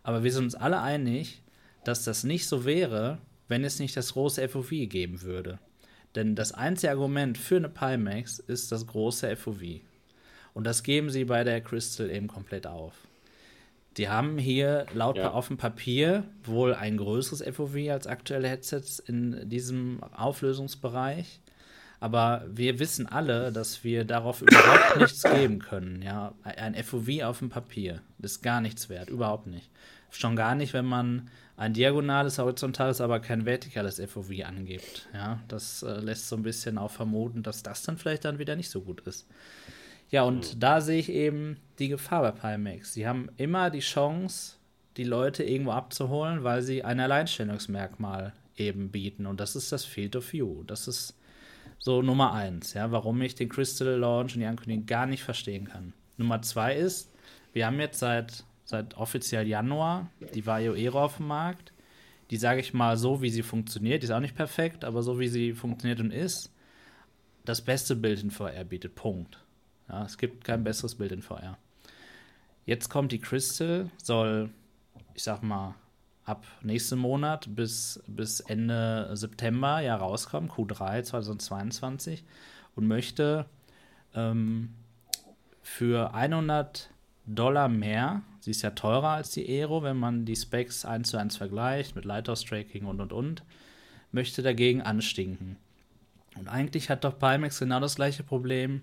[0.03, 1.43] Aber wir sind uns alle einig,
[1.85, 3.19] dass das nicht so wäre,
[3.49, 5.59] wenn es nicht das große FOV geben würde.
[6.15, 9.63] Denn das einzige Argument für eine Pimax ist das große FOV.
[10.55, 12.95] Und das geben sie bei der Crystal eben komplett auf.
[13.97, 15.33] Die haben hier laut Ja.
[15.33, 21.41] auf dem Papier wohl ein größeres FOV als aktuelle Headsets in diesem Auflösungsbereich.
[22.01, 26.03] Aber wir wissen alle, dass wir darauf überhaupt nichts geben können.
[26.03, 29.71] Ja, ein FOV auf dem Papier ist gar nichts wert, überhaupt nicht.
[30.11, 35.09] Schon gar nicht, wenn man ein diagonales, horizontales, aber kein vertikales FOV angibt.
[35.15, 38.57] Ja, das äh, lässt so ein bisschen auch vermuten, dass das dann vielleicht dann wieder
[38.57, 39.27] nicht so gut ist.
[40.11, 42.93] Ja, und da sehe ich eben die Gefahr bei Pimax.
[42.93, 44.57] Sie haben immer die Chance,
[44.97, 49.27] die Leute irgendwo abzuholen, weil sie ein Alleinstellungsmerkmal eben bieten.
[49.27, 50.63] Und das ist das Field of View.
[50.65, 51.17] Das ist
[51.79, 55.69] so Nummer eins, ja, warum ich den Crystal Launch und die Ankündigung gar nicht verstehen
[55.69, 55.93] kann.
[56.17, 57.11] Nummer zwei ist,
[57.53, 61.73] wir haben jetzt seit, seit offiziell Januar die Vario Aero auf dem Markt.
[62.31, 64.03] Die sage ich mal so, wie sie funktioniert.
[64.03, 66.51] Die ist auch nicht perfekt, aber so wie sie funktioniert und ist,
[67.45, 68.95] das beste Bild in VR bietet.
[68.95, 69.39] Punkt.
[69.89, 71.59] Ja, es gibt kein besseres Bild in VR.
[72.65, 74.51] Jetzt kommt die Crystal, soll,
[75.13, 75.75] ich sag mal,
[76.25, 82.25] ab nächsten Monat bis, bis Ende September ja rauskommen, Q3 2022,
[82.77, 83.45] und möchte
[84.15, 84.71] ähm,
[85.63, 86.91] für 100
[87.27, 91.17] Dollar mehr, sie ist ja teurer als die Aero, wenn man die Specs 1 zu
[91.17, 93.43] 1 vergleicht mit Lighthouse-Tracking und und und,
[94.13, 95.57] möchte dagegen anstinken.
[96.37, 98.83] Und eigentlich hat doch Pimax genau das gleiche Problem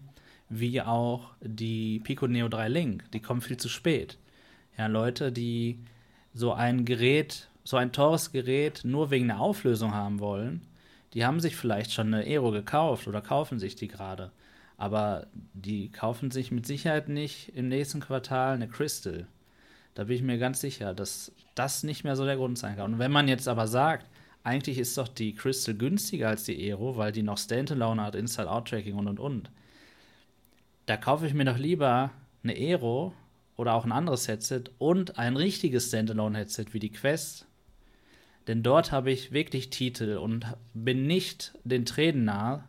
[0.50, 3.12] wie auch die Pico Neo 3 Link.
[3.12, 4.18] Die kommen viel zu spät.
[4.78, 5.80] Ja, Leute, die
[6.34, 10.66] so ein Gerät, so ein teures Gerät nur wegen der Auflösung haben wollen,
[11.14, 14.32] die haben sich vielleicht schon eine Aero gekauft oder kaufen sich die gerade.
[14.78, 19.28] Aber die kaufen sich mit Sicherheit nicht im nächsten Quartal eine Crystal.
[19.94, 22.94] Da bin ich mir ganz sicher, dass das nicht mehr so der Grund sein kann.
[22.94, 24.08] Und wenn man jetzt aber sagt,
[24.44, 28.96] eigentlich ist doch die Crystal günstiger als die Aero, weil die noch Standalone hat, Install-Out-Tracking
[28.96, 29.52] und und und.
[30.86, 32.12] Da kaufe ich mir doch lieber
[32.44, 33.14] eine Aero
[33.58, 37.46] oder auch ein anderes Headset und ein richtiges Standalone-Headset wie die Quest.
[38.48, 42.64] Denn dort habe ich wirklich Titel und bin nicht den Tränen nahe,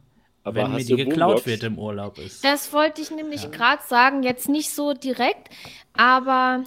[0.45, 1.47] Aber wenn mir die geklaut Boombox?
[1.47, 2.45] wird im Urlaub ist.
[2.45, 5.49] Das wollte ich nämlich gerade sagen, jetzt nicht so direkt,
[5.95, 6.65] aber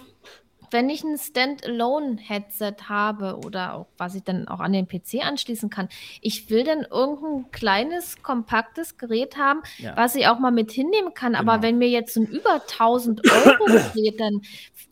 [0.72, 5.70] wenn ich ein Standalone-Headset habe oder auch was ich dann auch an den PC anschließen
[5.70, 5.90] kann,
[6.22, 9.96] ich will dann irgendein kleines, kompaktes Gerät haben, Ja.
[9.98, 11.36] was ich auch mal mit hinnehmen kann.
[11.36, 11.64] Aber Genau.
[11.64, 14.42] wenn mir jetzt ein über 1000 Euro Gerät dann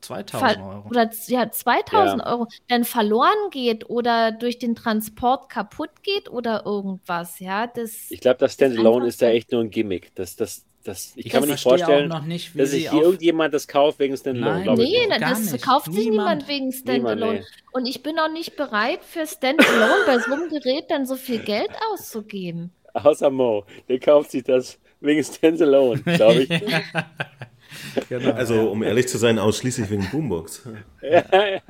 [0.01, 0.87] 2000 ver- Euro.
[0.89, 2.31] oder ja 2000 Ja.
[2.31, 8.19] Euro dann verloren geht oder durch den Transport kaputt geht oder irgendwas, ja, das Ich
[8.19, 10.13] glaube, das Standalone ist da echt nur ein Gimmick.
[10.15, 12.89] Das, das, das, ich, Ich kann mir nicht vorstellen, auch noch nicht, wie dass sich
[12.89, 14.65] hier auf- irgendjemand das kauft wegen Standalone.
[14.65, 15.21] Nein, Nee, nicht.
[15.21, 15.63] das nicht.
[15.65, 16.47] kauft sich Niemand.
[16.47, 17.39] niemand wegen Standalone.
[17.39, 17.45] nee.
[17.71, 21.39] Und ich bin auch nicht bereit, für Standalone bei so einem Gerät dann so viel
[21.39, 22.71] Geld auszugeben.
[22.93, 23.65] Außer Mo.
[23.89, 26.49] Der kauft sich das wegen Standalone, glaube ich.
[28.09, 28.31] genau.
[28.33, 30.63] Also, um ehrlich zu sein, ausschließlich wegen Boombox.
[31.01, 31.61] ja, ja,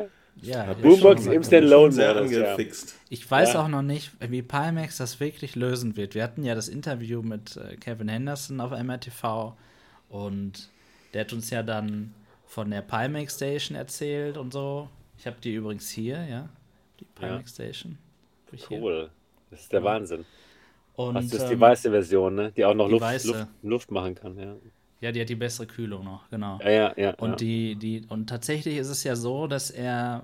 [0.74, 1.34] Boombox schon.
[1.34, 2.58] im Standalone ja.
[3.10, 3.64] Ich weiß Ja.
[3.64, 6.16] auch noch nicht, wie Pimax das wirklich lösen wird.
[6.16, 9.54] Wir hatten ja das Interview mit äh, Kevin Henderson auf MRTV
[10.10, 10.70] und
[11.14, 12.14] der hat uns ja dann
[12.46, 14.90] von der Pimax Station erzählt und so.
[15.18, 16.50] Ich habe die übrigens hier, ja,
[17.00, 17.98] die Pimax Station.
[18.52, 18.82] Ich hier.
[18.82, 19.10] Cool.
[19.50, 20.26] Das ist der Wahnsinn.
[20.96, 22.52] Und, Das ist die ähm, weiße Version, ne?
[22.56, 23.26] die auch noch die Luft.
[23.26, 24.38] Luft, Luft machen kann.
[24.38, 24.56] Ja,
[25.04, 26.60] Ja, die hat die bessere Kühlung noch, genau.
[26.64, 26.94] ja, ja.
[26.96, 27.36] ja Und ja.
[27.36, 30.24] die, die, und tatsächlich ist es ja so, dass er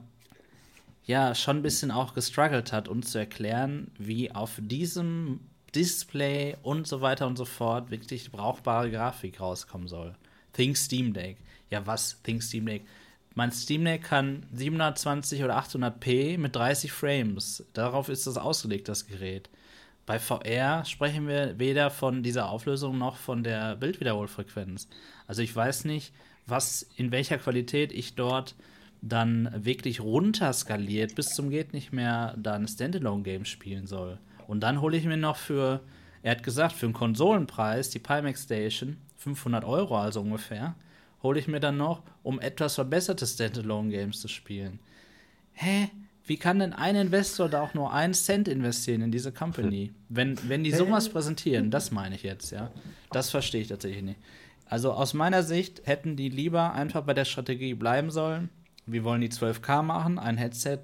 [1.03, 5.41] ja schon ein bisschen auch gestruggelt hat, uns zu erklären, wie auf diesem
[5.75, 10.15] Display und so weiter und so fort wirklich brauchbare Grafik rauskommen soll.
[10.53, 11.35] Think Steam Deck.
[11.69, 12.21] Ja, was?
[12.23, 12.83] Think Steam Deck.
[13.35, 17.65] Mein Steam Deck kann 720 oder 800p mit 30 Frames.
[17.73, 19.49] Darauf ist das ausgelegt, das Gerät.
[20.09, 24.87] Bei VR sprechen wir weder von dieser Auflösung noch von der Bildwiederholfrequenz.
[25.27, 26.15] Also ich weiß nicht,
[26.47, 28.55] was in welcher Qualität ich dort
[29.03, 34.17] dann wirklich runterskaliert bis zum geht nicht mehr dann Standalone-Game spielen soll.
[34.47, 35.81] Und dann hole ich mir noch für,
[36.23, 40.73] er hat gesagt, für einen Konsolenpreis, die Pimax Station, 500 Euro also ungefähr,
[41.21, 44.79] hole ich mir dann noch, um etwas verbesserte Standalone-Games zu spielen.
[45.53, 45.91] Hä?
[46.29, 49.91] Wie kann denn ein Investor da auch nur einen Cent investieren in diese Company?
[50.09, 52.69] Wenn, wenn die sowas präsentieren, das meine ich jetzt, ja.
[53.11, 54.19] Das verstehe ich tatsächlich nicht.
[54.67, 58.49] Also aus meiner Sicht hätten die lieber einfach bei der Strategie bleiben sollen.
[58.85, 60.81] Wir wollen die 12K machen, ein Headset,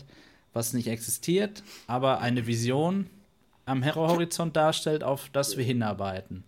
[0.52, 3.06] was nicht existiert, aber eine Vision
[3.68, 6.44] am Horizont darstellt, auf das wir hinarbeiten.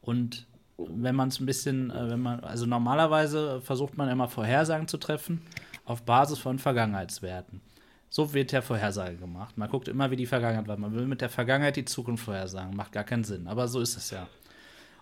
[0.00, 0.46] Und
[0.76, 4.96] wenn man es ein bisschen, äh, wenn man, also normalerweise versucht man immer Vorhersagen zu
[4.96, 5.42] treffen
[5.84, 7.62] auf Basis von Vergangenheitswerten.
[8.10, 9.58] So wird ja Vorhersage gemacht.
[9.58, 10.76] Man guckt immer, wie die Vergangenheit war.
[10.76, 12.74] Man will mit der Vergangenheit die Zukunft vorhersagen.
[12.74, 13.46] Macht gar keinen Sinn.
[13.46, 14.26] Aber so ist es ja.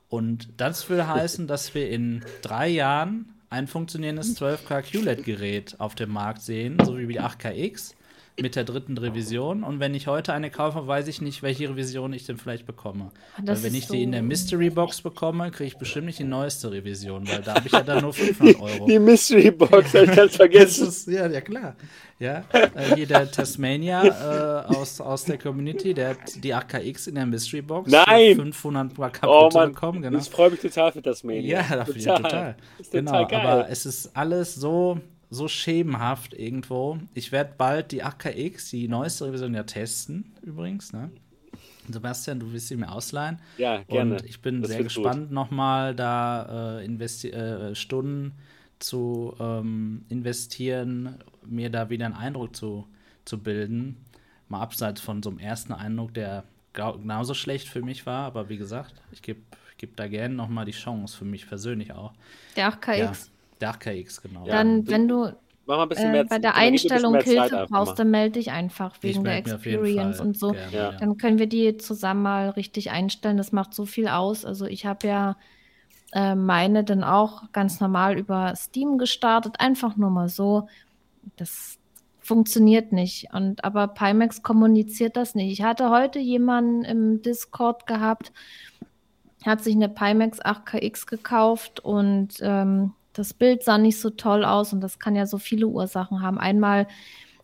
[0.09, 6.11] Und das will heißen, dass wir in drei Jahren ein funktionierendes 12K QLED-Gerät auf dem
[6.11, 7.95] Markt sehen, so wie die 8KX
[8.39, 9.63] mit der dritten Revision.
[9.65, 13.11] Und wenn ich heute eine kaufe, weiß ich nicht, welche Revision ich denn vielleicht bekomme.
[13.43, 16.19] Das weil wenn ich die in der so- Mystery Box bekomme, kriege ich bestimmt nicht
[16.19, 18.87] die neueste Revision, weil da habe ich ja dann nur 500 Euro.
[18.87, 20.89] Die Mystery Box, hab ich ganz vergessen.
[20.89, 21.77] ist, ja, ja, klar.
[22.19, 27.15] Ja, äh, hier der Tasmania äh, aus, aus der Community, der hat die 8KX in
[27.15, 28.37] der Mystery Box Nein!
[28.37, 30.03] für 500 mal Oh kaputt Mann, bekommen.
[30.03, 30.17] Genau.
[30.19, 31.51] das freut mich total für das Medium.
[31.59, 32.23] Ja, dafür, total.
[32.23, 32.57] total.
[32.91, 33.41] Genau, total geil.
[33.47, 34.99] aber es ist alles so,
[35.31, 36.99] so schemenhaft irgendwo.
[37.15, 40.93] Ich werde bald die 8KX, die neueste Revision, ja testen, übrigens.
[40.93, 41.11] Ne?
[41.89, 43.39] Sebastian, du willst sie mir ausleihen.
[43.59, 44.17] Ja, gerne.
[44.17, 48.33] Und ich bin Das sehr gespannt, nochmal da äh, investi äh, Stunden
[48.79, 52.87] zu ähm, investieren, mir da wieder einen Eindruck zu,
[53.25, 53.97] zu bilden.
[54.49, 58.27] Mal abseits von so einem ersten Eindruck, der genauso schlecht für mich war.
[58.27, 59.41] Aber wie gesagt, ich gebe
[59.79, 62.13] geb da gerne nochmal die Chance, für mich persönlich auch.
[62.57, 62.97] Der 8KX.
[62.97, 63.13] Ja,
[63.61, 64.47] der 8KX, genau.
[64.47, 64.55] Ja.
[64.55, 65.33] Dann, wenn du
[65.67, 69.15] Mach mal ein bisschen äh, bei der Einstellung Hilfe brauchst, dann melde dich einfach Ich
[69.15, 70.53] wegen der Experience und so.
[70.53, 70.93] gerne, ja.
[70.93, 73.37] Dann können wir die zusammen mal richtig einstellen.
[73.37, 74.45] Das macht so viel aus.
[74.45, 75.37] Also ich habe ja
[76.13, 80.69] äh, meine dann auch ganz normal über Steam gestartet, einfach nur mal so.
[81.35, 81.79] Das
[82.21, 83.29] funktioniert nicht.
[83.33, 85.51] Und aber Pimax kommuniziert das nicht.
[85.53, 88.33] Ich hatte heute jemanden im Discord gehabt,
[89.45, 94.73] hat sich eine Pimax 8KX gekauft und ähm, das Bild sah nicht so toll aus
[94.73, 96.39] und das kann ja so viele Ursachen haben.
[96.39, 96.87] Einmal,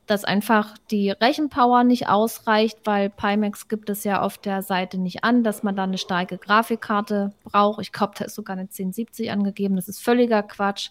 [0.07, 5.25] dass einfach die Rechenpower nicht ausreicht, weil Pimax gibt es ja auf der Seite nicht
[5.25, 7.81] an, dass man da eine starke Grafikkarte braucht.
[7.81, 9.77] Ich glaube, da ist sogar eine 1070 angegeben.
[9.77, 10.91] Das ist völliger Quatsch.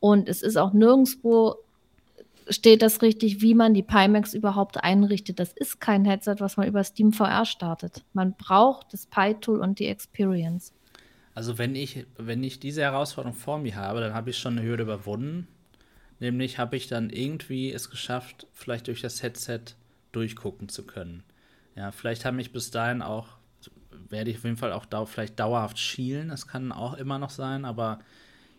[0.00, 1.56] Und es ist auch nirgendwo
[2.48, 5.38] steht das richtig, wie man die Pimax überhaupt einrichtet.
[5.38, 8.02] Das ist kein Headset, was man über Steam VR startet.
[8.12, 10.72] Man braucht das Pi-Tool und die Experience.
[11.40, 14.68] Also wenn ich, wenn ich diese Herausforderung vor mir habe, dann habe ich schon eine
[14.68, 15.48] Hürde überwunden.
[16.18, 19.62] Nämlich habe ich dann irgendwie es geschafft, vielleicht durch das Headset
[20.12, 21.22] durchgucken zu können.
[21.76, 23.28] Ja, vielleicht habe ich bis dahin auch,
[24.10, 27.30] werde ich auf jeden Fall auch dau vielleicht dauerhaft schielen, das kann auch immer noch
[27.30, 28.00] sein, aber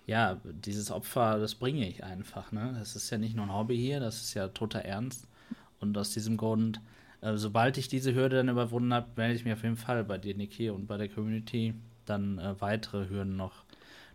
[0.08, 2.52] ja, dieses Opfer, das bringe ich einfach.
[2.52, 2.76] Ne?
[2.80, 5.28] Das ist ja nicht nur ein Hobby hier, das ist ja toter Ernst.
[5.80, 6.82] Und aus diesem Grund,
[7.22, 10.18] äh, sobald ich diese Hürde dann überwunden habe, melde ich mich auf jeden Fall bei
[10.18, 11.76] dir, Niki, und bei der Community,
[12.06, 13.64] dann äh, weitere Hürden noch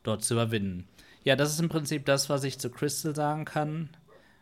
[0.03, 0.87] dort zu überwinden.
[1.25, 3.89] Ja, das ist im Prinzip das, was ich zu Crystal sagen kann.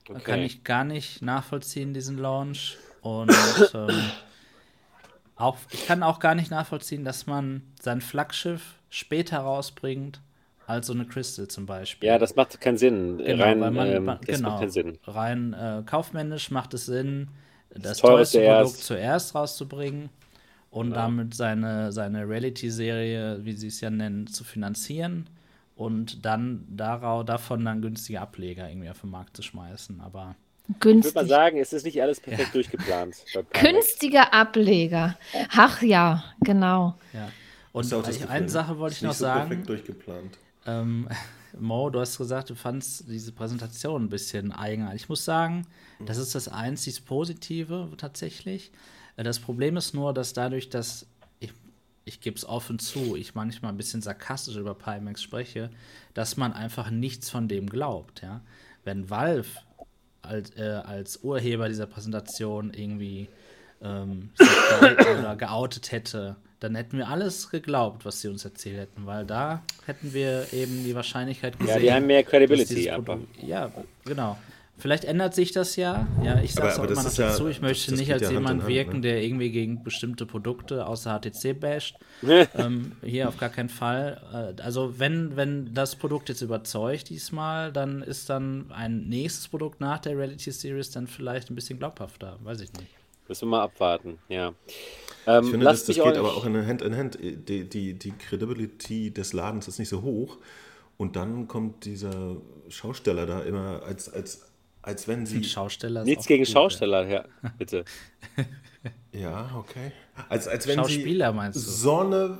[0.08, 0.20] Okay.
[0.22, 2.76] Kann ich gar nicht nachvollziehen, diesen Launch.
[3.00, 3.32] Und
[3.74, 4.10] ähm,
[5.36, 10.20] auch, ich kann auch gar nicht nachvollziehen, dass man sein Flaggschiff später rausbringt
[10.66, 12.08] als so eine Crystal zum Beispiel.
[12.08, 13.18] Ja, das macht keinen Sinn.
[13.18, 14.98] Genau, rein, man, ähm, das genau, macht keinen Sinn.
[15.04, 17.28] rein äh, kaufmännisch macht es Sinn,
[17.70, 20.10] das, das teuerste Produkt zuerst rauszubringen
[20.74, 20.96] und ja.
[20.96, 25.30] damit seine, seine Reality-Serie, wie sie es ja nennen, zu finanzieren
[25.76, 30.00] und dann darauf, davon dann günstige Ableger irgendwie auf den Markt zu schmeißen.
[30.00, 30.34] Aber
[30.80, 31.10] Günstig.
[31.10, 32.52] Ich würde mal sagen, es ist nicht alles perfekt ja.
[32.54, 33.16] durchgeplant.
[33.52, 35.16] Günstige Ableger.
[35.50, 36.98] Ach ja, genau.
[37.12, 37.30] Ja.
[37.70, 37.92] Und
[38.28, 39.48] eine Sache wollte ich noch so sagen.
[39.48, 40.38] Perfekt durchgeplant.
[40.66, 41.08] Ähm,
[41.60, 45.02] Mo, du hast gesagt, du fandst diese Präsentation ein bisschen eigenartig.
[45.02, 45.68] Ich muss sagen,
[46.04, 48.72] das ist das einzig Positive tatsächlich.
[49.16, 51.06] Das Problem ist nur, dass dadurch, dass
[51.38, 51.52] ich,
[52.04, 55.70] ich gebe es offen zu, ich manchmal ein bisschen sarkastisch über Pimax spreche,
[56.14, 58.22] dass man einfach nichts von dem glaubt.
[58.22, 58.40] Ja?
[58.82, 59.48] Wenn Valve
[60.22, 63.28] als, äh, als Urheber dieser Präsentation irgendwie
[63.82, 64.30] ähm,
[65.18, 69.62] oder geoutet hätte, dann hätten wir alles geglaubt, was sie uns erzählt hätten, weil da
[69.84, 71.74] hätten wir eben die Wahrscheinlichkeit gesehen.
[71.74, 73.18] Ja, die haben mehr Credibility, aber.
[73.42, 73.70] Ja,
[74.04, 74.38] genau.
[74.76, 76.06] Vielleicht ändert sich das ja.
[76.22, 77.48] Ja, ich sage es auch immer noch dazu.
[77.48, 79.00] ich möchte das, das nicht als jemand Hand, wirken, ne?
[79.02, 81.96] der irgendwie gegen bestimmte Produkte außer HTC basht.
[82.22, 84.54] ähm, hier auf gar keinen Fall.
[84.58, 89.80] Äh, also wenn, wenn das Produkt jetzt überzeugt diesmal, dann ist dann ein nächstes Produkt
[89.80, 92.38] nach der Reality Series dann vielleicht ein bisschen glaubhafter.
[92.42, 92.90] Weiß ich nicht.
[93.28, 94.52] Müssen wir mal abwarten, ja.
[95.26, 97.18] Ähm, ich finde, das, das geht aber auch in Hand in Hand.
[97.20, 100.38] Die, die, die Credibility des Ladens ist nicht so hoch.
[100.96, 102.36] Und dann kommt dieser
[102.68, 104.52] Schausteller da immer als, als,
[104.86, 105.42] als wenn sie.
[105.44, 107.24] Schausteller Nichts gegen gut, Schausteller, ja,
[107.58, 107.84] bitte.
[109.12, 109.92] Ja, okay.
[110.28, 111.60] Als, als wenn Schauspieler, sie meinst du?
[111.60, 112.38] so eine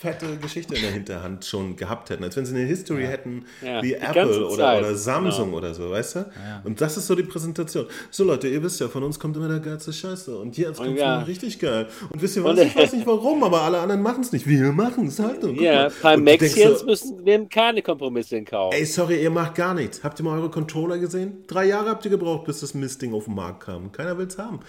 [0.00, 2.24] fette Geschichte in der Hinterhand schon gehabt hätten.
[2.24, 3.10] Als wenn sie eine History ja.
[3.10, 5.58] hätten ja, wie Apple oder, oder Samsung genau.
[5.58, 6.18] oder so, weißt du?
[6.20, 6.62] Ja.
[6.64, 7.86] Und das ist so die Präsentation.
[8.10, 10.36] So Leute, ihr wisst ja, von uns kommt immer der geilste Scheiße.
[10.36, 11.22] Und jetzt kommt ja.
[11.22, 11.88] richtig geil.
[12.10, 14.46] Und wisst ihr was, ich weiß nicht warum, aber alle anderen machen es nicht.
[14.46, 15.44] Wir machen es halt.
[15.44, 18.74] Und ja, bei Maxians so, müssen wir keine Kompromisse in Kauf.
[18.74, 20.02] Ey, sorry, ihr macht gar nichts.
[20.02, 21.44] Habt ihr mal eure Controller gesehen?
[21.46, 23.92] Drei Jahre habt ihr gebraucht, bis das Mistding auf den Markt kam.
[23.92, 24.60] Keiner will es haben.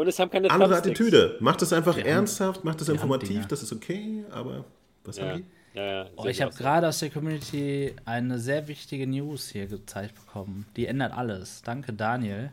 [0.00, 1.36] Und es haben keine Andere Attitüde.
[1.40, 4.64] Macht es einfach ernsthaft, macht es informativ, das ist okay, aber
[5.04, 5.28] was ja.
[5.28, 5.44] haben
[5.74, 5.78] die?
[5.78, 10.14] Ja, ja, oh, ich habe gerade aus der Community eine sehr wichtige News hier gezeigt
[10.14, 10.64] bekommen.
[10.74, 11.60] Die ändert alles.
[11.60, 12.50] Danke, Daniel.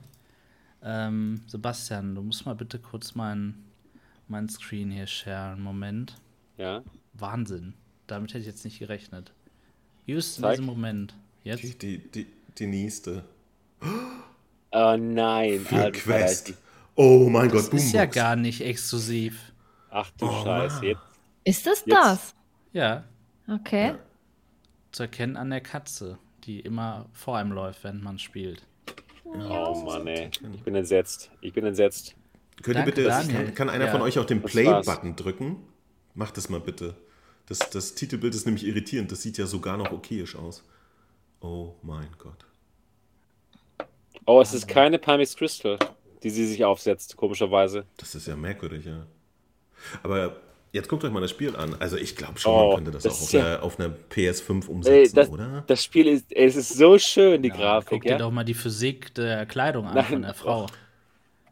[0.84, 3.64] Ähm, Sebastian, du musst mal bitte kurz meinen
[4.28, 5.61] mein Screen hier sharen.
[5.61, 6.15] Moment.
[6.57, 6.84] Ja.
[7.14, 7.76] Wahnsinn.
[8.07, 9.32] Damit hätte ich jetzt nicht gerechnet.
[10.06, 11.15] Just in diesem Moment.
[11.45, 11.64] Jetzt.
[11.64, 13.24] Die, die, die, die nächste.
[14.74, 15.61] Oh nein.
[15.61, 16.53] Für Alter, Quest.
[16.99, 19.53] Oh mein das Gott, Das ist ja gar nicht exklusiv.
[19.91, 20.84] Ach du oh, Scheiße.
[20.84, 21.02] Jetzt,
[21.44, 21.95] ist das jetzt?
[21.95, 22.36] das?
[22.74, 23.03] Ja.
[23.48, 23.90] Okay.
[23.90, 23.99] Ja.
[24.91, 28.65] Zu erkennen an der Katze, die immer vor einem läuft, wenn man spielt.
[29.24, 30.32] Oh Mann, ey.
[30.53, 31.30] Ich bin entsetzt.
[31.40, 32.15] Ich bin entsetzt.
[32.64, 33.52] Könnt ihr bitte, Daniel.
[33.52, 33.91] kann einer ja.
[33.91, 35.57] von euch auch den Play-Button drücken?
[36.15, 36.95] Macht das mal bitte.
[37.45, 39.11] Das, das Titelbild ist nämlich irritierend.
[39.11, 40.64] Das sieht ja sogar noch okayisch aus.
[41.41, 42.45] Oh mein Gott.
[44.26, 45.78] Oh, es ist keine Palmix Crystal
[46.27, 47.85] die sie sich aufsetzt, komischerweise.
[47.97, 49.05] Das ist ja merkwürdig, ja.
[50.03, 50.35] Aber
[50.73, 51.75] jetzt guckt euch mal das Spiel an.
[51.79, 53.93] Also ich glaube schon, oh, man könnte das, das auch auf, ja, einer, auf, einer,
[54.11, 55.63] PS5 umsetzen, ey, das, oder?
[55.67, 57.89] Das Spiel ist, ey, es ist so schön, die ja, Grafik.
[57.89, 58.17] Guck ja?
[58.17, 60.67] dir doch mal die Physik der Kleidung an Nein, von der Frau.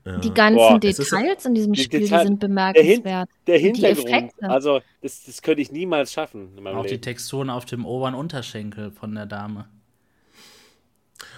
[0.05, 0.17] Ja.
[0.19, 3.29] Die ganzen Boah, Details in diesem die Spiel die Detail- sind bemerkenswert.
[3.47, 4.49] Der Die Hintergrund, Effekte.
[4.49, 7.01] also das, das könnte ich niemals schaffen Auch die Leben.
[7.01, 9.67] Texturen auf dem oberen Unterschenkel von der Dame.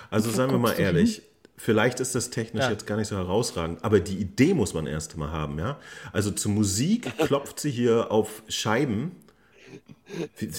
[0.09, 1.21] Also Wo seien wir mal ehrlich,
[1.57, 2.71] vielleicht ist das technisch Ja.
[2.71, 5.77] jetzt gar nicht so herausragend, aber die Idee muss man erst mal haben, ja?
[6.13, 9.11] Also zur Musik klopft sie hier auf Scheiben.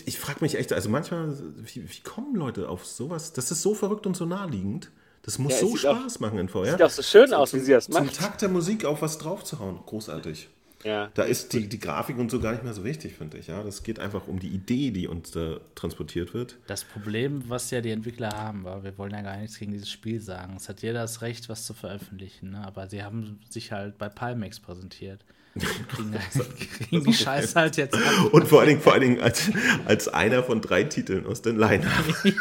[0.04, 3.32] Ich frage mich echt, also manchmal, wie, wie kommen Leute auf sowas?
[3.32, 4.90] Das ist so verrückt und so naheliegend.
[5.22, 6.72] Das muss Ja, so sieht auch- Spaß machen in VR.
[6.72, 8.16] Sieht auch so schön aus, wie sie das Zum macht.
[8.16, 9.78] Takt der Musik auf was draufzuhauen.
[9.86, 10.48] Großartig.
[10.84, 11.10] Ja.
[11.14, 13.48] Da ist die, die Grafik und so gar nicht mehr so wichtig, finde ich.
[13.48, 16.56] Ja, das geht einfach um die Idee, die uns da transportiert wird.
[16.66, 19.90] Das Problem, was ja die Entwickler haben, war, wir wollen ja gar nichts gegen dieses
[19.90, 20.54] Spiel sagen.
[20.56, 22.64] Es hat jeder das Recht, was zu veröffentlichen, ne?
[22.64, 25.24] aber sie haben sich halt bei Palmex präsentiert.
[25.54, 26.14] Und kriegen,
[26.88, 28.32] kriegen die Scheiße halt jetzt ab.
[28.32, 29.50] Und vor allen Dingen, vor allen Dingen als,
[29.84, 32.04] als einer von drei Titeln aus den Line-Up.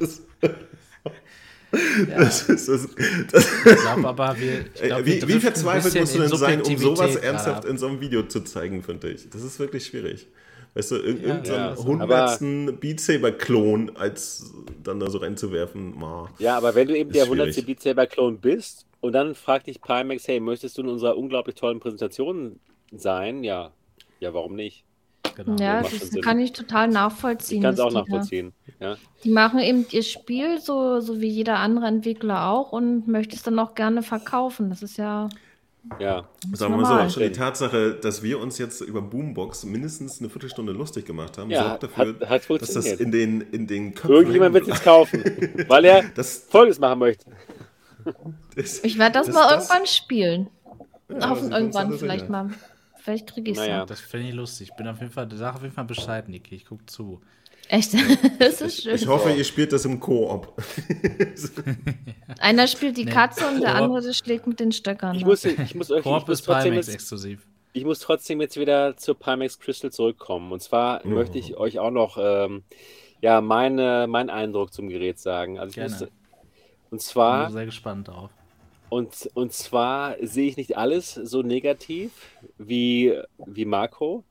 [0.00, 0.22] Das
[1.72, 2.88] ist, das, das,
[3.64, 4.60] Ich glaube aber, wir.
[4.74, 7.64] Ich glaub, wir wie, wie driften ein verzweifelt musst du denn sein, um sowas ernsthaft
[7.64, 9.28] in so einem Video zu zeigen, finde ich.
[9.30, 10.26] Das ist wirklich schwierig.
[10.74, 15.98] Weißt du, irg- Ja, irgendeinen ja, aber- hundertsten Beat Saber-Klon als dann da so reinzuwerfen,
[15.98, 16.30] ma.
[16.38, 17.24] ja, aber wenn du eben der.
[17.24, 17.64] 100.
[17.66, 21.56] Beat Saber Clone bist und dann fragt dich Pimax, hey, möchtest du in unserer unglaublich
[21.56, 22.58] tollen Präsentation
[22.90, 23.44] sein?
[23.44, 23.72] Ja.
[24.20, 24.84] Ja, warum nicht?
[25.36, 25.56] Genau.
[25.62, 26.20] Ja, das Sinn.
[26.22, 27.58] kann ich total nachvollziehen.
[27.58, 28.52] Ich kann es auch nachvollziehen.
[28.80, 28.96] Ja.
[29.24, 33.42] Die machen eben ihr Spiel so, so wie jeder andere Entwickler auch und möchte es
[33.42, 34.70] dann auch gerne verkaufen.
[34.70, 35.28] Das ist ja
[35.98, 36.28] ja.
[36.52, 40.30] Sagen wir mal so, schon die Tatsache, dass wir uns jetzt über Boombox mindestens eine
[40.30, 42.92] Viertelstunde lustig gemacht haben, Ja, sorgt dafür, hat- hat dass funktioniert.
[42.94, 45.24] das in den, in den Köpfen Irgendjemand wird es kaufen,
[45.68, 47.24] weil er Das- Folgendes machen möchte.
[48.04, 48.84] bleibt.
[48.84, 50.50] Ich werde das, Das- mal das- irgendwann spielen.
[51.08, 52.30] Ja, das ist irgendwann vielleicht sicher.
[52.32, 52.50] mal.
[53.02, 53.78] Vielleicht kriege ich es Naja.
[53.78, 53.86] ja.
[53.86, 54.68] Das finde ich lustig.
[54.70, 56.54] Ich bin auf jeden Fall, sag auf jeden Fall Bescheid, Niki.
[56.54, 57.20] Ich gucke zu.
[57.68, 57.94] Echt?
[58.38, 58.94] das ist schön.
[58.94, 60.52] Ich hoffe, ihr spielt das im Koop.
[62.38, 63.10] Einer spielt die Nee.
[63.10, 63.80] Katze und der Koop.
[63.82, 65.14] andere der schlägt mit den Stöckern.
[65.16, 67.46] Ich muss, ich muss, euch, ich muss, ist jetzt, exklusiv.
[67.72, 70.52] ich muss trotzdem jetzt wieder zur Pimax Crystal zurückkommen.
[70.52, 71.14] Und zwar Mhm.
[71.14, 72.62] möchte ich euch auch noch ähm,
[73.20, 75.58] ja, meine, meinen Eindruck zum Gerät sagen.
[75.58, 75.90] Also ich Gerne.
[75.90, 76.02] muss,
[76.90, 78.30] und Ich zwar bin sehr gespannt drauf.
[78.92, 82.10] Und, und zwar sehe ich nicht alles so negativ
[82.58, 84.22] wie, wie Marco.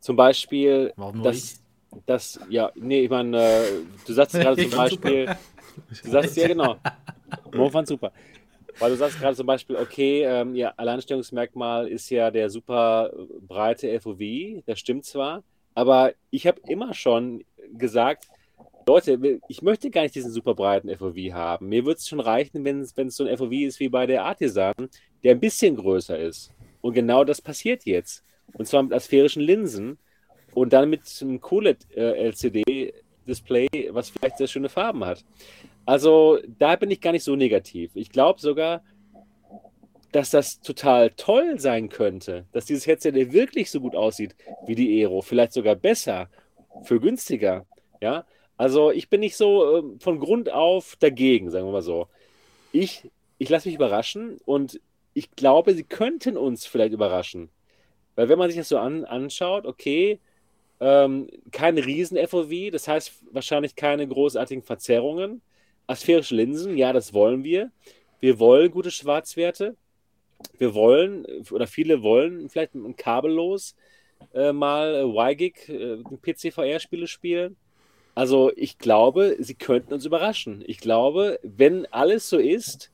[0.00, 1.62] Zum Beispiel, Warum dass,
[2.06, 3.62] dass ja, nee, ich meine, äh,
[4.04, 5.26] du sagst gerade zum Beispiel,
[6.02, 6.74] du sagst, ja genau,
[7.54, 8.10] Mo fand super.
[8.80, 13.12] Weil du sagst gerade zum Beispiel, okay, ähm, ihr Alleinstellungsmerkmal ist ja der super
[13.46, 15.44] breite FOV, das stimmt zwar,
[15.76, 18.28] aber ich habe immer schon gesagt,
[18.90, 21.68] Leute, ich möchte gar nicht diesen super breiten FOV haben.
[21.68, 24.74] Mir würde es schon reichen, wenn es so ein FOV ist wie bei der Artisan,
[25.22, 26.50] der ein bisschen größer ist.
[26.80, 28.24] Und genau das passiert jetzt.
[28.54, 29.96] Und zwar mit asphärischen Linsen
[30.54, 35.24] und dann mit einem QLED-LCD-Display, was vielleicht sehr schöne Farben hat.
[35.86, 37.92] Also da bin ich gar nicht so negativ.
[37.94, 38.82] Ich glaube sogar,
[40.10, 44.34] dass das total toll sein könnte, dass dieses Headset wirklich so gut aussieht
[44.66, 46.28] wie die Aero, vielleicht sogar besser,
[46.82, 47.66] für günstiger.
[48.00, 48.24] Ja,
[48.60, 52.08] also ich bin nicht so ähm, von Grund auf dagegen, sagen wir mal so.
[52.72, 53.08] Ich,
[53.38, 54.82] ich lasse mich überraschen und
[55.14, 57.48] ich glaube, sie könnten uns vielleicht überraschen.
[58.16, 60.20] Weil wenn man sich das so an, anschaut, okay,
[60.78, 65.40] ähm, kein Riesen-FOV, das heißt wahrscheinlich keine großartigen Verzerrungen.
[65.86, 67.72] Asphärische Linsen, ja, das wollen wir.
[68.20, 69.74] Wir wollen gute Schwarzwerte.
[70.58, 73.74] Wir wollen, oder viele wollen vielleicht ein kabellos
[74.34, 77.56] äh, mal äh, YGIG, äh, PC-VR-Spiele spielen.
[78.20, 80.62] Also ich glaube, sie könnten uns überraschen.
[80.66, 82.90] Ich glaube, wenn alles so ist,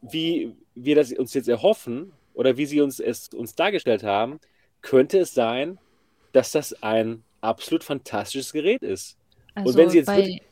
[0.00, 4.40] wie wir das uns jetzt erhoffen oder wie sie uns es uns dargestellt haben,
[4.80, 5.78] könnte es sein,
[6.32, 9.18] dass das ein absolut fantastisches Gerät ist.
[9.54, 10.42] Also wenn sie jetzt bei, wirklich-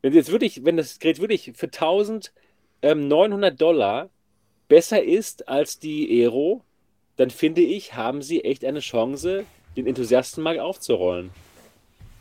[0.00, 1.68] Wenn sie jetzt wirklich, wenn das Gerät wirklich für
[2.80, 4.08] 1900 Dollar
[4.68, 6.62] besser ist als die Aero,
[7.16, 9.44] dann finde ich, haben sie echt eine Chance,
[9.76, 11.30] den Enthusiastenmarkt aufzurollen.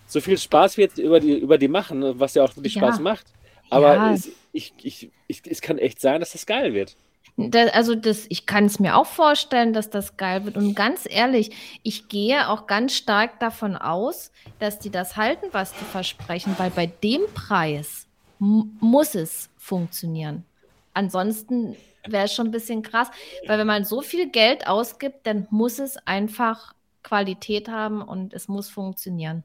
[0.10, 2.82] So viel Spaß wir jetzt über die, über die machen, was ja auch wirklich Ja.
[2.82, 3.28] Spaß macht.
[3.70, 4.14] Aber Ja.
[4.14, 6.98] es, ich, ich, ich, es kann echt sein, dass das geil wird.
[7.38, 10.58] Da, also das, ich kann es mir auch vorstellen, dass das geil wird.
[10.58, 11.52] Und ganz ehrlich,
[11.84, 16.72] ich gehe auch ganz stark davon aus, dass die das halten, was die versprechen, weil
[16.72, 18.08] bei dem Preis
[18.40, 20.46] muss es funktionieren.
[20.94, 23.10] Ansonsten wäre es schon ein bisschen krass,
[23.46, 26.74] weil wenn man so viel Geld ausgibt, dann muss es einfach
[27.04, 29.44] Qualität haben und es muss funktionieren.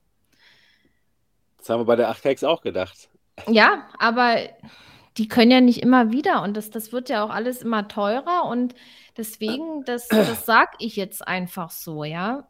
[1.64, 3.08] Das haben wir bei der 8KX auch gedacht.
[3.48, 4.36] Ja, aber
[5.16, 8.44] die können ja nicht immer wieder und das, das wird ja auch alles immer teurer
[8.50, 8.74] und
[9.16, 12.46] deswegen, das, das sage ich jetzt einfach so, ja.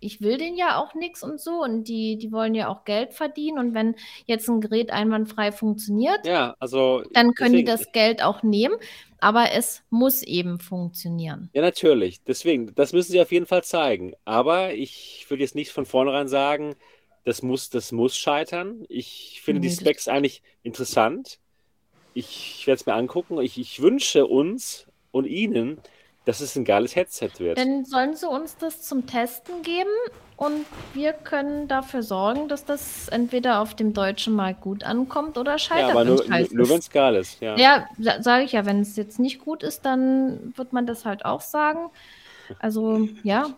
[0.00, 3.14] ich will denen ja auch nichts und so und die, die wollen ja auch Geld
[3.14, 3.94] verdienen und wenn
[4.26, 8.74] jetzt ein Gerät einwandfrei funktioniert, Ja, also dann können die deswegen- das Geld auch nehmen,
[9.20, 11.48] aber es muss eben funktionieren.
[11.54, 12.22] Ja, natürlich.
[12.22, 14.12] Deswegen, das müssen sie auf jeden Fall zeigen.
[14.26, 16.76] Aber ich würde jetzt nicht von vornherein sagen,
[17.28, 18.84] das muss, das muss scheitern.
[18.88, 21.38] Ich finde die Nee, Specs eigentlich interessant.
[22.14, 23.38] Ich werde es mir angucken.
[23.40, 25.78] Ich, ich wünsche uns und Ihnen,
[26.24, 27.58] dass es ein geiles Headset wird.
[27.58, 29.90] Dann sollen sie uns das zum Testen geben
[30.36, 30.64] und
[30.94, 35.58] wir können dafür sorgen, dass das entweder auf dem deutschen Markt gut ankommt oder Ja,
[35.58, 35.90] scheitert.
[35.90, 37.40] aber nur, nur wenn es geil ist.
[37.40, 37.56] Ja.
[37.58, 37.88] Ja,
[38.22, 41.42] sage ich ja, wenn es jetzt nicht gut ist, dann wird man das halt auch
[41.42, 41.90] sagen.
[42.58, 43.50] Also, ja,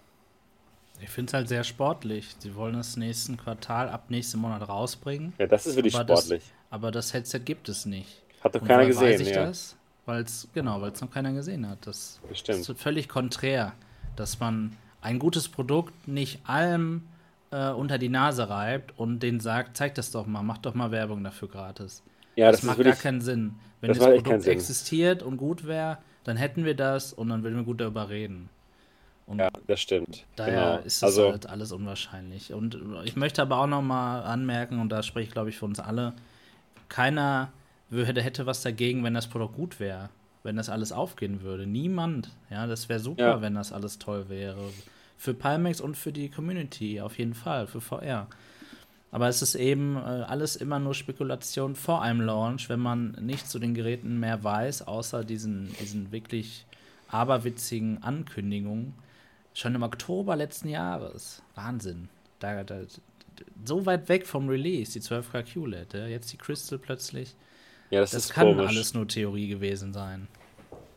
[1.03, 2.35] Ich finde es halt sehr sportlich.
[2.39, 5.33] Sie wollen das nächsten Quartal ab nächstem Monat rausbringen.
[5.39, 6.43] ja, das ist wirklich aber sportlich.
[6.43, 8.23] Das, aber das Headset gibt es nicht.
[8.43, 9.13] Hat doch Und keiner gesehen.
[9.13, 9.47] Weiß ich ja.
[9.47, 9.77] das?
[10.07, 11.87] Weil's, genau, weil es noch keiner gesehen hat.
[11.87, 12.69] Das Bestimmt.
[12.69, 13.75] ist völlig konträr,
[14.17, 17.03] dass man ein gutes Produkt nicht allem
[17.51, 20.91] äh, unter die Nase reibt und denen sagt, zeig das doch mal, mach doch mal
[20.91, 22.03] Werbung dafür gratis.
[22.37, 22.95] Ja, das, das, macht wirklich.
[22.95, 23.55] gar keinen Sinn.
[23.81, 27.57] Wenn das das, Produkt existiert und gut wäre, dann hätten wir das und dann würden
[27.57, 28.49] wir gut darüber reden.
[29.27, 30.25] Und Ja, das stimmt.
[30.37, 30.87] Daher genau.
[30.87, 32.53] ist es also, halt alles unwahrscheinlich.
[32.53, 35.79] Und ich möchte aber auch nochmal anmerken, und da spreche ich, glaube ich, für uns
[35.79, 36.15] alle,
[36.89, 37.53] keiner
[37.89, 40.11] würde, hätte was dagegen, wenn das Produkt gut wäre,
[40.43, 41.67] wenn das alles aufgehen würde.
[41.67, 42.31] Niemand.
[42.51, 43.41] Ja, das wäre super, Ja.
[43.43, 44.59] wenn das alles toll wäre.
[45.17, 48.27] Für Palmex und für die Community, auf jeden Fall, für VR.
[49.13, 53.49] Aber es ist eben äh, alles immer nur Spekulation vor einem Launch, wenn man nicht
[53.51, 56.65] zu den Geräten mehr weiß, außer diesen, diesen wirklich
[57.09, 58.95] aberwitzigen Ankündigungen.
[59.61, 61.43] Schon im Oktober letzten Jahres.
[61.55, 62.09] Wahnsinn.
[62.39, 62.81] Da, da,
[63.63, 65.93] so weit weg vom Release, die 12K QLED.
[66.09, 67.35] Jetzt die Crystal plötzlich.
[67.91, 68.69] ja, das, Das, ist kann komisch.
[68.69, 70.29] alles nur Theorie gewesen sein.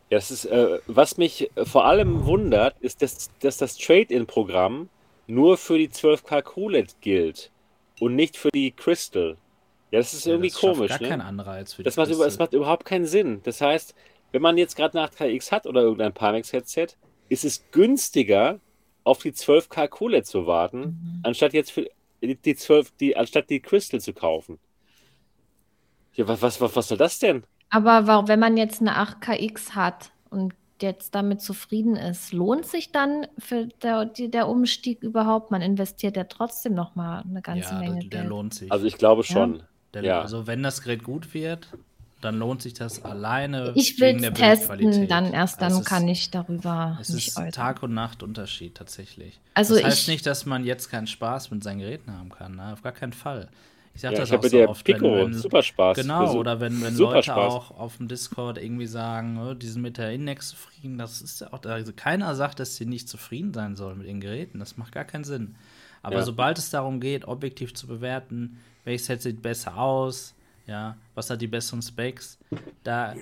[0.09, 4.87] Ja, das ist, äh, was mich äh, vor allem wundert, ist, dass, dass das Trade-in-Programm
[5.27, 7.51] nur für die 12K QLED gilt
[7.99, 9.35] und nicht für die Crystal.
[9.91, 11.09] Ja, das ist Ja, irgendwie das komisch, gar ne?
[11.09, 13.41] keinen Anreiz für Das macht, das macht überhaupt keinen Sinn.
[13.43, 13.93] Das heißt,
[14.31, 16.95] wenn man jetzt gerade eine 8KX hat oder irgendein Pimax-Headset,
[17.33, 18.59] ist es günstiger,
[19.05, 21.19] auf die 12K QLED zu warten, Mhm.
[21.23, 21.89] anstatt jetzt für
[22.21, 24.59] die, die 12, die, anstatt die Crystal zu kaufen.
[26.13, 27.43] Ja, was, was, was, soll das denn?
[27.69, 33.27] aber wenn man jetzt eine 8KX hat und jetzt damit zufrieden ist, lohnt sich dann
[33.39, 35.49] für der, die, der Umstieg überhaupt?
[35.49, 38.29] Man investiert ja trotzdem noch mal eine ganze Ja, Menge der, der Geld.
[38.29, 38.71] lohnt sich.
[38.71, 39.63] Also ich glaube schon.
[39.93, 40.21] Der, Ja.
[40.21, 41.67] Also wenn das Gerät gut wird,
[42.23, 45.11] dann lohnt sich das alleine Ich will wegen der es testen, Bildqualität.
[45.11, 47.51] dann erst dann ist- kann ich darüber Es mich ist äußern.
[47.51, 49.39] Tag und Nacht Unterschied tatsächlich.
[49.53, 52.55] Also das heißt ich- nicht, dass man jetzt keinen Spaß mit seinen Geräten haben kann.
[52.55, 52.73] Ne?
[52.73, 53.49] Auf gar keinen Fall.
[53.95, 55.95] Ich sage Ja, das ich auch mit so oft, Pico wenn, wenn, super Spaß.
[55.97, 57.53] Genau, Für- oder wenn, wenn Leute Spaß.
[57.53, 61.41] auch auf dem Discord irgendwie sagen, oh, die sind mit der Index zufrieden, das ist
[61.41, 64.77] ja auch, also keiner sagt, dass sie nicht zufrieden sein sollen mit ihren Geräten, das
[64.77, 65.53] macht gar keinen Sinn.
[66.01, 66.23] Aber Ja.
[66.23, 70.33] sobald es darum geht, objektiv zu bewerten, welches Set sieht besser aus,
[70.65, 72.37] ja, was hat die besseren Specs,
[72.83, 73.15] da,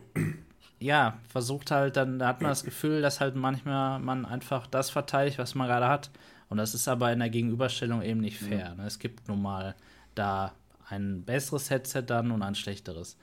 [0.80, 4.90] ja, versucht halt, dann da hat man das Gefühl, dass halt manchmal man einfach das
[4.90, 6.10] verteidigt, was man gerade hat.
[6.50, 8.76] Und das ist aber in der Gegenüberstellung eben nicht fair.
[8.76, 8.86] Ne?
[8.86, 9.76] Es gibt nun mal
[10.16, 10.54] da
[10.90, 13.16] ein besseres Headset dann und ein schlechteres.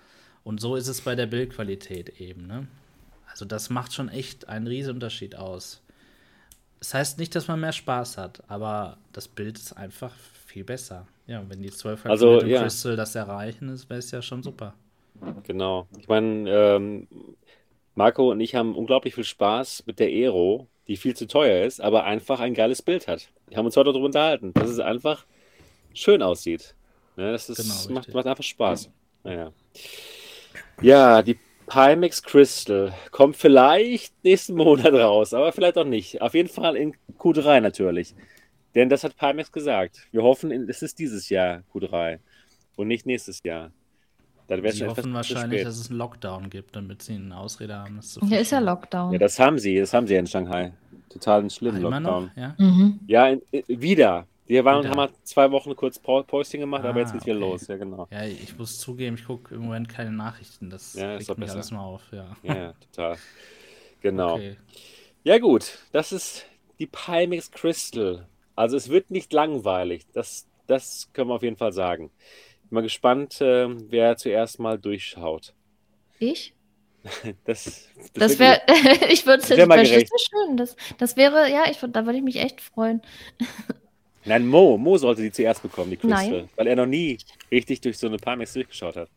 [0.44, 2.46] Und so ist es bei der Bildqualität eben.
[2.46, 2.66] Ne?
[3.30, 5.82] Also das macht schon echt einen riesen Unterschied aus.
[6.78, 10.14] Das heißt nicht, dass man mehr Spaß hat, aber das Bild ist einfach
[10.46, 11.06] viel besser.
[11.28, 12.62] Ja, wenn die 12 Also, mit dem ja.
[12.62, 14.74] Crystal das erreichen, ist, wäre es ja schon super.
[15.44, 15.86] Genau.
[15.98, 17.08] Ich meine, ähm,
[17.94, 21.80] Marco und ich haben unglaublich viel Spaß mit der Aero, die viel zu teuer ist,
[21.80, 23.28] aber einfach ein geiles Bild hat.
[23.48, 25.26] Wir haben uns heute darüber unterhalten, dass es einfach
[25.92, 26.74] schön aussieht.
[27.16, 28.90] Ne, das ist, Genau, macht, macht einfach Spaß.
[29.24, 29.52] Naja.
[30.80, 36.22] Ja, die Pimax Crystal kommt vielleicht nächsten Monat raus, aber vielleicht auch nicht.
[36.22, 38.14] Auf jeden Fall in Q3 natürlich.
[38.78, 40.06] Denn das hat Pimax gesagt.
[40.12, 42.20] Wir hoffen, es ist dieses Jahr Q3
[42.76, 43.72] und nicht nächstes Jahr.
[44.46, 47.74] Dann wäre es Sie hoffen wahrscheinlich, dass es einen Lockdown gibt, damit sie eine Ausrede
[47.74, 47.96] haben.
[47.96, 48.60] Das zu Hier ist ja.
[48.60, 49.12] Lockdown.
[49.12, 50.72] Ja, das haben sie, das haben sie in Shanghai.
[51.10, 52.24] Total einen schlimmen Immer Lockdown.
[52.26, 52.36] noch?
[52.36, 52.54] Ja?
[52.56, 53.00] Mhm.
[53.08, 54.28] Ja, in, in, wieder.
[54.46, 54.90] Wir waren, Wieder.
[54.90, 57.50] haben mal zwei Wochen kurz Posting gemacht, aber Ah, jetzt geht's wieder okay.
[57.50, 57.66] los.
[57.66, 58.06] Ja, genau.
[58.12, 60.70] ja, ich muss zugeben, ich gucke im Moment keine Nachrichten.
[60.70, 61.56] Das Ja, ist regt doch mich besser.
[61.56, 62.02] alles mal auf.
[62.12, 62.36] Ja.
[62.44, 63.16] Ja, total.
[64.02, 64.34] Genau.
[64.36, 64.56] Okay.
[65.24, 65.78] Ja, gut.
[65.90, 66.46] Das ist
[66.78, 68.26] die Pimax Crystal.
[68.58, 70.06] Also es wird nicht langweilig.
[70.12, 72.10] Das, das können wir auf jeden Fall sagen.
[72.62, 75.54] Bin mal gespannt, äh, wer zuerst mal durchschaut.
[76.18, 76.54] Ich?
[77.44, 78.60] Das, Das wird wäre,
[79.12, 79.66] ich würde es Wär
[80.06, 80.56] so schön.
[80.56, 83.00] Das, das wäre, ja, ich, würd- da würde ich mich echt freuen.
[84.24, 86.30] Nein, Mo, Mo sollte die zuerst bekommen, die Crystal.
[86.30, 86.48] Nein.
[86.56, 87.16] Weil er noch nie
[87.52, 89.08] richtig durch so eine Pimax durchgeschaut hat.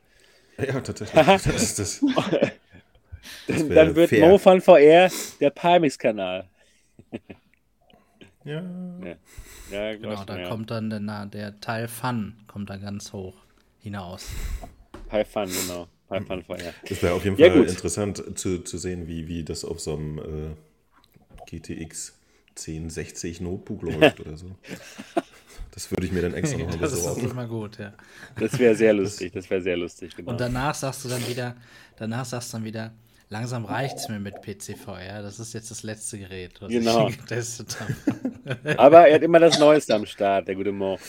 [0.57, 1.25] Ja, tatsächlich.
[1.25, 2.05] Das ist das.
[3.47, 4.29] Dann, dann wird fair.
[4.29, 5.09] Mo von VR
[5.39, 6.47] der Pimax-Kanal.
[8.43, 8.63] Ja.
[9.03, 9.15] Ja,
[9.71, 10.49] ja Genau, schon, da ja.
[10.49, 13.35] kommt dann der, der Teil Fun kommt da ganz hoch
[13.79, 14.27] hinaus.
[15.11, 15.87] High Fun, genau.
[16.09, 16.73] High Fun VR.
[16.87, 20.17] Das wäre auf jeden Fall interessant zu, zu sehen, wie, wie das auf so einem
[20.19, 20.55] äh,
[21.49, 22.17] GTX
[22.57, 24.55] 1060 Notebook läuft oder so.
[25.71, 27.29] Das würde ich mir dann extra nochmal Das ist besorgen.
[27.31, 27.93] immer gut, ja.
[28.37, 30.31] Das wäre sehr lustig, das wäre sehr lustig, genau.
[30.31, 31.55] Und danach sagst du dann wieder,
[31.95, 32.91] danach sagst du dann wieder,
[33.31, 35.23] langsam reicht's mir mit PCVR.
[35.23, 37.07] Das ist jetzt das letzte Gerät, was Genau.
[37.07, 38.77] ich getestet habe.
[38.77, 40.99] Aber er hat immer das Neueste am Start, der gute Mo.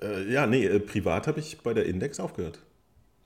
[0.00, 2.58] Äh, ja, nee, äh, privat habe ich bei der Index aufgehört.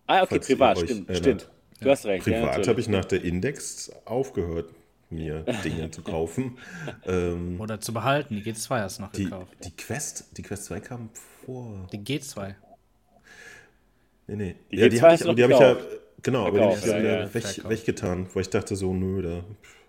[0.07, 1.17] Ah, okay, privat, stimmt, erinnert.
[1.43, 1.51] stimmt.
[1.81, 2.27] Du hast recht.
[2.27, 2.69] ja, Privat natürlich.
[2.69, 4.71] habe ich nach der Index aufgehört,
[5.11, 6.59] mir Dinge zu kaufen.
[7.07, 8.37] Ähm, Oder zu behalten.
[8.37, 9.53] Die G2 hast du noch die, gekauft.
[9.65, 11.11] die Quest, die Quest 2 kam
[11.45, 11.87] vor.
[11.93, 12.55] Die G2.
[14.27, 14.55] Nee, nee.
[14.71, 15.87] Die ja, die G2 habe ich, hab ich ja, gekauft.
[16.25, 17.35] Genau, aber die habe ich ja, ja, ja.
[17.35, 19.45] weg, weggetan, weil ich dachte so, nö, da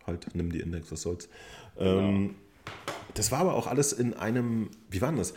[0.06, 1.28] halt nimm die Index, was soll's.
[1.78, 2.36] Ähm,
[3.16, 5.34] das war aber auch alles in einem, wie war denn das?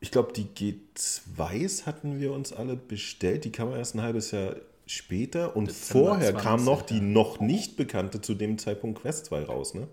[0.00, 4.56] Ich glaube, die G2s hatten wir uns alle bestellt, die kam erst ein halbes Jahr
[4.86, 7.02] später und Dezember vorher 20, kam noch die ja.
[7.02, 9.88] noch nicht bekannte zu dem Zeitpunkt Quest 2 raus, ne?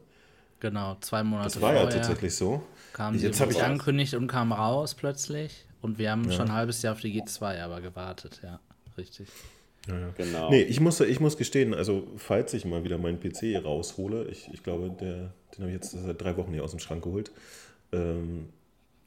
[0.60, 2.64] Genau, zwei Monate Das war ja vorher tatsächlich so.
[2.94, 5.66] kam Jetzt habe ich angekündigt und kam raus plötzlich.
[5.82, 8.60] Und wir haben schon ein halbes Jahr auf die G2 aber gewartet, ja.
[8.98, 9.28] Richtig.
[10.18, 10.50] Genau.
[10.50, 14.50] Nee, ich muss, ich muss gestehen, also falls ich mal wieder meinen PC raushole, ich,
[14.52, 17.32] ich glaube, der, den habe ich jetzt seit drei Wochen hier aus dem Schrank geholt.
[17.92, 18.50] Ähm,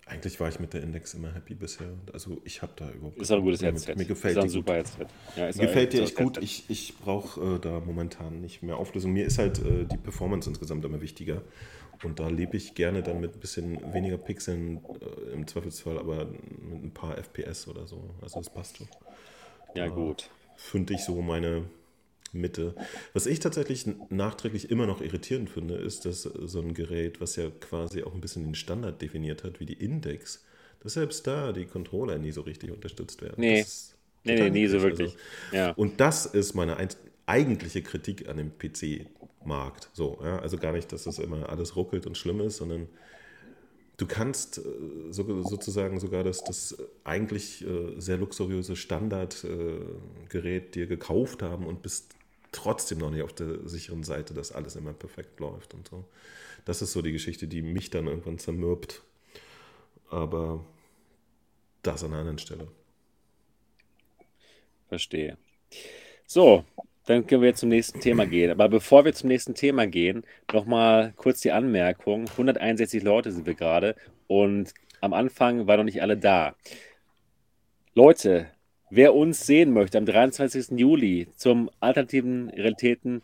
[0.07, 1.89] eigentlich war ich mit der Index immer happy bisher.
[2.13, 3.95] Also ich habe da überhaupt Ist auch ein gutes Headset.
[3.97, 4.87] Mir gefällt ist ein super gut.
[4.87, 5.07] Headset.
[5.37, 6.39] Ja, ist Mir gefällt dir echt gut.
[6.39, 9.13] Ich, ich brauche äh, da momentan nicht mehr Auflösung.
[9.13, 11.43] Mir ist halt äh, die Performance insgesamt immer wichtiger.
[12.05, 16.27] Und da lebe ich gerne dann mit ein bisschen weniger Pixeln äh, im Zweifelsfall, aber
[16.27, 18.15] mit ein paar FPS oder so.
[18.23, 18.89] Also das passt schon
[19.75, 20.31] Ja, gut.
[20.57, 21.65] finde ich so meine
[22.33, 22.75] Mitte.
[23.13, 27.51] Was ich tatsächlich nachträglich immer noch irritierend finde, ist, dass so ein Gerät, was ja
[27.61, 30.45] quasi auch ein bisschen den Standard definiert hat, wie die Index,
[30.81, 33.37] dass selbst da die Controller nie so richtig unterstützt werden.
[33.39, 33.65] Nee.
[34.25, 35.17] Nee, nee, nie so wirklich.
[35.53, 35.71] Ja.
[35.73, 36.89] Und das ist meine ein
[37.27, 39.89] eigentliche Kritik an dem PC-Markt.
[39.93, 40.39] So, ja?
[40.41, 42.89] Also gar nicht, dass das immer alles ruckelt und schlimm ist, sondern
[43.99, 44.63] du kannst äh,
[45.11, 52.15] so, sozusagen sogar das, das eigentlich äh, sehr luxuriöse Standardgerät dir gekauft haben und bist
[52.51, 56.05] trotzdem noch nicht auf der sicheren Seite, dass alles immer perfekt läuft und so.
[56.65, 59.03] Das ist so die Geschichte, die mich dann irgendwann zermürbt.
[60.11, 60.65] Aber
[61.83, 62.69] das an einer anderen Stelle.
[64.89, 65.37] Verstehe.
[66.27, 66.65] So,
[67.09, 68.51] dann können wir jetzt zum nächsten Thema gehen.
[68.51, 72.29] Aber bevor wir zum nächsten Thema gehen, nochmal kurz die Anmerkung.
[72.29, 76.55] 161 Leute sind wir gerade und am Anfang waren noch nicht alle da.
[77.95, 78.51] Leute,
[78.91, 80.79] wer uns sehen möchte am 23.
[80.79, 83.23] Juli zum alternativen Realitäten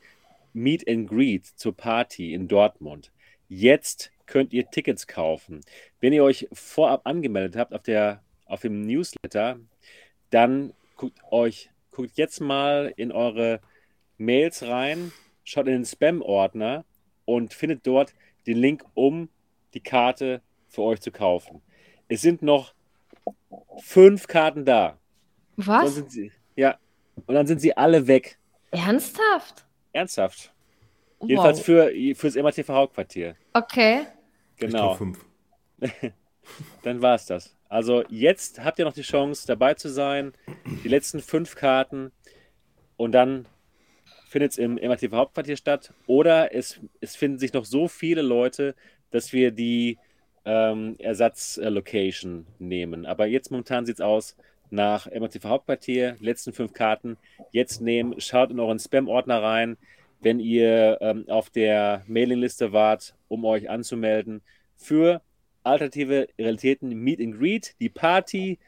[0.54, 3.12] Meet and Greet zur Party in Dortmund,
[3.48, 5.60] jetzt könnt ihr Tickets kaufen.
[6.00, 9.58] Wenn ihr euch vorab angemeldet habt auf, der, auf dem Newsletter,
[10.30, 13.60] dann guckt euch, guckt jetzt mal in eure
[14.18, 15.12] Mails rein,
[15.44, 16.84] schaut in den Spam-Ordner
[17.24, 18.14] und findet dort
[18.46, 19.28] den Link, um
[19.74, 21.62] die Karte für euch zu kaufen.
[22.08, 22.74] Es sind noch
[23.78, 24.98] fünf Karten da.
[25.56, 25.94] Was?
[25.94, 26.78] sind sie, ja,
[27.26, 28.38] und dann sind sie alle weg.
[28.70, 29.64] Ernsthaft?
[29.92, 30.52] Ernsthaft.
[31.22, 31.64] Jedenfalls Wow.
[31.64, 33.36] für fürs MATV Hauptquartier.
[33.52, 34.06] Okay.
[34.56, 34.94] Genau.
[34.94, 35.24] fünf.
[36.82, 37.56] Dann war es das.
[37.68, 40.32] Also jetzt habt ihr noch die Chance, dabei zu sein.
[40.84, 42.12] Die letzten fünf Karten.
[42.96, 43.46] Und dann
[44.34, 45.94] findet es im MATV Hauptquartier statt.
[46.08, 48.74] Oder es, es finden sich noch so viele Leute,
[49.12, 49.96] dass wir die
[50.44, 53.06] ähm, Ersatzlocation nehmen.
[53.06, 54.36] Aber jetzt momentan sieht es aus
[54.70, 56.16] nach MATV Hauptquartier.
[56.18, 57.16] Letzten fünf Karten
[57.52, 58.20] jetzt nehmen.
[58.20, 59.76] Schaut in euren Spam-Ordner rein,
[60.20, 64.42] wenn ihr ähm, auf der Mailingliste wart, um euch anzumelden
[64.74, 65.22] für
[65.62, 68.58] alternative Realitäten Meet and Greet, die Party.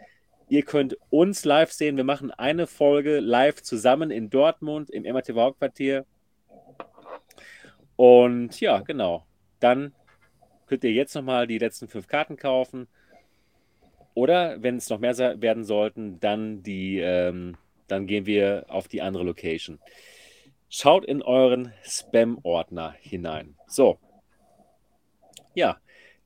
[0.49, 1.97] Ihr könnt uns live sehen.
[1.97, 6.07] Wir machen eine Folge live zusammen in Dortmund im MATV Hauptquartier.
[7.97, 9.27] Und ja, genau.
[9.59, 9.93] Dann
[10.67, 12.87] könnt ihr jetzt nochmal die letzten fünf Karten kaufen.
[14.15, 17.57] Oder wenn es noch mehr werden sollten, dann die, ähm,
[17.89, 19.81] dann gehen wir auf die andere Location.
[20.69, 23.57] Schaut in euren Spam-Ordner hinein.
[23.67, 23.99] So.
[25.55, 25.79] Ja,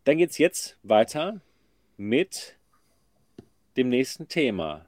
[0.04, 1.40] dann geht es jetzt weiter
[1.96, 2.59] mit
[3.76, 4.86] dem nächsten Thema.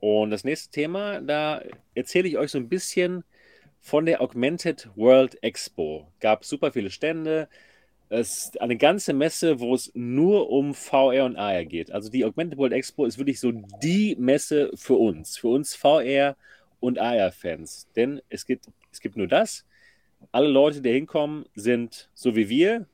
[0.00, 1.62] Und das nächste Thema, da
[1.94, 3.24] erzähle ich euch so ein bisschen
[3.80, 6.08] von der Augmented World Expo.
[6.20, 7.48] Gab super viele Stände.
[8.10, 11.90] Es ist eine ganze Messe, wo es nur um VR und AR geht.
[11.90, 13.52] Also die Augmented World Expo ist wirklich so
[13.82, 16.36] die Messe für uns, für uns VR
[16.80, 17.88] und AR-Fans.
[17.96, 19.64] Denn es gibt, es gibt nur das.
[20.32, 22.86] alle Leute, die hinkommen, sind so wie wir.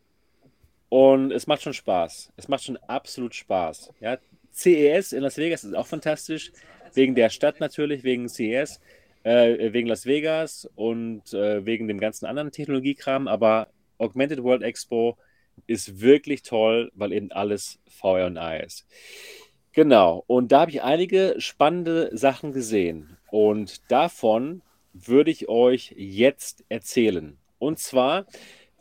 [0.89, 2.33] Und es macht schon Spaß.
[2.37, 3.93] Es macht schon absolut Spaß.
[4.01, 4.19] Ja,
[4.55, 6.53] CES in Las Vegas ist auch fantastisch.
[6.95, 8.81] Wegen der Stadt natürlich, wegen CES,
[9.25, 13.27] äh, wegen Las Vegas und äh, wegen dem ganzen anderen Technologiekram.
[13.27, 13.69] Aber
[13.99, 15.19] Augmented World Expo
[15.67, 18.87] ist wirklich toll, weil eben alles VR und AR ist.
[19.73, 20.23] Genau.
[20.27, 23.17] Und da habe ich einige spannende Sachen gesehen.
[23.31, 24.63] Und davon
[24.93, 27.37] würde ich euch jetzt erzählen.
[27.59, 28.27] Und zwar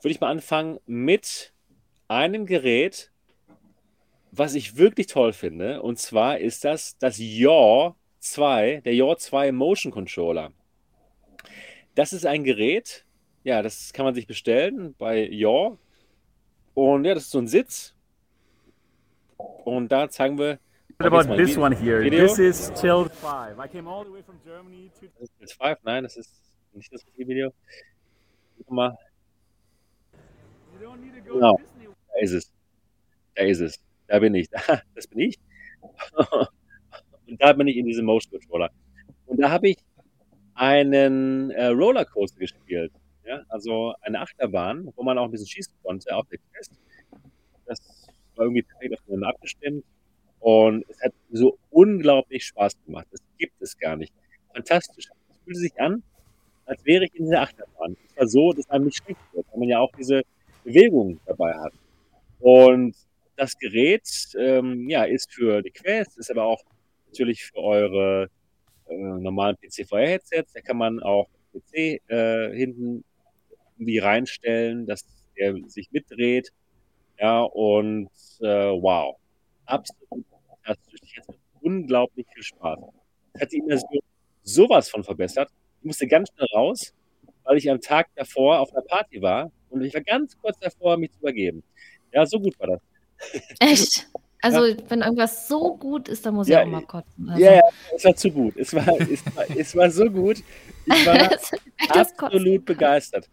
[0.02, 1.54] würde ich mal anfangen mit
[2.08, 3.12] einem Gerät,
[4.36, 5.82] was ich wirklich toll finde.
[5.82, 10.52] Und zwar ist das das Yaw 2, der Yaw 2 Motion Controller.
[11.96, 13.06] Das ist ein Gerät,
[13.44, 15.78] ja, das kann man sich bestellen bei Yaw.
[16.74, 17.94] Und ja, das ist so ein Sitz.
[19.38, 20.60] Und da zeigen wir.
[20.98, 22.02] What about this one here?
[22.02, 22.26] Video.
[22.26, 23.60] This is Tilt 5.
[23.60, 25.08] I came all the way from Germany to.
[25.20, 25.78] Das ist Tilt 5?
[25.84, 26.32] Nein, das ist
[26.74, 27.54] nicht das richtige Video.
[28.58, 28.98] Guck mal.
[31.26, 31.60] Genau.
[32.14, 32.52] Da ist es.
[33.36, 33.93] Da ist es.
[34.14, 34.48] Da bin ich.
[34.96, 35.40] Das bin ich.
[37.28, 38.70] Und da bin ich in diesem Motion Controller.
[39.26, 39.78] Und da habe ich
[40.54, 42.92] einen äh, Rollercoaster gespielt.
[43.26, 43.42] Ja?
[43.50, 46.74] Also eine Achterbahn, wo man auch ein bisschen schießen konnte auf der Quest.
[47.66, 47.80] Das
[48.36, 49.84] war irgendwie perfekt aufeinander abgestimmt.
[50.40, 53.08] Und es hat so unglaublich Spaß gemacht.
[53.10, 54.14] Das gibt es gar nicht.
[54.54, 55.08] Fantastisch.
[55.32, 56.04] Es fühlte sich an,
[56.68, 57.98] als wäre ich in dieser Achterbahn.
[58.10, 60.22] Es war so, dass einem nicht schlecht wird, weil man ja auch diese
[60.64, 61.74] Bewegung dabei hat.
[62.40, 62.96] Und
[63.36, 64.08] das Gerät
[64.38, 66.62] ähm, ja, ist für die Quest, ist aber auch
[67.08, 68.30] natürlich für eure
[68.88, 70.54] äh, normalen PC-VR-Headsets.
[70.54, 73.04] Da kann man auch PC äh, hinten
[73.78, 75.06] irgendwie reinstellen, dass
[75.38, 76.52] der sich mitdreht.
[77.20, 78.10] Ja, und
[78.42, 79.18] äh, wow,
[79.66, 80.26] absolut
[80.64, 81.00] fantastisch.
[81.04, 82.80] Ich hatte unglaublich viel Spaß.
[83.34, 84.02] Es hat die Immersion
[84.44, 85.50] sowas von verbessert.
[85.80, 86.94] Ich musste ganz schnell raus,
[87.44, 90.98] weil ich am Tag davor auf einer Party war und ich war ganz kurz davor,
[90.98, 91.64] mich zu übergeben.
[92.12, 92.82] Ja, so gut war das.
[93.60, 94.08] Echt?
[94.42, 94.76] Also, ja.
[94.90, 97.30] wenn irgendwas so gut ist, dann muss ja, ich auch mal kotzen.
[97.30, 97.42] Also.
[97.42, 97.62] Ja, ja,
[97.96, 98.58] es war zu gut.
[98.58, 100.44] Es war, es war, es war so gut.
[100.86, 101.30] Ich war
[101.90, 103.30] absolut begeistert.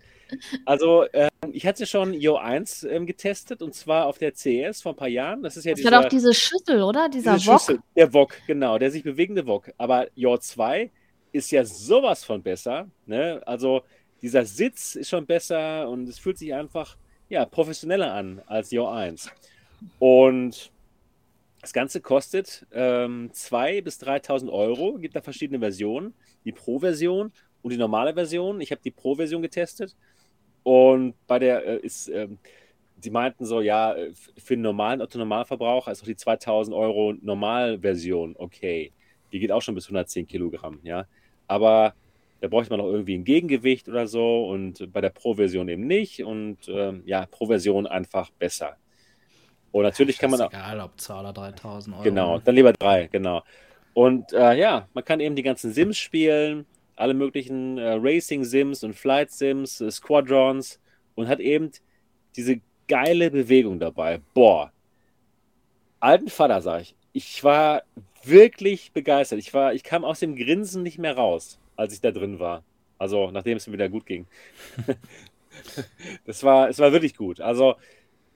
[0.64, 4.92] Also, ähm, ich hatte schon Yo 1 ähm, getestet und zwar auf der CS vor
[4.92, 5.42] ein paar Jahren.
[5.42, 7.08] Das ist ja das dieser, war doch diese Schüssel, oder?
[7.08, 7.60] Dieser diese Wok.
[7.60, 9.72] Schüssel, der Wok, genau, der sich bewegende Wok.
[9.78, 10.90] Aber Yo 2
[11.32, 12.88] ist ja sowas von besser.
[13.06, 13.42] Ne?
[13.46, 13.82] Also,
[14.22, 16.96] dieser Sitz ist schon besser und es fühlt sich einfach
[17.28, 19.30] ja, professioneller an als Yo 1.
[19.98, 20.70] Und
[21.60, 24.98] das Ganze kostet ähm, 2.000 bis 3.000 Euro.
[24.98, 26.14] Gibt da verschiedene Versionen.
[26.44, 27.32] Die Pro-Version
[27.62, 28.60] und die normale Version.
[28.60, 29.94] Ich habe die Pro-Version getestet.
[30.62, 32.28] Und bei der äh, ist, äh,
[32.96, 38.36] die meinten so, ja, äh, für den normalen Otto-Normalverbraucher ist auch die 2000 Euro Normalversion
[38.38, 38.92] okay.
[39.32, 41.06] Die geht auch schon bis 110 Kilogramm, ja.
[41.46, 41.94] Aber
[42.40, 46.24] da bräuchte man noch irgendwie ein Gegengewicht oder so und bei der Pro-Version eben nicht.
[46.24, 48.76] Und ähm, ja, Pro-Version einfach besser.
[49.72, 50.50] Und natürlich kann man auch.
[50.50, 52.04] Egal, ob 2 oder 3000 Euro.
[52.04, 53.42] Genau, dann lieber drei, genau.
[53.94, 56.66] Und äh, ja, man kann eben die ganzen Sims spielen,
[56.96, 60.80] alle möglichen äh, Racing-Sims und Flight-Sims, äh, Squadrons
[61.14, 61.70] und hat eben
[62.36, 64.20] diese geile Bewegung dabei.
[64.34, 64.72] Boah.
[66.00, 66.94] Alten Vater, sag ich.
[67.12, 67.82] Ich war
[68.24, 69.38] wirklich begeistert.
[69.38, 72.62] Ich, war, ich kam aus dem Grinsen nicht mehr raus, als ich da drin war.
[72.98, 74.26] Also, nachdem es mir wieder gut ging.
[76.26, 77.40] das war, es war wirklich gut.
[77.40, 77.76] Also,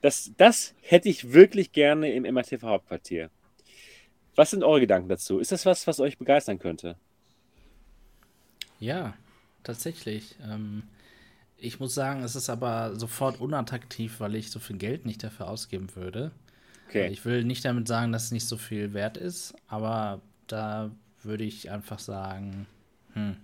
[0.05, 3.31] das, das hätte ich wirklich gerne im MRTV Hauptquartier.
[4.35, 5.39] Was sind eure Gedanken dazu?
[5.39, 6.95] Ist das was, was euch begeistern könnte?
[8.79, 9.15] Ja,
[9.63, 10.35] tatsächlich.
[10.43, 10.83] Ähm,
[11.57, 15.47] ich muss sagen, es ist aber sofort unattraktiv, weil ich so viel Geld nicht dafür
[15.47, 16.31] ausgeben würde.
[16.87, 17.07] Okay.
[17.07, 20.91] Ich will nicht damit sagen, dass es nicht so viel wert ist, aber da
[21.23, 22.67] würde ich einfach sagen,
[23.13, 23.37] hm,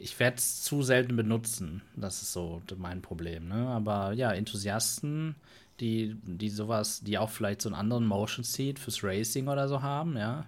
[0.00, 1.82] ich werde es zu selten benutzen.
[1.94, 3.48] Das ist so mein Problem.
[3.48, 3.68] Ne?
[3.68, 5.36] Aber ja, Enthusiasten,
[5.78, 9.82] die, die sowas, die auch vielleicht so einen anderen Motion Seat fürs Racing oder so
[9.82, 10.46] haben, ja,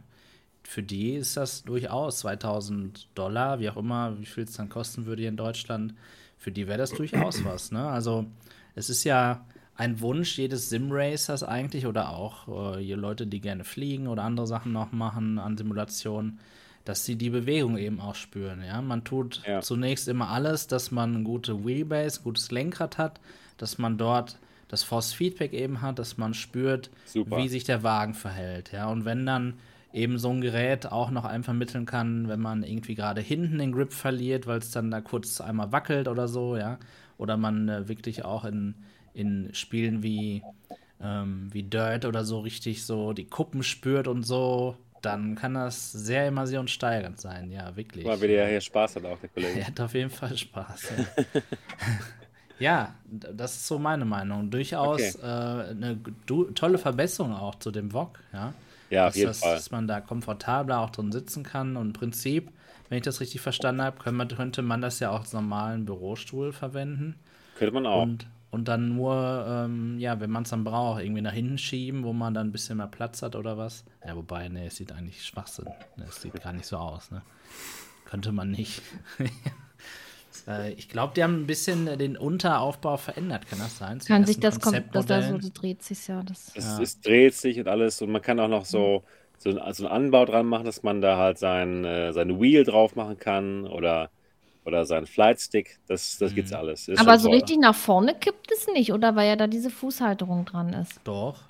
[0.63, 5.07] für die ist das durchaus 2000 Dollar, wie auch immer, wie viel es dann kosten
[5.07, 5.95] würde hier in Deutschland,
[6.39, 7.73] für die wäre das durchaus was.
[7.73, 7.87] Ne?
[7.87, 8.27] Also
[8.75, 14.07] es ist ja ein Wunsch jedes Sim-Racers eigentlich oder auch äh, Leute, die gerne fliegen
[14.07, 16.39] oder andere Sachen noch machen an Simulationen,
[16.85, 18.63] dass sie die Bewegung eben auch spüren.
[18.65, 18.83] Ja?
[18.83, 19.61] Man tut ja.
[19.61, 23.21] zunächst immer alles, dass man eine gute Wheelbase, gutes Lenkrad hat,
[23.57, 24.39] dass man dort
[24.69, 27.37] das Force Feedback eben hat, dass man spürt, Super.
[27.37, 28.73] wie sich der Wagen verhält.
[28.73, 28.89] Ja?
[28.89, 29.55] Und wenn dann
[29.93, 33.73] eben so ein Gerät auch noch einem vermitteln kann, wenn man irgendwie gerade hinten den
[33.73, 36.79] Grip verliert, weil es dann da kurz einmal wackelt oder so, ja.
[37.19, 38.75] Oder man äh, wirklich auch in,
[39.13, 40.43] in Spielen wie,
[41.01, 45.93] ähm, wie Dirt oder so richtig so die Kuppen spürt und so, dann kann das
[45.93, 48.05] sehr immersionssteigernd sein, ja, wirklich.
[48.05, 49.53] Mal wieder hier Spaß hat auch der Kollege.
[49.61, 50.93] Er hat auf jeden Fall Spaß.
[50.97, 51.41] Ja,
[52.59, 54.51] ja das ist so meine Meinung.
[54.51, 55.27] Durchaus okay.
[55.27, 55.99] äh, eine
[56.55, 58.55] tolle Verbesserung auch zu dem VOG, ja.
[58.91, 59.55] Ja, auf jeden das, Fall.
[59.55, 62.51] Dass man da komfortabler auch drin sitzen kann und im Prinzip,
[62.89, 67.17] wenn ich das richtig verstanden habe, könnte man das ja auch als normalen Bürostuhl verwenden.
[67.57, 68.03] Könnte man auch.
[68.03, 72.05] Und und dann nur, ähm, ja, wenn man es dann braucht, irgendwie nach hinten schieben,
[72.05, 73.83] wo man dann ein bisschen mehr Platz hat oder was.
[74.07, 75.65] Ja, wobei, ne, es sieht eigentlich Schwachsinn.
[75.97, 77.23] Ne, es sieht gar nicht so aus, ne?
[78.05, 78.83] Könnte man nicht.
[80.47, 84.01] äh, ich glaube, die haben ein bisschen den Unteraufbau verändert, kann das sein?
[84.01, 86.23] Kann sich das kommt, das da so das dreht sich ja.
[86.23, 86.83] Das es, ja.
[86.83, 89.03] es dreht sich und alles und man kann auch noch so,
[89.39, 92.65] so, ein, so einen Anbau dran machen, dass man da halt sein, äh, seine Wheel
[92.65, 94.11] drauf machen kann oder
[94.65, 96.59] oder sein Flightstick, das, das gibt's mhm.
[96.59, 96.89] alles.
[96.89, 97.39] Ist Aber so toll.
[97.39, 99.17] richtig nach vorne kippt es nicht, oder?
[99.17, 101.01] Weil ja da diese Fußhalterung dran ist.
[101.05, 101.41] Doch.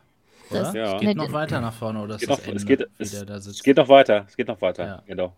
[0.50, 0.98] Das ja.
[0.98, 2.16] geht noch weiter nach vorne, oder?
[2.16, 4.26] Es geht, noch, es, geht, es, es geht noch weiter.
[4.28, 4.86] Es geht noch weiter.
[4.86, 5.02] Ja.
[5.06, 5.32] Genau.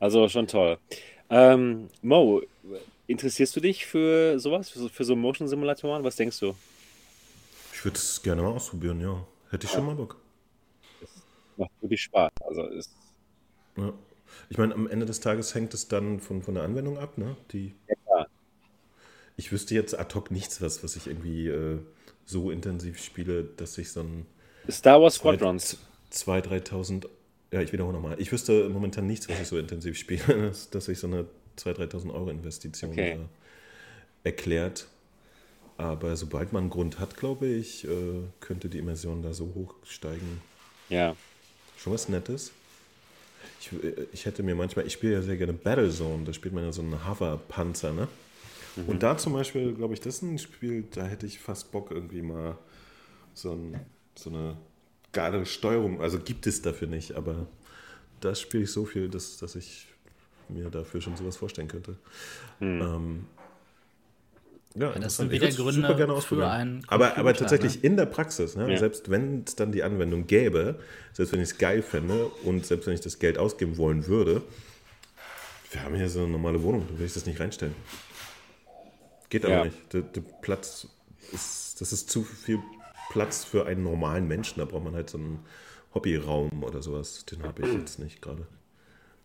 [0.00, 0.78] Also schon toll.
[1.30, 2.42] Ähm, Mo,
[3.06, 6.02] interessierst du dich für sowas, für so, für so Motion-Simulatoren?
[6.02, 6.54] Was denkst du?
[7.72, 9.24] Ich würde es gerne mal ausprobieren, ja.
[9.50, 9.78] Hätte ich ja.
[9.78, 10.20] schon mal Bock.
[11.00, 11.10] Das
[11.56, 12.30] macht wirklich Spaß.
[12.44, 12.90] Also ist.
[13.76, 13.92] Ja.
[14.48, 17.36] Ich meine, am Ende des Tages hängt es dann von, von der Anwendung ab, ne?
[17.52, 18.26] Die, ja.
[19.36, 21.78] Ich wüsste jetzt ad hoc nichts, was, was ich irgendwie äh,
[22.24, 24.26] so intensiv spiele, dass ich so ein.
[24.70, 25.78] Star Wars Squadrons.
[26.12, 27.08] 2.000, 3.000.
[27.52, 28.20] Ja, ich wiederhole nochmal.
[28.20, 31.26] Ich wüsste momentan nichts, was ich so intensiv spiele, dass, dass ich so eine
[31.58, 33.12] 2.000, 3.000 Euro Investition okay.
[33.12, 33.18] äh,
[34.24, 34.86] erklärt.
[35.78, 39.74] Aber sobald man einen Grund hat, glaube ich, äh, könnte die Immersion da so hoch
[39.84, 40.40] steigen.
[40.88, 41.16] Ja.
[41.76, 42.52] Schon was Nettes.
[43.62, 43.70] Ich,
[44.12, 46.82] ich hätte mir manchmal, ich spiele ja sehr gerne Battlezone, da spielt man ja so
[46.82, 48.08] einen Hover-Panzer, ne?
[48.74, 48.88] Mhm.
[48.88, 51.92] Und da zum Beispiel, glaube ich, das ist ein Spiel, da hätte ich fast Bock
[51.92, 52.58] irgendwie mal
[53.34, 53.78] so, ein,
[54.16, 54.56] so eine
[55.12, 57.46] geile Steuerung, also gibt es dafür nicht, aber
[58.20, 59.86] da spiele ich so viel, dass, dass ich
[60.48, 61.96] mir dafür schon sowas vorstellen könnte.
[62.58, 62.82] Mhm.
[62.82, 63.26] Ähm,
[64.74, 67.80] ja, ja das sind wieder Gründe gerne für einen aber, aber tatsächlich ne?
[67.82, 68.70] in der Praxis, ne?
[68.70, 68.78] ja.
[68.78, 70.78] selbst wenn es dann die Anwendung gäbe,
[71.12, 74.42] selbst wenn ich es geil fände und selbst wenn ich das Geld ausgeben wollen würde,
[75.70, 77.74] wir haben hier so eine normale Wohnung, da will ich das nicht reinstellen.
[79.30, 79.64] Geht aber ja.
[79.64, 79.92] nicht.
[79.94, 80.86] Der, der, Platz
[81.32, 82.58] ist, das ist zu viel
[83.08, 84.58] Platz für einen normalen Menschen.
[84.58, 85.38] Da braucht man halt so einen
[85.94, 87.24] Hobbyraum oder sowas.
[87.24, 88.46] Den habe ich jetzt nicht gerade.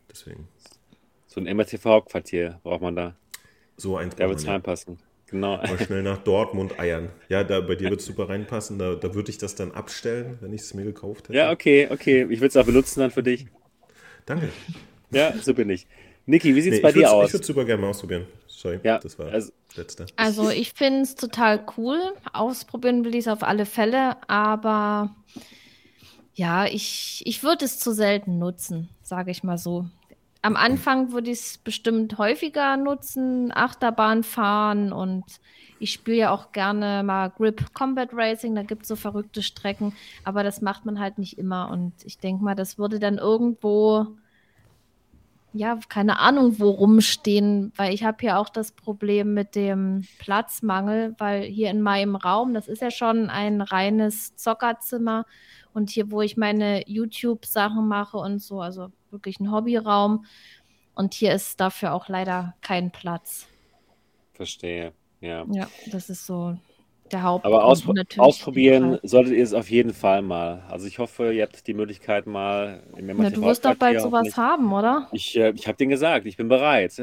[0.10, 0.48] Deswegen.
[1.28, 3.16] So ein MRTV-Quartier braucht man da.
[3.76, 4.16] So eins.
[4.16, 4.98] Der wird reinpassen.
[5.30, 5.58] Genau.
[5.58, 7.10] Mal schnell nach Dortmund eiern.
[7.28, 8.80] Ja, da, bei dir wird es super reinpassen.
[8.80, 11.38] Da, da würde ich das dann abstellen, wenn ich es mir gekauft hätte.
[11.38, 12.24] Ja, okay, okay.
[12.30, 13.48] Ich würde es auch benutzen dann für dich.
[14.26, 14.50] Danke.
[15.12, 15.88] Ja, so bin ich.
[16.26, 17.28] Niki, wie sieht es nee, bei dir aus?
[17.28, 18.26] Ich würde es super gerne mal ausprobieren.
[18.48, 20.06] Sorry, ja, das war also, das letzte.
[20.18, 22.00] Also ich finde es total cool.
[22.34, 25.16] Ausprobieren will ich es auf alle Fälle, aber
[26.34, 29.86] ja, ich, ich würde es zu selten nutzen, sage ich mal so.
[30.48, 35.26] Am Anfang würde ich es bestimmt häufiger nutzen, Achterbahn fahren und
[35.78, 39.94] ich spiele ja auch gerne mal Grip Combat Racing, da gibt es so verrückte Strecken,
[40.24, 44.16] aber das macht man halt nicht immer und ich denke mal, das würde dann irgendwo,
[45.52, 51.14] ja, keine Ahnung, wo rumstehen, weil ich habe hier auch das Problem mit dem Platzmangel,
[51.18, 55.26] weil hier in meinem Raum, das ist ja schon ein reines Zockerzimmer
[55.74, 60.26] und hier, wo ich meine YouTube-Sachen mache und so, also wirklich ein Hobbyraum.
[60.96, 63.48] Und hier ist dafür auch leider kein Platz.
[64.34, 65.46] Verstehe, ja.
[65.52, 66.58] Ja, das ist so
[67.12, 67.46] der Haupt.
[67.46, 70.64] Aber auspro ausprobieren solltet ihr es auf jeden Fall mal.
[70.70, 74.72] Also ich hoffe, ihr habt die Möglichkeit mal ja, Du wirst doch bald sowas haben,
[74.74, 75.08] oder?
[75.12, 77.02] Ich, äh, ich habe den gesagt, ich bin bereit,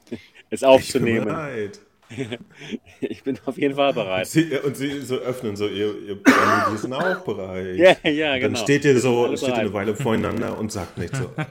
[0.50, 1.18] es aufzunehmen.
[1.18, 1.80] Ich bin bereit.
[3.00, 4.26] ich bin auf jeden Fall bereit.
[4.26, 7.76] Sie, und sie so öffnen so, ihr, ihr wir sind auch bereit.
[7.76, 8.54] Ja, ja, genau.
[8.54, 11.30] Dann steht ihr so, steht ihr eine Weile voreinander und sagt nicht so.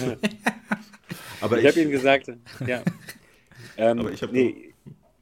[0.00, 0.16] Oh.
[1.40, 2.30] aber ich, ich habe ihnen gesagt,
[2.64, 2.82] ja.
[3.76, 4.72] Ähm, aber ich habe nee,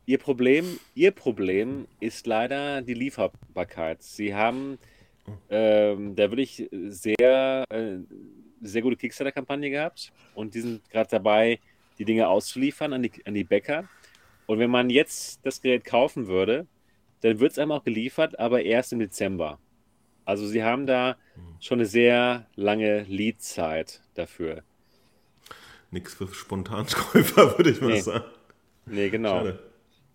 [0.06, 4.02] ihr Problem, ihr Problem ist leider die Lieferbarkeit.
[4.02, 4.78] Sie haben
[5.50, 7.98] ähm, da wirklich sehr, äh,
[8.60, 11.58] sehr gute Kickstarter-Kampagne gehabt und die sind gerade dabei,
[11.98, 13.88] die Dinge auszuliefern an die, an die Bäcker.
[14.46, 16.66] Und wenn man jetzt das Gerät kaufen würde,
[17.20, 19.58] dann wird es einem auch geliefert, aber erst im Dezember.
[20.24, 21.16] Also sie haben da
[21.60, 24.62] schon eine sehr lange Leadzeit dafür.
[25.90, 28.00] Nichts für Spontankäufer, würde ich mal nee.
[28.00, 28.24] sagen.
[28.86, 29.38] Nee, genau.
[29.38, 29.58] Schade.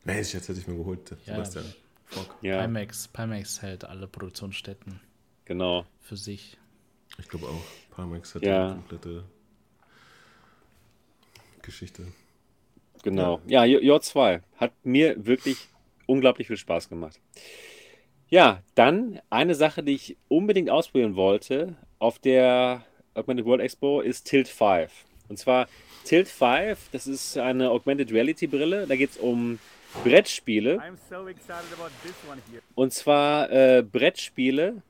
[0.04, 1.34] Mensch, jetzt hätte ich mir geholt, ja.
[1.34, 1.66] Sebastian.
[2.06, 2.36] Fuck.
[2.42, 2.62] Ja.
[2.62, 5.00] Pimax, Pimax hält alle Produktionsstätten.
[5.46, 5.86] Genau.
[6.02, 6.58] Für sich.
[7.18, 7.96] Ich glaube auch.
[7.96, 8.66] Pimax hat ja.
[8.66, 9.24] eine komplette
[11.62, 12.08] Geschichte.
[13.04, 13.42] Genau.
[13.48, 15.58] Ja, J2 hat mir wirklich
[16.06, 17.20] unglaublich viel Spaß gemacht.
[18.30, 24.26] Ja, dann eine Sache, die ich unbedingt ausprobieren wollte, auf der Augmented World Expo ist
[24.26, 24.90] Tilt 5.
[25.28, 25.68] Und zwar
[26.06, 28.88] Tilt 5, das ist eine Augmented Reality Brille.
[28.88, 29.60] Da geht es um
[30.04, 30.82] Brettspiele.
[31.10, 31.28] So
[32.76, 34.82] und zwar äh, Brettspiele,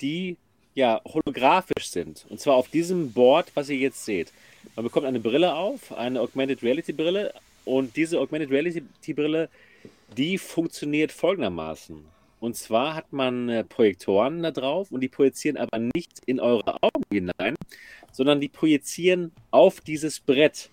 [0.00, 0.36] die
[0.74, 2.26] ja holographisch sind.
[2.28, 4.32] Und zwar auf diesem Board, was ihr jetzt seht.
[4.76, 7.32] Man bekommt eine Brille auf, eine Augmented Reality Brille.
[7.64, 9.48] Und diese Augmented Reality Brille,
[10.16, 12.04] die funktioniert folgendermaßen.
[12.40, 16.82] Und zwar hat man äh, Projektoren da drauf und die projizieren aber nicht in eure
[16.82, 17.54] Augen hinein,
[18.10, 20.68] sondern die projizieren auf dieses Brett.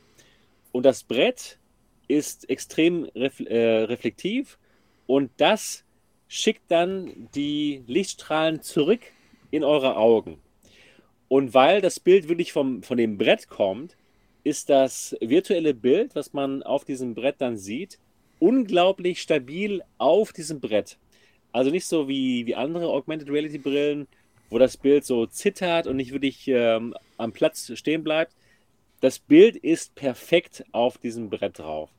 [0.72, 1.60] Und das Brett
[2.08, 4.58] ist extrem ref äh, reflektiv
[5.06, 5.84] und das
[6.28, 9.02] schickt dann die Lichtstrahlen zurück
[9.52, 10.40] in eure Augen.
[11.30, 13.96] Und weil das Bild wirklich vom, von dem Brett kommt,
[14.44, 18.00] ist das virtuelle Bild, was man auf diesem Brett dann sieht,
[18.40, 20.98] unglaublich stabil auf diesem Brett.
[21.52, 24.08] Also nicht so wie, wie andere Augmented Reality Brillen,
[24.50, 28.34] wo das Bild so zittert und nicht wirklich ähm, am Platz stehen bleibt.
[29.02, 31.90] Das Bild ist perfekt auf diesem Brett drauf.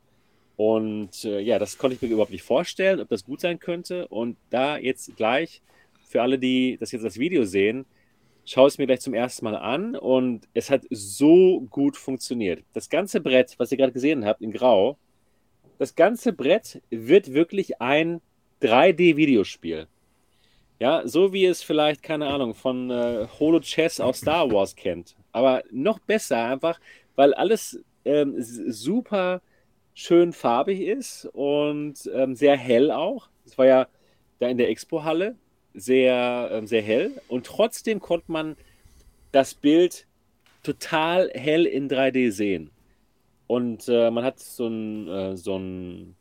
[0.57, 4.09] Und äh, ja, das konnte ich mir überhaupt nicht vorstellen, ob das gut sein könnte.
[4.09, 5.63] Und da jetzt gleich,
[6.09, 7.87] für alle, die das jetzt das Video sehen,
[8.51, 12.65] schaue es mir gleich zum ersten Mal an und es hat so gut funktioniert.
[12.73, 14.99] Das ganze Brett, was ihr gerade gesehen habt in Grau,
[15.79, 18.21] das ganze Brett wird wirklich ein
[18.61, 19.87] 3D-Videospiel.
[20.81, 25.15] Ja, so wie es vielleicht, keine Ahnung, von äh, Holo Chess aus Star Wars kennt.
[25.31, 26.81] Aber noch besser einfach,
[27.15, 29.43] weil alles ähm, super
[29.95, 33.29] schön farbig ist und ähm, sehr hell auch.
[33.45, 33.87] Es war ja
[34.41, 35.37] da in der Expo-Halle
[35.75, 37.21] sehr, ähm, sehr hell.
[37.29, 38.57] Und trotzdem konnte man
[39.33, 40.07] das Bild
[40.63, 42.71] total hell in 3D sehen.
[43.47, 46.17] Und äh, man hat so ein, äh, so, ein,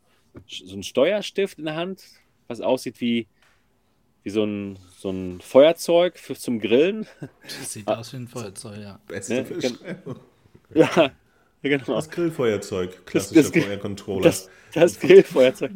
[0.46, 2.04] so ein Steuerstift in der Hand,
[2.48, 3.28] was aussieht wie,
[4.22, 7.06] wie so, ein, so ein Feuerzeug für, zum Grillen.
[7.42, 9.00] Das sieht aus wie ein Feuerzeug, ja.
[9.06, 10.20] Beste ne?
[10.74, 11.12] Ja,
[11.62, 11.94] genau.
[11.94, 14.22] Das Grillfeuerzeug, klassischer das, das, Feuercontroller.
[14.22, 15.72] Das, das Grillfeuerzeug.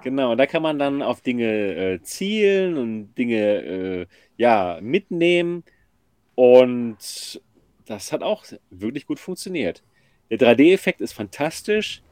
[0.00, 4.06] Genau, da kann man dann auf Dinge äh, zielen und Dinge äh,
[4.36, 5.64] ja, mitnehmen.
[6.34, 7.40] Und
[7.86, 9.82] das hat auch wirklich gut funktioniert.
[10.30, 12.02] Der 3D-Effekt ist fantastisch.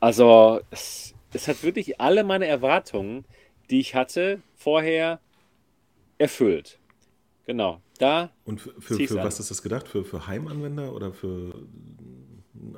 [0.00, 3.24] Also, es, es hat wirklich alle meine Erwartungen,
[3.68, 5.20] die ich hatte, vorher
[6.18, 6.78] erfüllt.
[7.46, 8.30] Genau, da.
[8.44, 9.86] Und für, für, für was ist das gedacht?
[9.86, 11.54] Für, für Heimanwender oder für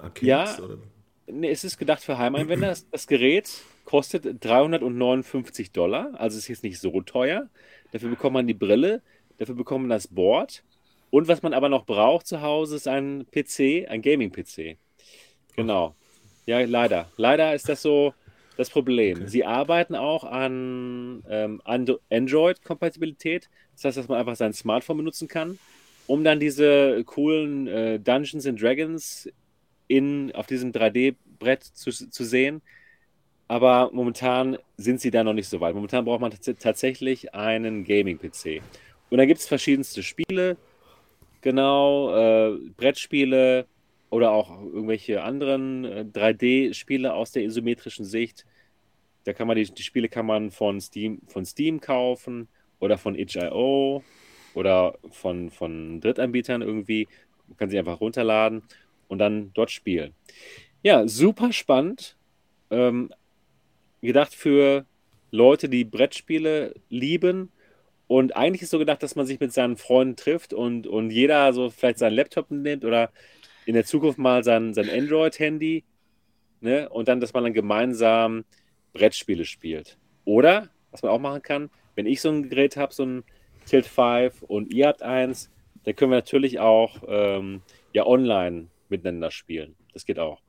[0.00, 0.22] Arcades?
[0.22, 0.78] Ja, oder?
[1.26, 2.76] Nee, es ist gedacht für Heimanwender.
[2.90, 7.50] Das Gerät kostet 359 Dollar, also ist jetzt nicht so teuer.
[7.90, 9.02] Dafür bekommt man die Brille,
[9.36, 10.64] dafür bekommt man das Board.
[11.10, 14.78] Und was man aber noch braucht zu Hause, ist ein PC, ein Gaming-PC.
[15.56, 15.94] Genau.
[16.46, 17.12] Ja, leider.
[17.18, 18.14] Leider ist das so
[18.56, 19.18] das Problem.
[19.18, 19.28] Okay.
[19.28, 21.60] Sie arbeiten auch an ähm,
[22.08, 23.50] Android-Kompatibilität.
[23.74, 25.58] Das heißt, dass man einfach sein Smartphone benutzen kann,
[26.06, 29.28] um dann diese coolen äh, Dungeons and Dragons
[29.86, 32.62] in, auf diesem 3D-Brett zu, zu sehen.
[33.52, 35.74] Aber momentan sind sie da noch nicht so weit.
[35.74, 38.62] Momentan braucht man tatsächlich einen Gaming-PC.
[39.10, 40.56] Und da gibt es verschiedenste Spiele,
[41.42, 43.66] genau, äh, Brettspiele,
[44.08, 48.46] oder auch irgendwelche anderen äh, 3D-Spiele aus der isometrischen Sicht.
[49.24, 52.48] Da kann man die, die Spiele kann man von Steam, von Steam kaufen
[52.80, 54.02] oder von itch.io
[54.54, 57.06] oder von, von Drittanbietern irgendwie.
[57.48, 58.62] Man kann sie einfach runterladen
[59.08, 60.14] und dann dort spielen.
[60.82, 62.16] Ja, super spannend.
[62.70, 63.10] Ähm,
[64.06, 64.86] gedacht für
[65.30, 67.50] Leute, die Brettspiele lieben.
[68.06, 71.52] Und eigentlich ist so gedacht, dass man sich mit seinen Freunden trifft und, und jeder
[71.52, 73.10] so vielleicht seinen Laptop nimmt oder
[73.64, 75.84] in der Zukunft mal sein, sein Android-Handy
[76.60, 76.88] ne?
[76.88, 78.44] und dann, dass man dann gemeinsam
[78.92, 79.96] Brettspiele spielt.
[80.24, 83.24] Oder, was man auch machen kann, wenn ich so ein Gerät habe, so ein
[83.66, 85.50] Tilt 5 und ihr habt eins,
[85.84, 87.62] dann können wir natürlich auch ähm,
[87.92, 89.74] ja online miteinander spielen.
[89.92, 90.40] Das geht auch.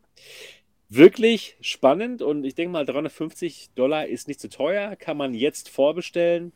[0.95, 5.69] Wirklich spannend und ich denke mal, 350 Dollar ist nicht zu teuer, kann man jetzt
[5.69, 6.51] vorbestellen.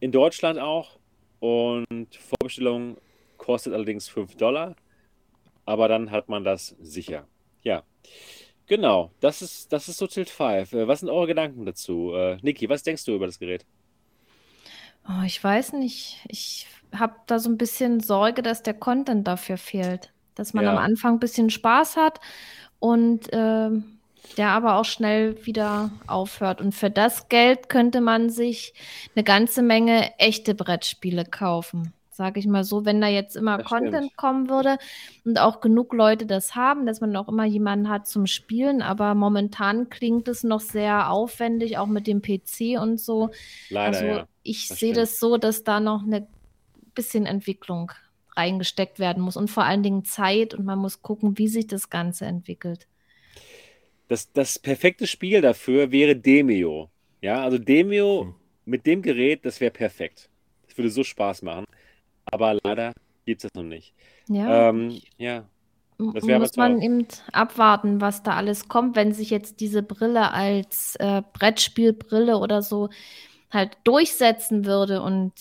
[0.00, 0.98] In Deutschland auch.
[1.40, 2.96] Und Vorbestellung
[3.36, 4.76] kostet allerdings 5 Dollar
[5.64, 7.26] aber dann hat man das sicher.
[7.62, 7.82] Ja.
[8.66, 10.72] Genau, das ist, das ist so Tilt 5.
[10.72, 12.12] Äh, was sind eure Gedanken dazu?
[12.14, 13.66] Äh, Niki, was denkst du über das Gerät?
[15.06, 16.24] Oh, ich weiß nicht.
[16.28, 20.12] Ich habe da so ein bisschen Sorge, dass der Content dafür fehlt.
[20.34, 20.72] Dass man ja.
[20.72, 22.20] am Anfang ein bisschen Spaß hat
[22.84, 23.70] und äh,
[24.36, 26.60] der aber auch schnell wieder aufhört.
[26.60, 28.74] Und für das Geld könnte man sich
[29.14, 33.66] eine ganze Menge echte Brettspiele kaufen sage ich mal so, wenn da jetzt immer das
[33.66, 34.16] Content stimmt.
[34.16, 34.78] kommen würde
[35.24, 39.16] und auch genug Leute das haben, dass man auch immer jemanden hat zum Spielen, aber
[39.16, 43.30] momentan klingt es noch sehr aufwendig, auch mit dem PC und so.
[43.68, 44.28] Leider, also ja.
[44.44, 46.28] ich sehe das so, dass da noch eine
[46.94, 47.90] bisschen Entwicklung
[48.36, 51.90] reingesteckt werden muss und vor allen Dingen Zeit und man muss gucken, wie sich das
[51.90, 52.86] Ganze entwickelt.
[54.08, 56.90] Das, das perfekte Spiel dafür wäre Demio.
[57.20, 58.34] Ja, also Demio hm.
[58.64, 60.28] mit dem Gerät, das wäre perfekt.
[60.66, 61.64] Das würde so Spaß machen.
[62.26, 62.92] Aber leider
[63.24, 63.94] gibt es das noch nicht.
[64.28, 64.68] Ja.
[64.68, 65.48] Ähm, ja.
[65.98, 70.96] Das muss man eben abwarten, was da alles kommt, wenn sich jetzt diese Brille als
[70.96, 72.90] äh, Brettspielbrille oder so
[73.50, 75.32] halt durchsetzen würde und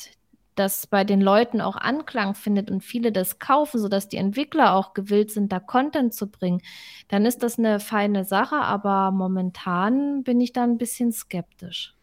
[0.56, 4.94] das bei den Leuten auch Anklang findet und viele das kaufen, sodass die Entwickler auch
[4.94, 6.62] gewillt sind, da Content zu bringen,
[7.08, 11.96] dann ist das eine feine Sache, aber momentan bin ich da ein bisschen skeptisch.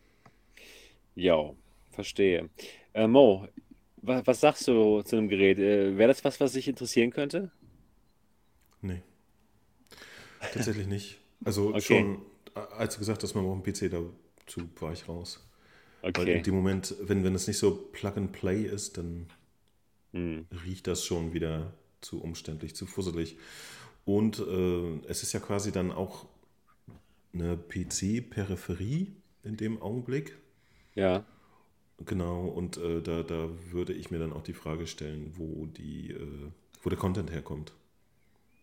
[1.15, 1.51] Ja,
[1.91, 2.51] verstehe.
[2.95, 3.47] Äh, Mo,
[3.97, 5.59] was, was, sagst du zu dem Gerät?
[5.59, 7.51] Äh, Wäre das was, was dich interessieren könnte?
[8.81, 9.03] Nee.
[10.53, 11.19] Tatsächlich nicht.
[11.45, 11.81] Also okay.
[11.81, 12.23] schon,
[12.55, 15.47] als du gesagt hast, man braucht einen PC, dazu war ich raus.
[16.03, 16.21] Okay.
[16.21, 19.27] Weil in dem Moment, wenn, wenn es nicht so Plug and Play ist, dann
[20.13, 20.47] hm.
[20.65, 23.37] riecht das schon wieder zu umständlich, zu fusselig.
[24.05, 26.27] Und äh, es ist ja quasi dann auch
[27.33, 29.13] eine PC-Peripherie
[29.45, 30.37] in dem Augenblick.
[30.95, 31.25] Ja.
[32.07, 36.11] Genau, und äh, da, da würde ich mir dann auch die Frage stellen, wo, die,
[36.13, 36.51] äh,
[36.83, 37.73] wo der Content herkommt.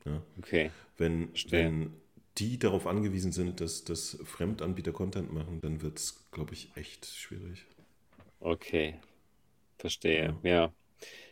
[0.05, 0.21] Ja?
[0.39, 0.71] Okay.
[0.97, 1.93] Wenn, wenn
[2.37, 7.05] die darauf angewiesen sind, dass, dass Fremdanbieter Content machen, dann wird es, glaube ich, echt
[7.05, 7.65] schwierig.
[8.39, 8.95] Okay,
[9.77, 10.49] verstehe, ja.
[10.49, 10.73] ja.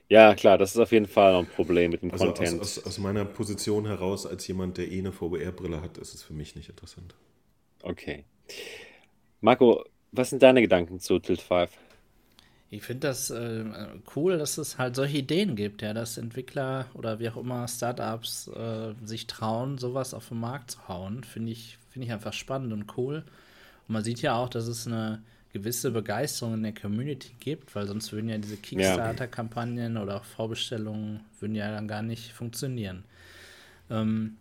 [0.09, 0.35] ja.
[0.35, 2.59] klar, das ist auf jeden Fall ein Problem mit dem also Content.
[2.59, 6.23] Aus, aus, aus, meiner Position heraus, als jemand, der eh eine VBR-Brille hat, ist es
[6.23, 7.15] für mich nicht interessant.
[7.83, 8.25] Okay.
[9.41, 11.69] Marco, was sind deine Gedanken zu Tilt 5?
[12.71, 13.63] Ich finde das äh,
[14.15, 18.47] cool, dass es halt solche Ideen gibt, ja, dass Entwickler oder wie auch immer Startups
[18.47, 21.23] äh, sich trauen, sowas auf den Markt zu hauen.
[21.23, 23.23] Finde ich, find ich einfach spannend und cool.
[23.87, 25.21] Und man sieht ja auch, dass es eine
[25.53, 31.21] gewisse Begeisterung in der Community gibt, weil sonst würden ja diese Kickstarter-Kampagnen oder auch Vorbestellungen
[31.39, 33.05] würden ja dann gar nicht funktionieren.
[33.89, 34.35] Ähm,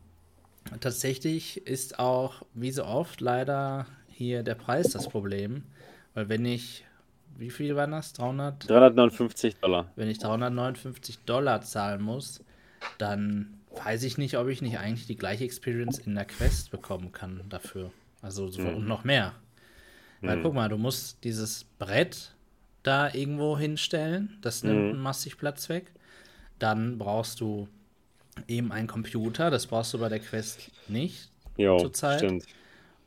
[0.80, 5.62] tatsächlich ist auch, wie so oft, leider hier der Preis das Problem,
[6.14, 6.84] weil wenn ich
[7.36, 8.12] wie viel waren das?
[8.12, 8.68] 300?
[8.68, 9.90] 359 Dollar.
[9.96, 12.42] Wenn ich 359 Dollar zahlen muss,
[12.98, 17.12] dann weiß ich nicht, ob ich nicht eigentlich die gleiche Experience in der Quest bekommen
[17.12, 17.90] kann dafür.
[18.22, 18.76] Also so, mhm.
[18.76, 19.34] und noch mehr.
[20.20, 22.32] Weil guck mal, du musst dieses Brett
[22.82, 24.38] da irgendwo hinstellen.
[24.40, 25.02] Das nimmt mhm.
[25.02, 25.92] massig Platz weg.
[26.58, 27.68] Dann brauchst du
[28.48, 29.50] eben einen Computer.
[29.50, 31.28] Das brauchst du bei der Quest nicht
[31.58, 32.20] jo, zurzeit.
[32.20, 32.46] Stimmt.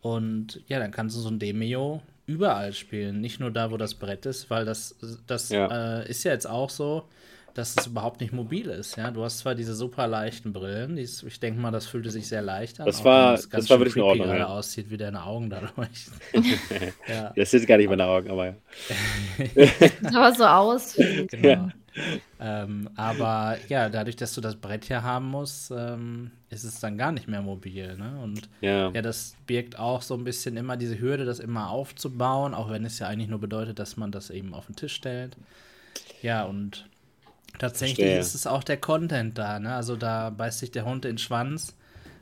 [0.01, 3.95] Und ja, dann kannst du so ein Demio überall spielen, nicht nur da, wo das
[3.95, 4.95] Brett ist, weil das,
[5.25, 6.01] das ja.
[6.01, 7.07] Äh, ist ja jetzt auch so,
[7.57, 8.97] dass es überhaupt nicht mobil ist.
[8.97, 12.11] Ja, du hast zwar diese super leichten Brillen, die ist, ich denke mal, das fühlte
[12.11, 12.85] sich sehr leicht an.
[12.85, 14.27] Das war, das, das war wirklich in Ordnung.
[14.27, 14.47] Ja.
[14.47, 16.13] aussieht, wie deine Augen da leuchten.
[17.07, 17.33] ja.
[17.35, 18.55] Das sind gar nicht meine Augen, aber ja.
[20.13, 20.93] aber so aus.
[20.95, 21.47] Genau.
[21.47, 21.69] Ja.
[22.39, 26.95] Ähm, aber ja, dadurch, dass du das Brett hier haben musst, ähm, ist es dann
[26.95, 27.97] gar nicht mehr mobil.
[27.97, 28.19] Ne?
[28.21, 28.91] Und ja.
[28.91, 32.85] ja, das birgt auch so ein bisschen immer diese Hürde, das immer aufzubauen, auch wenn
[32.85, 35.35] es ja eigentlich nur bedeutet, dass man das eben auf den Tisch stellt.
[36.21, 36.87] Ja, und
[37.59, 38.19] tatsächlich Verstehe.
[38.19, 39.59] ist es auch der Content da.
[39.59, 39.73] Ne?
[39.73, 41.75] Also da beißt sich der Hund in den Schwanz.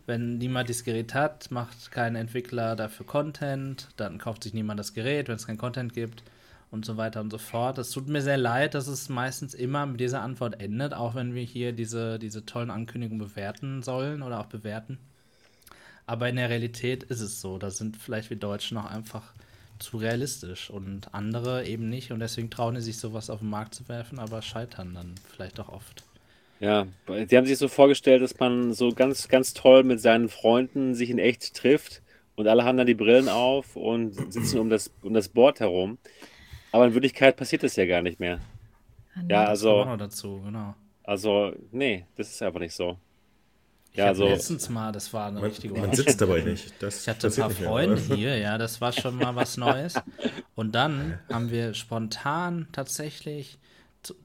[0.06, 4.94] Wenn niemand das Gerät hat, macht kein Entwickler dafür Content, dann kauft sich niemand das
[4.94, 6.24] Gerät, wenn es kein Content gibt
[6.70, 7.80] und so weiter und so fort.
[7.80, 11.34] Es tut mir sehr leid, dass es meistens immer mit dieser Antwort endet, auch wenn
[11.34, 15.00] wir hier diese, diese tollen Ankündigungen bewerten sollen oder auch bewerten.
[16.06, 17.58] Aber in der Realität ist es so.
[17.58, 19.34] Da sind vielleicht wir Deutschen auch einfach
[19.80, 22.12] zu realistisch und andere eben nicht.
[22.12, 25.60] Und deswegen trauen die sich sowas auf den Markt zu werfen, aber scheitern dann vielleicht
[25.60, 26.04] auch oft.
[26.60, 26.88] Ja,
[27.28, 31.10] sie haben sich so vorgestellt, dass man so ganz, ganz toll mit seinen Freunden sich
[31.10, 32.02] in echt trifft
[32.36, 35.98] und alle haben dann die Brillen auf und sitzen um das, um das Board herum.
[36.72, 38.40] Aber in Wirklichkeit passiert das ja gar nicht mehr.
[39.16, 39.86] Ja, nee, ja also.
[39.98, 40.76] Dazu, genau.
[41.04, 42.98] Also, nee, das ist einfach nicht so.
[43.96, 46.74] Ich ja, also, letztens mal, das war eine man, richtige Man sitzt dabei nicht.
[46.80, 49.94] Das ich hatte ein paar Freunde mehr, hier, ja, das war schon mal was Neues.
[50.54, 53.58] Und dann haben wir spontan tatsächlich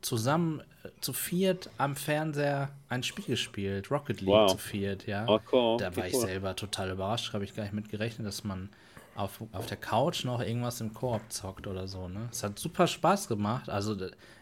[0.00, 4.50] zusammen äh, zu viert am Fernseher ein Spiel gespielt, Rocket League wow.
[4.50, 5.24] zu viert, ja.
[5.28, 5.76] Oh, cool.
[5.78, 8.70] Da war ich selber total überrascht, habe ich gar nicht mit gerechnet, dass man
[9.14, 12.08] auf, auf der Couch noch irgendwas im Koop zockt oder so.
[12.08, 12.28] Ne?
[12.32, 13.70] Es hat super Spaß gemacht.
[13.70, 13.96] Also,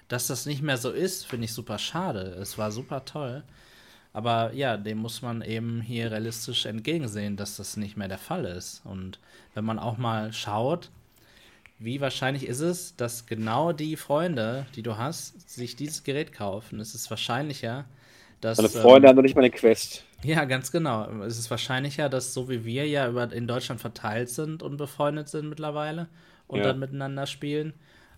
[0.08, 2.34] dass das nicht mehr so ist, finde ich super schade.
[2.40, 3.44] Es war super toll.
[4.12, 8.44] Aber ja, dem muss man eben hier realistisch entgegensehen, dass das nicht mehr der Fall
[8.44, 8.82] ist.
[8.84, 9.18] Und
[9.54, 10.90] wenn man auch mal schaut,
[11.78, 16.80] wie wahrscheinlich ist es, dass genau die Freunde, die du hast, sich dieses Gerät kaufen?
[16.80, 17.84] Es ist wahrscheinlicher,
[18.40, 18.58] dass.
[18.58, 20.04] Meine Freunde ähm, haben noch nicht mal eine Quest.
[20.24, 21.08] Ja, ganz genau.
[21.22, 25.28] Es ist wahrscheinlicher, dass so wie wir ja über, in Deutschland verteilt sind und befreundet
[25.28, 26.08] sind mittlerweile
[26.48, 26.64] und ja.
[26.64, 27.74] dann miteinander spielen.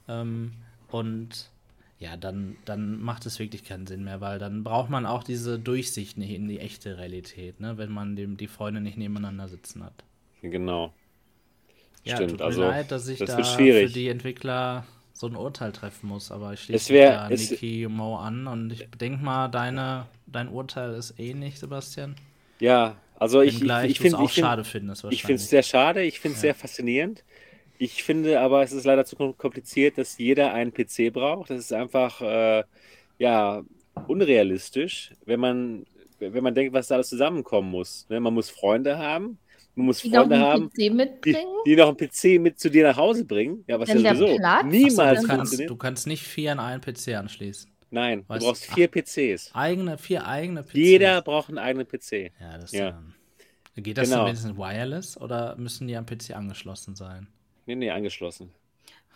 [0.09, 0.53] Ähm,
[0.89, 1.51] und
[2.01, 5.59] ja, dann, dann macht es wirklich keinen Sinn mehr, weil dann braucht man auch diese
[5.61, 7.79] Durchsicht nicht in die echte Realität, ne?
[7.79, 10.05] wenn man dem, die Freunde nicht nebeneinander sitzen hat.
[10.43, 10.93] Genau.
[12.05, 15.37] Ja, Stimmt, tut mir also, leid, dass ich das da für die Entwickler so ein
[15.37, 19.23] Urteil treffen muss, aber ich schließe wär- mich da Niki Mo an und ich denke
[19.23, 22.17] mal, deine, dein Urteil ist ähnlich, Sebastian.
[22.61, 25.43] Ja, also ich, ich, ich du es finde auch ich find, schade findest ich finde
[25.43, 27.25] es sehr schade, ich finde es sehr faszinierend.
[27.83, 31.49] Ich finde aber, es ist leider zu kompliziert, dass jeder einen PC braucht.
[31.49, 32.63] Das ist einfach, äh,
[33.19, 33.63] ja,
[34.07, 35.87] unrealistisch, wenn man,
[36.19, 38.07] wenn man denkt, was da alles zusammenkommen muss.
[38.11, 38.21] Ne?
[38.21, 39.39] Man muss Freunde haben,
[39.75, 40.91] man muss Die Freunde haben, die,
[41.67, 43.65] die noch einen PC mit zu dir nach Hause bringen.
[43.67, 44.65] Ja, was Denn ja der sowieso Platz?
[44.67, 47.71] niemals du, kannst, du kannst nicht vier an einen PC anschließen.
[47.91, 49.53] Nein, Weißt- du brauchst vier PCs.
[49.55, 50.75] Eigene, vier eigene PCs.
[50.75, 52.31] Jeder braucht einen eigenen PC.
[52.39, 52.89] Ja, das Ja.
[52.91, 53.15] Ähm,
[53.83, 54.19] geht das Genau.
[54.27, 57.27] denn wenigstens wireless oder müssen die am PC angeschlossen sein?
[57.71, 58.51] Nee, nee, angeschlossen.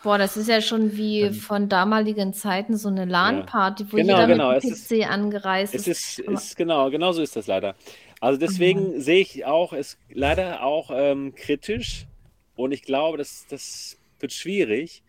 [0.05, 4.26] Boah, das ist ja schon wie von damaligen Zeiten so eine LAN-Party, wo Genau, jeder
[4.28, 6.18] genau, mit dem es ist- PC angereist Es ist.
[6.20, 7.74] ist, genau, genau so ist das leider.
[8.20, 12.06] Also deswegen sehe ich auch es leider auch ähm, kritisch
[12.55, 15.02] und ich glaube, das, das wird schwierig.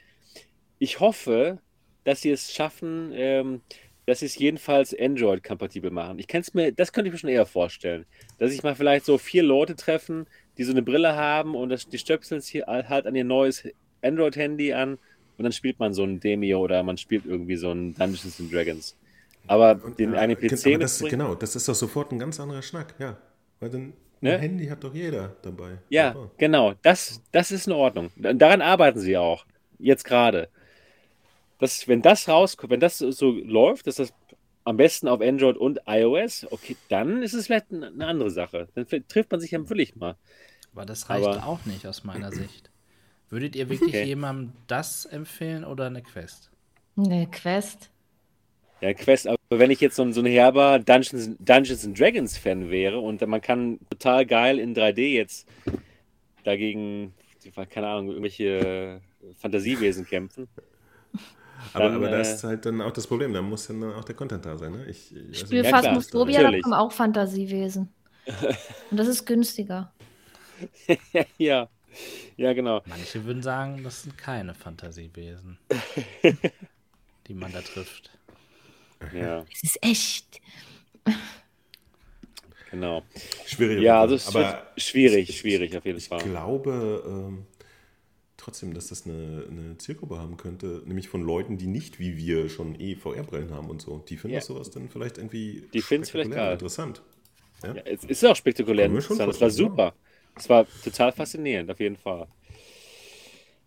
[0.79, 1.59] Ich hoffe,
[2.03, 3.61] dass sie es schaffen, ähm,
[4.07, 6.17] dass sie es jedenfalls Android-kompatibel machen.
[6.17, 8.05] Ich kann es mir, das könnte ich mir schon eher vorstellen,
[8.39, 10.25] dass sich mal vielleicht so vier Leute treffen,
[10.57, 13.63] die so eine Brille haben und das, die stöpseln es hier halt an ihr neues
[14.01, 14.97] Android-Handy an
[15.37, 18.53] und dann spielt man so ein Demio oder man spielt irgendwie so ein Dungeons and
[18.53, 18.95] Dragons.
[19.47, 22.61] Aber den Ja, einen PC aber das, Genau, das ist doch sofort ein ganz anderer
[22.61, 23.17] Schnack, ja.
[23.59, 24.37] Weil dann ein Ne?
[24.39, 25.77] Handy hat doch jeder dabei.
[25.89, 26.31] Ja, Super.
[26.37, 26.73] genau.
[26.81, 28.11] Das, das ist in Ordnung.
[28.15, 29.45] Daran arbeiten sie auch.
[29.77, 30.49] Jetzt gerade.
[31.59, 34.13] Das, wenn das rauskommt, wenn das so läuft, dass das
[34.65, 38.67] am besten auf Android und iOS, okay, dann ist es vielleicht eine eine andere Sache.
[38.75, 40.15] Dann trifft man sich ja wirklich mal.
[40.73, 42.69] Aber das reicht Aber- auch nicht aus meiner Sicht.
[43.29, 44.03] Würdet ihr wirklich Okay.
[44.03, 46.51] jemandem das empfehlen oder eine Quest?
[46.95, 47.89] Ne, Quest.
[48.81, 52.37] Ja, Quest, aber wenn ich jetzt so ein, so ein herber Dungeons, Dungeons and Dragons
[52.37, 55.47] Fan wäre und man kann total geil in 3D jetzt
[56.43, 57.13] dagegen,
[57.69, 59.01] keine Ahnung, irgendwelche
[59.37, 60.47] Fantasiewesen kämpfen.
[61.73, 63.33] Aber, Dann, aber das äh, ist halt dann auch das Problem.
[63.33, 64.71] Da muss dann auch der Content da sein.
[64.71, 64.85] Ne?
[64.87, 67.93] Ich, Ich also spiele Ja, Phasmophobia, da kommen auch Fantasiewesen.
[68.91, 69.93] Und das ist günstiger.
[71.37, 71.67] ja,
[72.37, 72.81] ja, genau.
[72.85, 75.57] Manche würden sagen, das sind keine Fantasiewesen,
[77.27, 78.11] die man da trifft.
[79.13, 80.41] Ja, Es ist echt.
[82.71, 83.03] genau.
[83.45, 83.83] Schwierig.
[83.83, 86.23] Ja, also es aber wird schwierig, ich- schwierig auf jeden ich Fall.
[86.23, 87.45] glaube ähm,
[88.45, 92.47] trotzdem, dass das eine, eine Zielgruppe haben könnte, nämlich von Leuten, die nicht wie wir
[92.47, 94.03] schon eh VR-Brillen haben und so.
[94.07, 94.39] Die finden Ja.
[94.39, 97.01] das sowas dann vielleicht irgendwie Die vielleicht interessant.
[97.63, 97.75] Ja?
[97.75, 98.85] Ja, es ist auch spektakulär.
[98.85, 99.33] Interessant.
[99.33, 99.93] Es war super.
[100.35, 102.27] Es war total faszinierend, auf jeden Fall.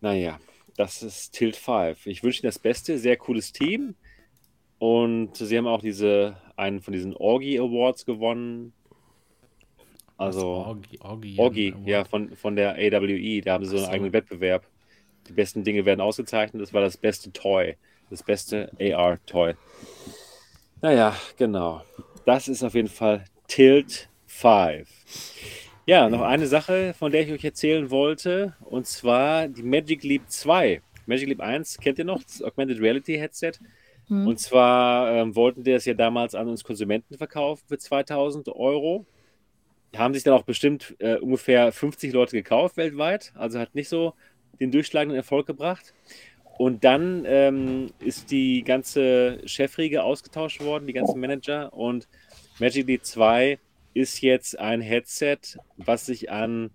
[0.01, 0.39] Naja,
[0.77, 2.05] das ist Tilt 5.
[2.05, 3.95] Ich wünsche Ihnen das Beste, sehr cooles Team.
[4.77, 8.71] Und Sie haben auch diese, einen von diesen Orgi Awards gewonnen.
[10.17, 13.41] Also, Orgi, Orgi, Orgi, ja, von, von der AWE.
[13.41, 14.68] Da haben sie so einen eigenen Wettbewerb.
[15.29, 16.61] Die besten Dinge werden ausgezeichnet.
[16.61, 17.77] Das war das beste Toy.
[18.09, 19.53] Das beste AR-Toy.
[20.81, 21.83] Naja, genau.
[22.25, 24.87] Das ist auf jeden Fall Tilt 5.
[25.85, 28.55] Ja, noch eine Sache, von der ich euch erzählen wollte.
[28.61, 30.81] Und zwar die Magic Leap 2.
[31.05, 33.53] Magic Leap 1 kennt ihr noch, das Augmented Reality Headset.
[34.07, 34.27] Hm.
[34.27, 39.05] Und zwar ähm, wollten die das ja damals an uns Konsumenten verkaufen für 2000 Euro.
[39.95, 43.33] Haben sich dann auch bestimmt äh, ungefähr 50 Leute gekauft weltweit.
[43.35, 44.13] Also hat nicht so
[44.59, 45.93] den durchschlagenden Erfolg gebracht.
[46.57, 51.71] Und dann ähm, ist die ganze Chefriege ausgetauscht worden, die ganzen Manager.
[51.71, 52.07] Und
[52.59, 53.59] Magic Leap 2
[53.93, 55.39] ist jetzt ein Headset,
[55.77, 56.71] was sich an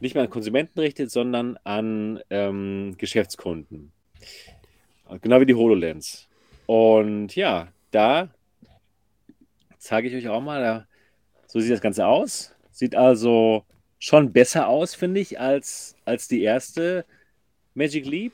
[0.00, 3.92] nicht mehr an Konsumenten richtet, sondern an ähm, Geschäftskunden.
[5.20, 6.28] Genau wie die HoloLens.
[6.66, 8.30] Und ja, da
[9.78, 10.86] zeige ich euch auch mal, da,
[11.46, 12.54] so sieht das Ganze aus.
[12.70, 13.64] Sieht also
[14.00, 17.04] schon besser aus, finde ich, als, als die erste
[17.74, 18.32] Magic Leap.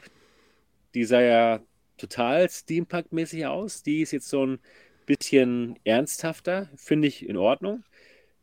[0.95, 1.61] Die sah ja
[1.99, 3.83] total Steampunk-mäßig aus.
[3.83, 4.61] Die ist jetzt so ein
[5.05, 7.85] bisschen ernsthafter, finde ich in Ordnung.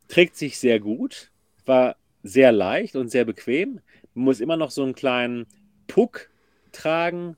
[0.07, 1.31] Trägt sich sehr gut,
[1.65, 3.79] war sehr leicht und sehr bequem.
[4.13, 5.47] Man muss immer noch so einen kleinen
[5.87, 6.29] Puck
[6.73, 7.37] tragen,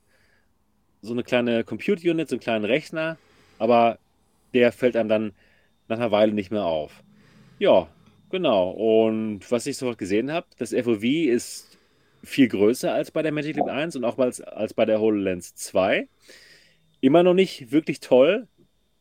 [1.02, 3.18] so eine kleine Compute-Unit, so einen kleinen Rechner,
[3.60, 4.00] aber
[4.54, 5.34] der fällt einem dann
[5.88, 7.04] nach einer Weile nicht mehr auf.
[7.60, 7.88] Ja,
[8.36, 8.72] genau.
[8.72, 11.78] Und was ich sofort gesehen habe, das FOV ist
[12.22, 15.56] viel größer als bei der Magic Leap 1 und auch als, als bei der HoloLens
[15.56, 16.10] 2.
[17.00, 18.50] Immer noch nicht wirklich toll.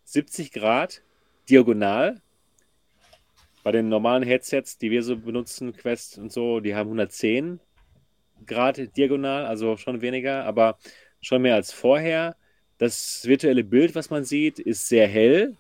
[0.05, 1.03] 70 Grad
[1.51, 2.21] diagonal.
[3.65, 7.59] Bei den normalen Headsets, die wir so benutzen, Quest und so, die haben 110
[8.47, 10.79] Grad diagonal, also schon weniger, aber
[11.21, 12.37] schon mehr als vorher.
[12.79, 15.57] das virtuelle Bild, was man sieht, ist sehr hell.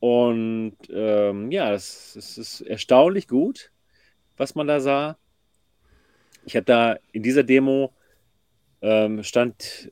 [0.00, 3.70] Und ähm, ja, es, es ist erstaunlich gut,
[4.36, 5.16] was man da sah.
[6.44, 7.92] Ich hatte da in dieser Demo
[8.82, 9.90] ähm, stand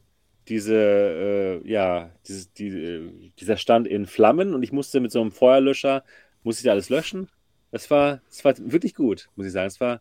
[0.49, 5.21] diese, äh, ja, dieses, die, äh, dieser Stand in Flammen und ich musste mit so
[5.21, 6.05] einem Feuerlöscher,
[6.43, 7.31] musste ich da alles löschen.
[7.71, 9.67] Das war, das war wirklich gut, muss ich sagen.
[9.67, 10.01] Es war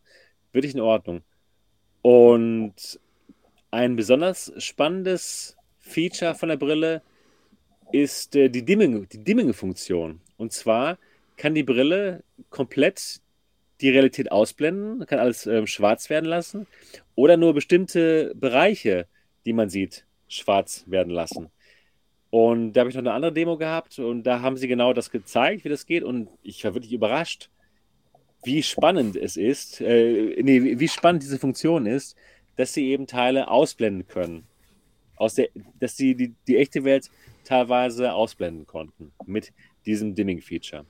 [0.52, 1.24] wirklich in Ordnung.
[2.02, 3.00] Und
[3.72, 7.02] ein besonders spannendes Feature von der Brille
[7.92, 10.22] ist äh, die Dimming, die Dimming-Funktion.
[10.38, 10.98] Und zwar
[11.38, 13.22] kann die Brille komplett
[13.82, 16.68] die Realität ausblenden, kann alles äh, schwarz werden lassen
[17.16, 19.08] oder nur bestimmte Bereiche,
[19.46, 21.50] die man sieht, schwarz werden lassen.
[22.30, 25.12] Und da habe ich noch eine andere Demo gehabt und da haben sie genau das
[25.12, 26.04] gezeigt, wie das geht.
[26.04, 27.50] Und ich war wirklich überrascht,
[28.44, 32.16] wie spannend es ist, äh, nee, wie spannend diese Funktion ist,
[32.56, 34.48] dass sie eben Teile ausblenden können.
[35.16, 35.50] Aus der,
[35.80, 37.10] dass sie die, die echte Welt
[37.44, 39.54] teilweise ausblenden konnten mit
[39.86, 40.86] diesem Dimming-Feature.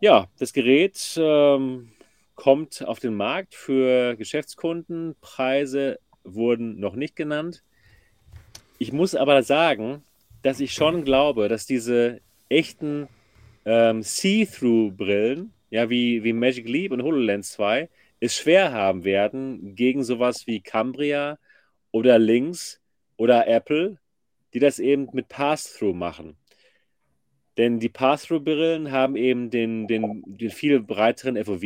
[0.00, 1.92] Ja, das Gerät ähm,
[2.34, 5.14] kommt auf den Markt für Geschäftskunden.
[5.20, 7.62] Preise wurden noch nicht genannt.
[8.78, 10.02] Ich muss aber sagen,
[10.42, 13.08] dass ich schon glaube, dass diese echten
[13.64, 17.88] ähm, See-Through-Brillen, ja, wie, wie Magic Leap und HoloLens 2,
[18.20, 21.38] es schwer haben werden gegen sowas wie Cambria
[21.92, 22.80] oder Lynx
[23.16, 23.98] oder Apple,
[24.54, 26.36] die das eben mit Pass-Through machen.
[27.56, 31.62] Denn die Pass-Through-Brillen haben eben den, den, den viel breiteren FOV.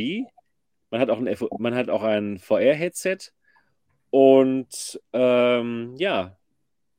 [0.91, 3.19] Man hat auch ein, man hat auch ein VR-Headset.
[4.11, 6.37] Und ähm, ja,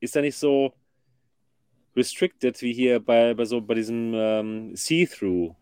[0.00, 0.72] ist da nicht so
[1.96, 5.54] restricted wie hier bei, bei, so, bei diesem ähm, See-Through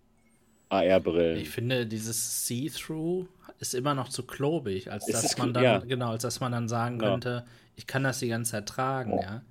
[0.68, 1.38] AR-Brillen.
[1.38, 3.26] Ich finde, dieses See-Through
[3.58, 5.78] ist immer noch zu klobig, als dass man dann, ja.
[5.78, 7.12] genau, als dass man dann sagen genau.
[7.12, 9.22] könnte, ich kann das die ganze Zeit tragen, ja.
[9.22, 9.42] Ja,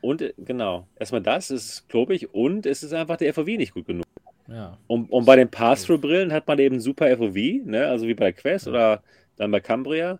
[0.00, 0.86] und äh, genau.
[0.98, 4.04] Erstmal das ist klobig und es ist einfach der FOV nicht gut genug.
[4.48, 4.78] Ja.
[4.86, 7.86] Und, und bei den Pass-Through-Brillen hat man eben super FOV, ne?
[7.88, 8.72] also wie bei Quest ja.
[8.72, 9.02] oder
[9.36, 10.18] dann bei Cambria.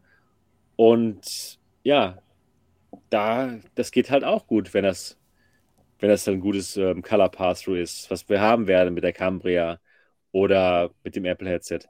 [0.77, 2.19] Und ja,
[3.11, 5.19] da, das geht halt auch gut, wenn das,
[5.99, 9.79] wenn das ein gutes ähm, Color Pass-Through ist, was wir haben werden mit der Cambria
[10.33, 11.81] oder mit dem Apple Headset.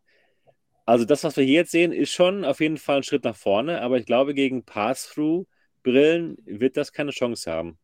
[0.87, 3.37] Also das, was wir hier jetzt sehen, ist schon auf jeden Fall ein Schritt nach
[3.37, 5.47] vorne, aber ich glaube, gegen Pass-Through
[5.85, 7.79] Brillen wird das keine Chance haben.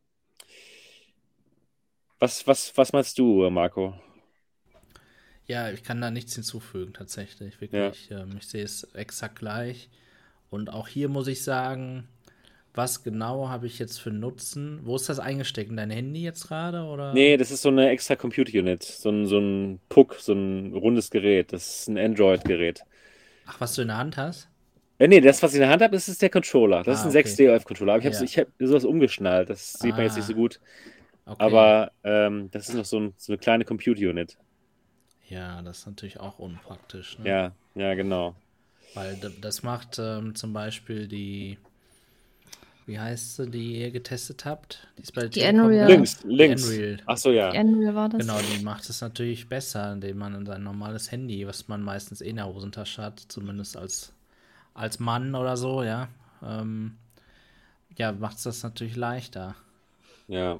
[2.19, 3.95] Was, was, was meinst du, Marco?
[5.47, 7.59] Ja, ich kann da nichts hinzufügen, tatsächlich.
[7.61, 8.21] Wirklich, ja.
[8.21, 9.89] ähm, ich sehe es exakt gleich.
[10.49, 12.07] Und auch hier muss ich sagen,
[12.73, 14.79] was genau habe ich jetzt für Nutzen?
[14.83, 15.69] Wo ist das eingesteckt?
[15.69, 16.83] In dein Handy jetzt gerade?
[16.83, 17.13] Oder?
[17.13, 18.83] Nee, das ist so eine extra Computer Unit.
[18.83, 21.53] So ein, so ein Puck, so ein rundes Gerät.
[21.53, 22.83] Das ist ein Android-Gerät.
[23.45, 24.50] Ach, was du in der Hand hast?
[25.01, 26.83] Äh, nee, das, was ich in der Hand habe, ist, ist der Controller.
[26.83, 27.27] Das ah, ist ein okay.
[27.27, 27.93] 6D-OF-Controller.
[27.93, 28.43] Aber ich habe ja.
[28.43, 29.49] hab sowas umgeschnallt.
[29.49, 29.95] Das sieht ah.
[29.95, 30.35] man jetzt nicht so ah.
[30.35, 30.59] gut.
[31.25, 31.43] Okay.
[31.43, 34.37] Aber ähm, das ist noch so, ein, so eine kleine Computer-Unit.
[35.27, 37.17] Ja, das ist natürlich auch unpraktisch.
[37.17, 37.27] Ne?
[37.27, 38.35] Ja, ja, genau.
[38.93, 41.57] Weil das macht ähm, zum Beispiel die,
[42.85, 44.87] wie heißt sie, die ihr getestet habt?
[44.99, 45.89] Die ist bei die Unreal.
[45.89, 46.65] Links, links.
[46.65, 46.97] Unreal.
[47.07, 47.49] Ach so, ja.
[47.49, 48.21] Die Unreal war das.
[48.21, 52.21] Genau, die macht es natürlich besser, indem man in sein normales Handy, was man meistens
[52.21, 54.13] eh in der Hosentasche hat, zumindest als
[54.73, 56.07] als Mann oder so, ja,
[56.43, 56.97] ähm,
[57.97, 59.55] ja, macht es das natürlich leichter.
[60.27, 60.59] Ja,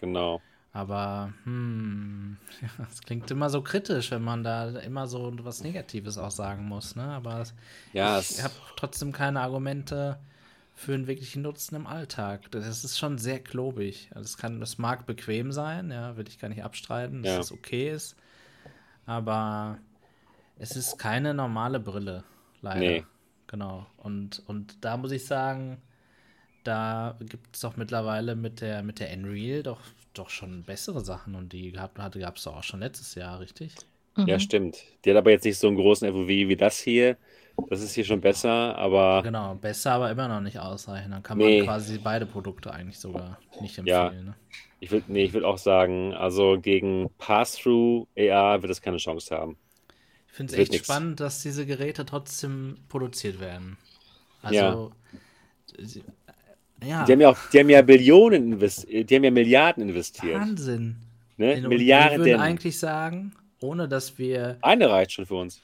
[0.00, 0.40] genau.
[0.72, 2.36] Aber, hm,
[2.90, 6.94] es klingt immer so kritisch, wenn man da immer so was Negatives auch sagen muss,
[6.94, 7.04] ne?
[7.04, 7.44] Aber
[7.92, 10.18] ja, ich habe trotzdem keine Argumente
[10.74, 12.50] für einen wirklichen Nutzen im Alltag.
[12.52, 14.10] Das ist schon sehr klobig.
[14.14, 17.40] Das kann, das mag bequem sein, ja, will ich gar nicht abstreiten, dass ja.
[17.40, 18.14] es okay ist.
[19.04, 19.78] Aber
[20.56, 22.22] es ist keine normale Brille,
[22.62, 22.78] leider.
[22.78, 23.04] Nee.
[23.48, 23.86] Genau.
[23.96, 25.78] Und, und da muss ich sagen,
[26.64, 29.80] da gibt es doch mittlerweile mit der, mit der Unreal doch,
[30.14, 33.40] doch schon bessere Sachen und die gehabt hatte, gab es doch auch schon letztes Jahr,
[33.40, 33.74] richtig?
[34.16, 34.28] Mhm.
[34.28, 34.84] Ja, stimmt.
[35.04, 37.16] Die hat aber jetzt nicht so einen großen FOV wie das hier.
[37.70, 39.22] Das ist hier schon besser, aber.
[39.24, 41.12] Genau, besser, aber immer noch nicht ausreichend.
[41.12, 41.64] Dann kann man nee.
[41.64, 43.86] quasi beide Produkte eigentlich sogar nicht empfehlen.
[43.86, 44.10] Ja.
[44.12, 44.34] Ne?
[44.78, 49.56] Ich würde nee, würd auch sagen, also gegen Pass-Through AR wird es keine Chance haben
[50.30, 50.84] finde es echt nix.
[50.84, 53.76] spannend, dass diese Geräte trotzdem produziert werden.
[54.42, 54.92] Also,
[55.76, 56.02] ja.
[56.86, 57.04] ja.
[57.04, 60.40] Die haben ja auch, die haben ja Billionen investiert, die haben ja Milliarden investiert.
[60.40, 60.96] Wahnsinn.
[61.36, 61.60] Ne?
[61.68, 62.24] Milliarden.
[62.24, 64.58] Wir würden eigentlich sagen, ohne dass wir.
[64.60, 65.60] Eine reicht schon für uns.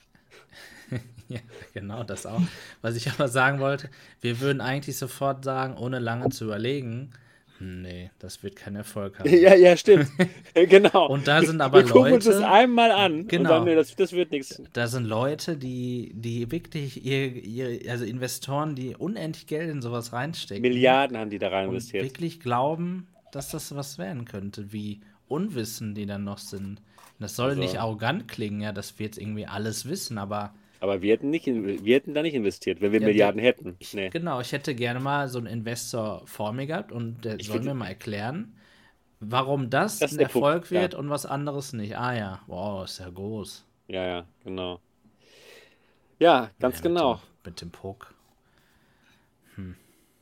[1.29, 1.41] ja,
[1.73, 2.43] genau, das auch.
[2.83, 7.11] Was ich aber sagen wollte, wir würden eigentlich sofort sagen, ohne lange zu überlegen,
[7.61, 9.29] Nee, das wird kein Erfolg haben.
[9.33, 10.09] Ja, ja, stimmt.
[10.55, 11.09] genau.
[11.09, 11.93] Und da sind aber wir Leute.
[11.93, 13.27] gucken uns das einmal an.
[13.29, 13.49] Genau.
[13.51, 14.61] Sagen, nee, das, das wird nichts.
[14.73, 20.13] Da sind Leute, die, die wirklich, ihr, ihr, also Investoren, die unendlich Geld in sowas
[20.13, 20.63] reinstecken.
[20.63, 22.03] Milliarden haben die da rein investiert.
[22.03, 26.83] Und wirklich glauben, dass das was werden könnte, wie unwissend die dann noch sind.
[27.21, 31.03] Das soll Also- nicht arrogant klingen, ja, dass wir jetzt irgendwie alles wissen, aber Aber
[31.03, 33.77] wir hätten, nicht, wir hätten da nicht investiert, wenn wir Ja, Milliarden hätten.
[33.79, 34.11] ich, Nee.
[34.11, 37.61] genau, ich hätte gerne mal so einen Investor vor mir gehabt und der Ich soll
[37.61, 38.57] mir mal erklären,
[39.21, 40.81] warum das, Das ein der Punkt, Erfolg ja.
[40.83, 41.99] wird und was anderes nicht.
[41.99, 43.67] Ah ja, wow, ist ja groß.
[43.89, 44.81] Ja, ja, genau.
[46.19, 47.15] Ja, ganz Ja, genau.
[47.15, 48.15] Mit dem, mit dem Puck.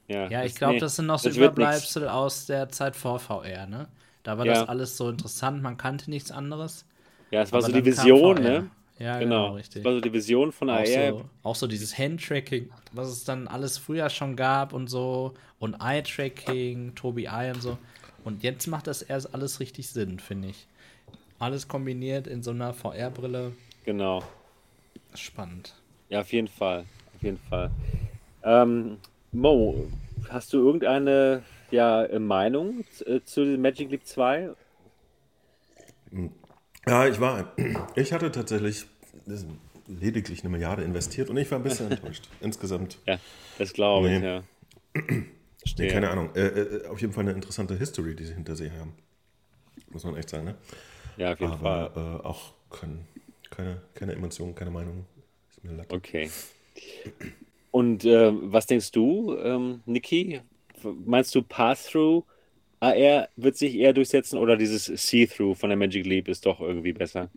[0.09, 1.37] Ja, Ja, ich glaube, nee, das sind noch so wird.
[1.37, 3.89] Überbleibsel aus der Zeit vor VR, ne?
[4.23, 6.87] Da war das alles so interessant, man kannte nichts anderes.
[7.31, 8.71] Ja, es war so die Vision, ne?
[9.03, 9.47] Ja, Genau.
[9.47, 9.83] genau, richtig.
[9.83, 10.87] Das war so die Vision von Auch AR.
[10.87, 15.35] so, auch so dieses Handtracking, was es dann alles früher schon gab und so.
[15.59, 17.79] Und Eye-Tracking, Tobi Eye und so.
[18.25, 20.69] Und jetzt macht das erst alles richtig Sinn, finde ich.
[21.39, 23.57] Alles kombiniert in so einer VR-Brille.
[23.85, 24.23] Genau.
[25.15, 25.75] Spannend.
[26.09, 26.87] Ja, auf jeden Fall.
[27.15, 27.71] Auf jeden Fall.
[28.43, 28.99] Ähm,
[29.33, 29.93] Mo,
[30.29, 34.51] hast du irgendeine ja, Meinung äh, zu Magic League 2?
[36.87, 37.53] Ja, ich war.
[37.97, 38.87] Ich hatte tatsächlich
[39.87, 42.29] lediglich eine Milliarde investiert und ich war ein bisschen enttäuscht.
[42.41, 42.99] Insgesamt.
[43.07, 43.19] Ja,
[43.59, 44.27] das glaube ich, Nee.
[44.27, 44.43] ja.
[45.79, 46.31] Nee, keine Ahnung.
[46.35, 48.95] Äh, äh, auf jeden Fall eine interessante History, die sie hinter sich haben.
[49.91, 50.57] Muss man echt sagen, ne?
[51.17, 51.87] Ja, auf jeden Fall.
[51.87, 53.07] Aber äh, auch kein,
[53.49, 55.07] keine, keine Emotionen, keine Meinung.
[55.49, 55.95] Ist mir latte.
[55.95, 56.29] Okay.
[57.71, 60.41] Und äh, was denkst du, ähm, Niki?
[60.83, 62.25] Meinst du Pass-Through
[62.81, 66.93] AR wird sich eher durchsetzen oder dieses See-Through von der Magic Leap ist doch irgendwie
[66.93, 67.31] besser?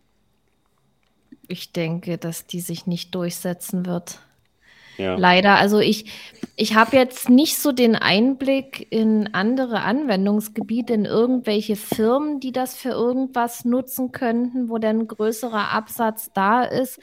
[1.47, 4.19] Ich denke, dass die sich nicht durchsetzen wird.
[4.97, 5.15] Ja.
[5.15, 5.55] Leider.
[5.55, 6.05] Also ich,
[6.55, 12.75] ich habe jetzt nicht so den Einblick in andere Anwendungsgebiete, in irgendwelche Firmen, die das
[12.75, 16.99] für irgendwas nutzen könnten, wo dann größerer Absatz da ist.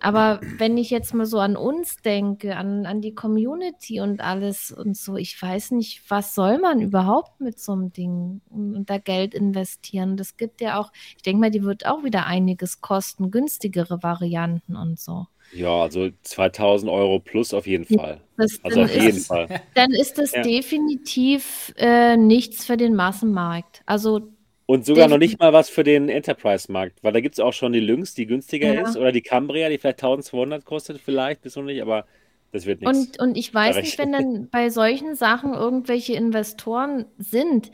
[0.00, 4.70] Aber wenn ich jetzt mal so an uns denke, an, an die Community und alles
[4.72, 8.90] und so, ich weiß nicht, was soll man überhaupt mit so einem Ding und, und
[8.90, 10.16] da Geld investieren?
[10.16, 14.76] Das gibt ja auch, ich denke mal, die wird auch wieder einiges kosten, günstigere Varianten
[14.76, 15.26] und so.
[15.50, 18.20] Ja, also 2000 Euro plus auf jeden Fall.
[18.36, 19.50] Das, Also dann auf jeden ist, Fall.
[19.74, 20.42] Dann ist das Ja.
[20.42, 23.82] definitiv äh, nichts für den Massenmarkt.
[23.86, 24.32] Also
[24.70, 25.30] Und sogar noch Definitiv.
[25.30, 28.26] nicht mal was für den Enterprise-Markt, weil da gibt es auch schon die Lynx, die
[28.26, 28.82] günstiger Ja.
[28.82, 32.04] ist, oder die Cambria, die vielleicht 1200 kostet, vielleicht, bis noch nicht, aber
[32.52, 32.98] das wird nichts.
[32.98, 37.70] Und, und ich weiß nicht, wenn dann bei solchen Sachen irgendwelche Investoren sind,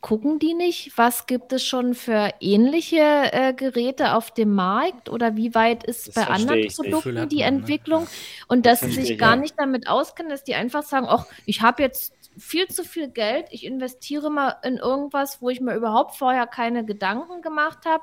[0.00, 2.98] gucken die nicht, was gibt es schon für ähnliche
[3.32, 7.54] äh, Geräte auf dem Markt oder wie weit ist Das bei anderen Produkten die man,
[7.54, 7.58] ne?
[7.58, 8.08] Entwicklung
[8.48, 9.40] und dass sie sich ich, gar ja.
[9.42, 13.46] nicht damit auskennen, dass die einfach sagen, ach, ich habe jetzt viel zu viel Geld,
[13.50, 18.02] ich investiere mal in irgendwas, wo ich mir überhaupt vorher keine Gedanken gemacht habe.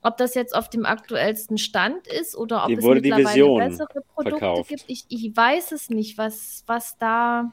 [0.00, 4.38] Ob das jetzt auf dem aktuellsten Stand ist oder ob Dem es mittlerweile bessere Produkte
[4.38, 4.68] verkauft.
[4.68, 4.84] gibt.
[4.86, 7.52] Ich, ich weiß es nicht, was, was da.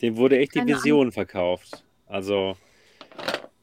[0.00, 1.84] Dem wurde echt die Vision verkauft.
[2.06, 2.56] Also,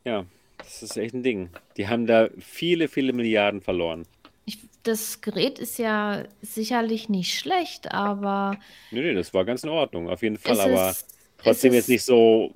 [0.04, 0.26] ja,
[0.58, 1.50] das ist echt ein Ding.
[1.78, 4.06] Die haben da viele, viele Milliarden verloren.
[4.46, 8.58] Ich, das Gerät ist ja sicherlich nicht schlecht, aber
[8.92, 10.96] Nee, nee, das war ganz in Ordnung, auf jeden Fall, aber
[11.38, 12.52] trotzdem ist jetzt nicht so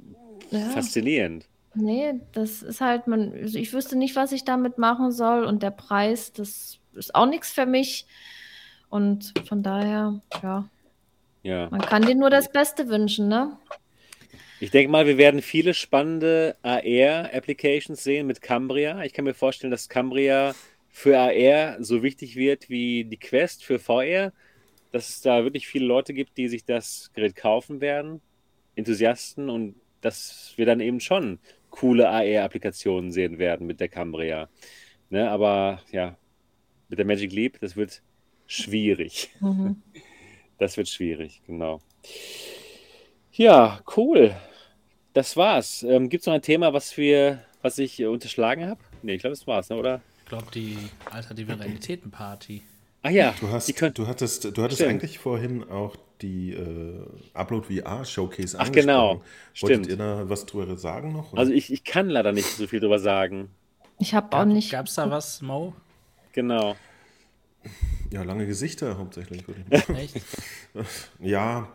[0.50, 0.70] Ja.
[0.70, 1.48] faszinierend.
[1.74, 5.64] Nee, das ist halt, man, also ich wüsste nicht, was ich damit machen soll und
[5.64, 8.06] der Preis, das ist auch nichts für mich.
[8.90, 10.68] Und von daher, ja,
[11.44, 11.70] Ja.
[11.72, 13.58] man kann dir nur das Beste wünschen, ne?
[14.60, 19.02] Ich denke mal, wir werden viele spannende AR-Applications sehen mit Cambria.
[19.04, 20.54] Ich kann mir vorstellen, dass Cambria
[20.90, 24.34] für AR so wichtig wird wie die Quest für VR,
[24.92, 28.22] dass es da wirklich viele Leute gibt, die sich das Gerät kaufen werden,
[28.76, 31.40] Enthusiasten, und dass wir dann eben schon
[31.70, 34.50] coole AR-Applikationen sehen werden mit der Cambria.
[35.10, 36.18] Ne, aber ja,
[36.90, 38.02] mit der Magic Leap, das wird
[38.48, 39.30] schwierig.
[39.40, 39.82] Mhm.
[40.58, 41.82] Das wird schwierig, genau.
[43.32, 44.36] Ja, cool.
[45.12, 45.82] Das war's.
[45.82, 48.80] Ähm, Gibt es noch ein Thema, was wir, was ich äh, unterschlagen habe?
[49.02, 50.02] Nee, ich glaube, das war's, ne, oder?
[50.20, 50.78] Ich glaube, die
[51.10, 52.62] alternative Realitäten-Party.
[53.04, 54.92] Ach ja, Du, hast, du hattest, du hattest Stimmt.
[54.92, 57.04] eigentlich vorhin auch die äh,
[57.34, 59.12] Upload VR Showcase Ach, genau.
[59.12, 59.26] angesprochen.
[59.54, 59.72] Stimmt.
[59.72, 61.34] Wolltet ihr da was drüber sagen noch?
[61.34, 61.40] oder?
[61.40, 63.50] also ich, ich kann leider nicht so viel drüber sagen.
[63.98, 64.72] Ich habe auch nicht.
[64.72, 65.74] Gab es da was, Mo?
[66.34, 66.76] Genau.
[68.12, 69.48] ja, lange Gesichter hauptsächlich.
[69.48, 70.22] Würde ich mal Echt?
[71.20, 71.70] Ja,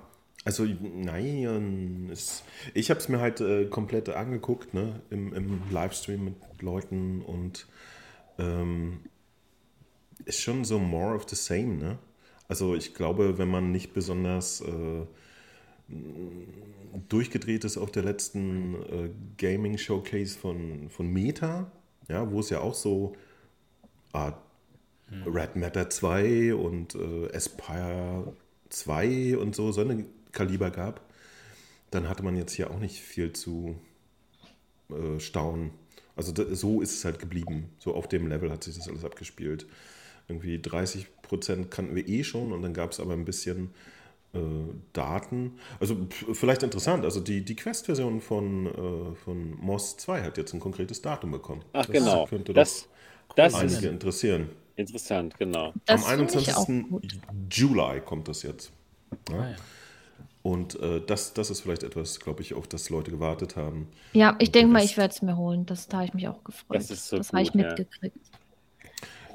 [0.45, 6.25] also nein, es, ich habe es mir halt äh, komplett angeguckt, ne, im, im Livestream
[6.25, 7.67] mit Leuten und
[8.39, 9.01] ähm,
[10.25, 11.99] ist schon so more of the same, ne?
[12.49, 15.07] Also ich glaube, wenn man nicht besonders äh,
[17.09, 21.71] durchgedreht ist auf der letzten äh, Gaming Showcase von, von Meta,
[22.09, 23.17] ja, wo es ja auch so
[24.13, 24.33] ah,
[25.27, 28.33] Red Matter 2 und äh, Aspire
[28.71, 31.01] 2 und so, so eine Kaliber gab,
[31.91, 33.77] dann hatte man jetzt hier auch nicht viel zu
[34.91, 35.71] äh, staunen.
[36.17, 37.71] Also so ist es halt geblieben.
[37.79, 39.67] So auf dem Level hat sich das alles abgespielt.
[40.29, 43.71] Irgendwie 30 Prozent kannten wir eh schon und dann gab es aber ein bisschen
[44.35, 44.39] äh,
[44.93, 45.59] Daten.
[45.81, 45.97] Also
[46.33, 51.03] vielleicht interessant, also die, die Quest-Version von, äh, von MOS 2 hat jetzt ein konkretes
[51.03, 51.63] Datum bekommen.
[51.73, 52.27] Ach das genau.
[52.27, 52.89] könnte das,
[53.29, 54.51] doch das einige ist interessieren.
[54.77, 55.73] interessant, genau.
[55.85, 56.91] Das Am finde ich auch 21.
[56.91, 57.19] gut.
[57.51, 58.73] Juli kommt das jetzt.
[59.31, 59.39] Ja?
[59.39, 59.57] Ah, ja.
[60.43, 63.89] Und äh, das, das ist vielleicht etwas, glaube ich, auf das Leute gewartet haben.
[64.13, 65.67] Ja, ich denke mal, ich werde es mir holen.
[65.67, 66.77] Das, da habe ich mich auch gefreut.
[66.77, 67.75] Das ist so das habe ich ja.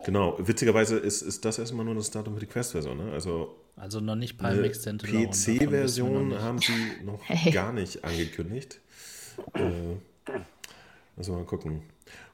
[0.04, 2.98] Genau, witzigerweise ist, ist das erstmal nur das Datum für die Quest-Version.
[2.98, 3.12] Ne?
[3.12, 6.74] Also Also noch nicht wir noch PC-Version haben sie
[7.06, 7.52] noch Hey.
[7.52, 8.80] gar nicht angekündigt.
[9.54, 10.32] Äh,
[11.18, 11.84] also mal gucken.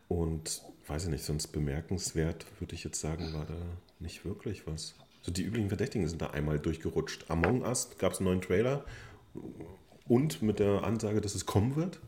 [0.07, 3.56] Und weiß ich nicht, sonst bemerkenswert würde ich jetzt sagen, war da
[3.99, 4.95] nicht wirklich was.
[5.22, 7.26] So die üblichen Verdächtigen sind da einmal durchgerutscht.
[7.30, 8.85] Among Us gab es einen neuen Trailer
[10.07, 11.99] und mit der Ansage, dass es kommen wird.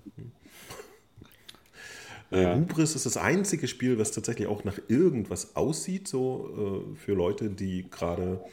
[2.31, 2.55] Äh, Ja.
[2.55, 7.49] Hubris ist das einzige Spiel, was tatsächlich auch nach irgendwas aussieht, so äh, für Leute,
[7.49, 8.43] die gerade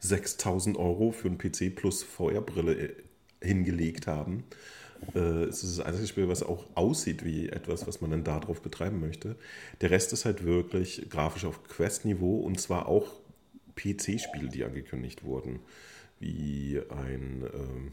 [0.00, 2.94] 6000 Euro für einen PC plus VR-Brille äh,
[3.42, 4.44] hingelegt haben.
[5.14, 8.60] Äh, es ist das einzige Spiel, was auch aussieht wie etwas, was man dann darauf
[8.62, 9.36] betreiben möchte.
[9.80, 13.12] Der Rest ist halt wirklich grafisch auf Quest-Niveau und zwar auch
[13.76, 15.60] PC-Spiele, die angekündigt wurden,
[16.18, 17.92] wie ein ähm,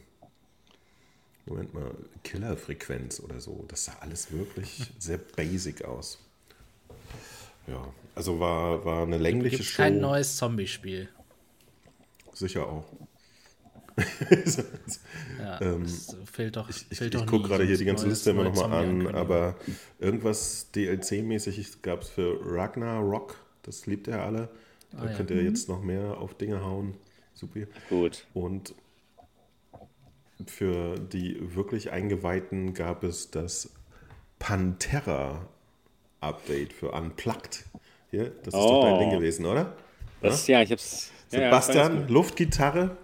[1.45, 1.91] Moment mal,
[2.23, 3.65] Killerfrequenz oder so.
[3.67, 6.19] Das sah alles wirklich sehr basic aus.
[7.67, 9.83] Ja, also war, war eine längliche Gibt Show.
[9.83, 11.09] kein neues Zombie-Spiel.
[12.33, 12.85] Sicher auch.
[15.39, 15.85] Ja, Ähm,
[16.31, 16.69] fehlt doch.
[16.69, 19.55] Ich, ich doch gucke gerade hier die ganze neues- Liste immer nochmal an, aber
[19.99, 23.35] irgendwas DLC-mäßig gab es für Ragnarok.
[23.63, 24.49] Das liebt ihr alle.
[24.91, 25.17] Da Ah, ja.
[25.17, 26.95] könnt ihr jetzt noch mehr auf Dinge hauen.
[27.33, 27.61] Super.
[27.89, 28.25] Gut.
[28.33, 28.73] Und
[30.47, 33.71] für die wirklich Eingeweihten gab es das
[34.39, 37.65] Pantera-Update für Unplugged.
[38.11, 38.99] Hier, das ist doch dein Oh.
[38.99, 39.75] Ding gewesen, oder?
[40.21, 41.11] Das, ja, ich hab's.
[41.31, 42.97] ja, ja, Sebastian, alles Luftgitarre.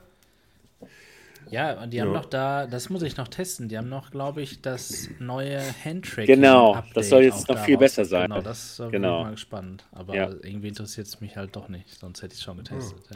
[1.51, 2.19] Ja, und die haben Ja.
[2.19, 6.35] noch da, das muss ich noch testen, die haben noch, glaube ich, das neue Handtracking.
[6.35, 7.79] Genau, das soll jetzt noch viel daraus.
[7.91, 8.29] besser sein.
[8.29, 9.17] Genau, das äh, bin Genau.
[9.17, 9.83] ich mal gespannt.
[9.91, 10.29] Aber Ja.
[10.29, 12.99] irgendwie interessiert es mich halt doch nicht, sonst hätte ich es schon getestet.
[13.09, 13.15] Oh.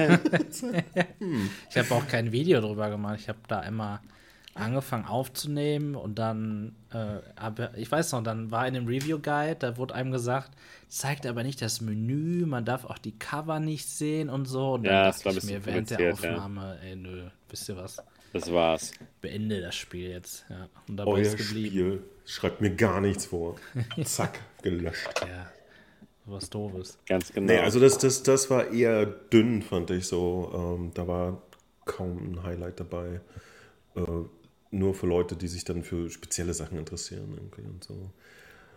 [0.00, 0.18] Ja.
[1.70, 3.18] Ich habe auch kein Video drüber gemacht.
[3.20, 4.00] Ich habe da immer
[4.54, 7.18] angefangen aufzunehmen und dann, äh,
[7.76, 10.52] ich weiß noch, dann war in dem Review Guide, da wurde einem gesagt,
[10.88, 14.72] zeigt aber nicht das Menü, man darf auch die Cover nicht sehen und so.
[14.74, 16.38] Und dann Ja, das dachte ich mir während der kompliziert, ja.
[16.38, 18.02] Aufnahme, ey, nö, wisst ihr was?
[18.32, 18.92] Das war's.
[19.20, 20.44] beende das Spiel jetzt.
[20.48, 20.68] Ja.
[20.88, 21.68] Und dabei Euer ist geblieben.
[21.68, 22.02] Spiel.
[22.24, 23.56] Schreibt mir gar nichts vor.
[24.04, 25.08] Zack, gelöscht.
[25.22, 25.50] Ja,
[26.24, 26.98] was doofes.
[27.06, 27.52] Ganz genau.
[27.52, 30.76] Nee, also das, das, das war eher dünn, fand ich so.
[30.78, 31.42] Ähm, da war
[31.84, 33.20] kaum ein Highlight dabei.
[33.94, 34.02] Äh,
[34.72, 38.10] nur für Leute, die sich dann für spezielle Sachen interessieren irgendwie und so.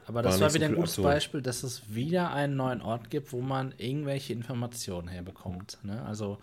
[0.05, 2.81] Aber das War war, nicht so wieder ein gutes Beispiel, dass es wieder einen neuen
[2.81, 5.77] Ort gibt, wo man irgendwelche Informationen herbekommt.
[5.83, 6.03] Ne?
[6.03, 6.39] Also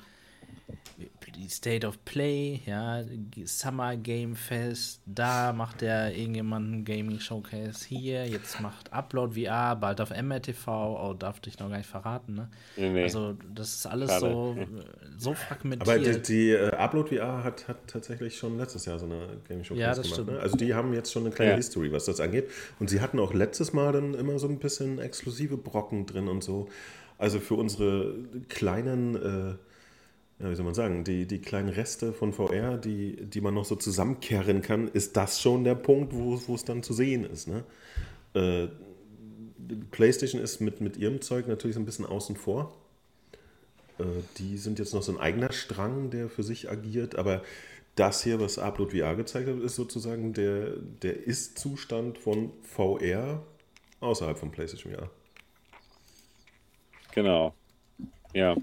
[1.49, 3.05] State of Play, ja,
[3.45, 9.77] Summer Game Fest, da macht der irgendjemand ein Gaming Showcase hier, jetzt macht Upload VR,
[9.77, 12.49] bald auf MRTV, oh, darf ich noch gar nicht verraten, ne?
[12.77, 13.03] Nee, nee.
[13.03, 14.21] Also das ist alles Schade.
[14.31, 14.57] so,
[15.19, 16.27] so Aber fragmentiert.
[16.29, 19.75] die, die äh, Upload VR hat, hat tatsächlich schon letztes Jahr so eine Gaming Show
[19.75, 20.13] Ja, das gemacht.
[20.15, 20.31] stimmt.
[20.33, 20.41] Ne?
[20.41, 21.57] Also die haben jetzt schon eine kleine Ja.
[21.59, 22.49] History, was das angeht.
[22.81, 26.43] Und sie hatten auch letztes Mal dann immer so ein bisschen exklusive Brocken drin und
[26.43, 26.69] so.
[27.19, 28.15] Also für unsere
[28.49, 29.55] kleinen, äh,
[30.39, 33.65] ja, wie soll man sagen, die, die kleinen Reste von VR, die, die man noch
[33.65, 37.49] so zusammenkehren kann, ist das schon der Punkt, wo, es dann zu sehen ist.
[37.49, 37.65] Ne?
[38.35, 38.69] Äh,
[39.91, 42.75] PlayStation ist mit, mit ihrem Zeug natürlich so ein bisschen außen vor.
[43.99, 44.05] Äh,
[44.39, 47.43] die sind jetzt noch so ein eigener Strang, der für sich agiert, aber
[47.95, 50.73] das hier, was Upload VR gezeigt hat, ist sozusagen der,
[51.03, 53.43] der Ist-Zustand von VR
[54.01, 55.11] außerhalb von PlayStation VR.
[57.13, 57.55] Genau.
[58.35, 58.55] Ja.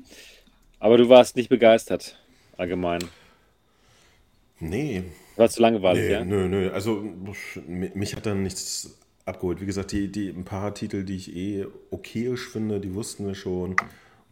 [0.84, 2.18] Aber du warst nicht begeistert,
[2.58, 3.00] allgemein.
[4.60, 5.04] Nee,
[5.36, 6.26] War zu langweilig, nee ja?
[6.26, 6.72] nö, nö.
[6.72, 7.04] Also
[7.68, 9.62] mi- mich hat dann nichts abgeholt.
[9.62, 13.36] Wie gesagt, die, die ein paar Titel, die ich eh okayisch finde, die wussten wir
[13.36, 13.76] schon.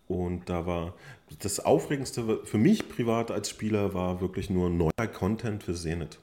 [0.08, 0.94] Und da war
[1.40, 6.20] das Aufregendste für mich privat als Spieler war wirklich nur neuer Content für Zenith.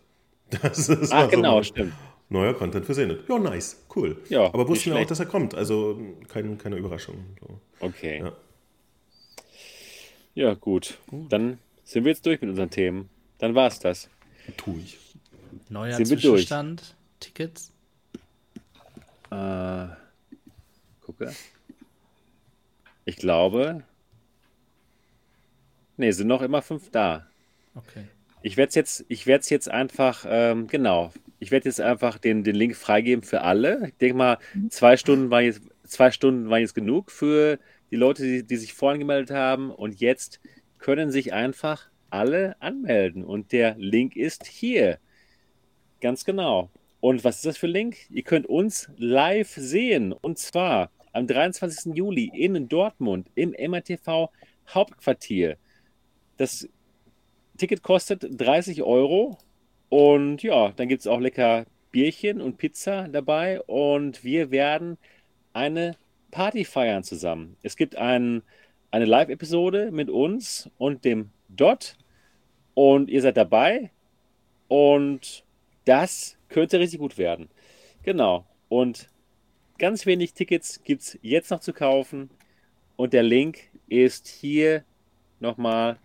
[0.62, 1.92] Das, war so genau, mein- stimmt.
[2.30, 3.20] Neuer Content für Zenith.
[3.28, 4.18] Ja, nice, cool.
[4.28, 5.54] Ja, Aber wussten wir auch, dass er kommt.
[5.54, 5.98] Also
[6.28, 7.16] kein, keine Überraschung.
[7.40, 7.58] So.
[7.80, 8.18] Okay.
[8.20, 8.32] Ja.
[10.38, 10.98] Ja, gut.
[11.10, 13.10] Dann sind wir jetzt durch mit unseren Themen.
[13.38, 14.08] Dann war's das.
[14.56, 14.96] Tu ich.
[15.68, 16.46] Neuer sind wir durch.
[16.46, 17.72] Zwischenstand, Tickets.
[19.32, 19.88] Äh,
[21.00, 21.34] gucke.
[23.04, 23.82] Ich glaube.
[25.96, 27.26] Nee, sind noch immer fünf da.
[27.74, 28.04] Okay.
[28.42, 31.12] Ich werde es jetzt, ich werde es jetzt einfach, ähm, genau.
[31.40, 33.88] ich werde jetzt einfach den, den Link freigeben für alle.
[33.88, 34.38] Ich denke mal,
[34.70, 37.58] zwei Stunden waren jetzt, zwei Stunden waren jetzt genug für
[37.90, 39.70] die Leute, die, die sich vorhin gemeldet haben.
[39.70, 40.40] Und jetzt
[40.78, 43.24] können sich einfach alle anmelden.
[43.24, 44.98] Und der Link ist hier.
[46.00, 46.70] Ganz genau.
[47.00, 47.96] Und was ist das für ein Link?
[48.10, 50.12] Ihr könnt uns live sehen.
[50.12, 51.94] Und zwar am 23.
[51.94, 54.30] Juli in Dortmund im MRTV
[54.68, 55.56] Hauptquartier.
[56.36, 56.68] Das
[57.56, 59.38] Ticket kostet 30 Euro.
[59.88, 63.60] Und ja, dann gibt es auch lecker Bierchen und Pizza dabei.
[63.62, 64.98] Und wir werden
[65.52, 65.96] eine
[66.30, 67.56] Party feiern zusammen.
[67.62, 68.42] Es gibt ein,
[68.90, 71.96] eine Live-Episode mit uns und dem Dot.
[72.74, 73.90] Und ihr seid dabei.
[74.68, 75.44] Und
[75.84, 77.48] das könnte richtig gut werden.
[78.02, 78.46] Genau.
[78.68, 79.08] Und
[79.78, 82.30] ganz wenig Tickets gibt es jetzt noch zu kaufen.
[82.96, 84.84] Und der Link ist hier
[85.40, 85.98] nochmal.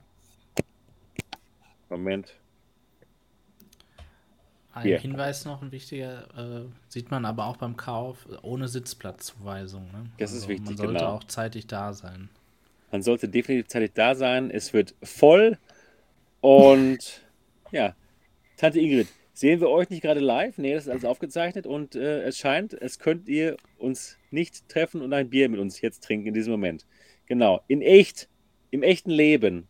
[1.89, 2.42] Moment.
[4.73, 4.99] Ein Hier.
[4.99, 9.83] Hinweis noch, ein wichtiger, äh, sieht man aber auch beim Kauf, ohne Sitzplatzzuweisung.
[9.91, 10.09] Ne?
[10.17, 11.11] Das ist wichtig, Man sollte genau.
[11.11, 12.29] auch zeitig da sein.
[12.91, 14.49] Man sollte definitiv zeitig da sein.
[14.49, 15.57] Es wird voll.
[16.41, 17.21] Und
[17.71, 17.95] ja,
[18.57, 20.57] Tante Ingrid, sehen wir euch nicht gerade live?
[20.57, 25.01] Nee, das ist alles aufgezeichnet und äh, es scheint, es könnt ihr uns nicht treffen
[25.01, 26.85] und ein Bier mit uns jetzt trinken in diesem Moment.
[27.27, 28.27] Genau, in echt,
[28.71, 29.67] im echten Leben.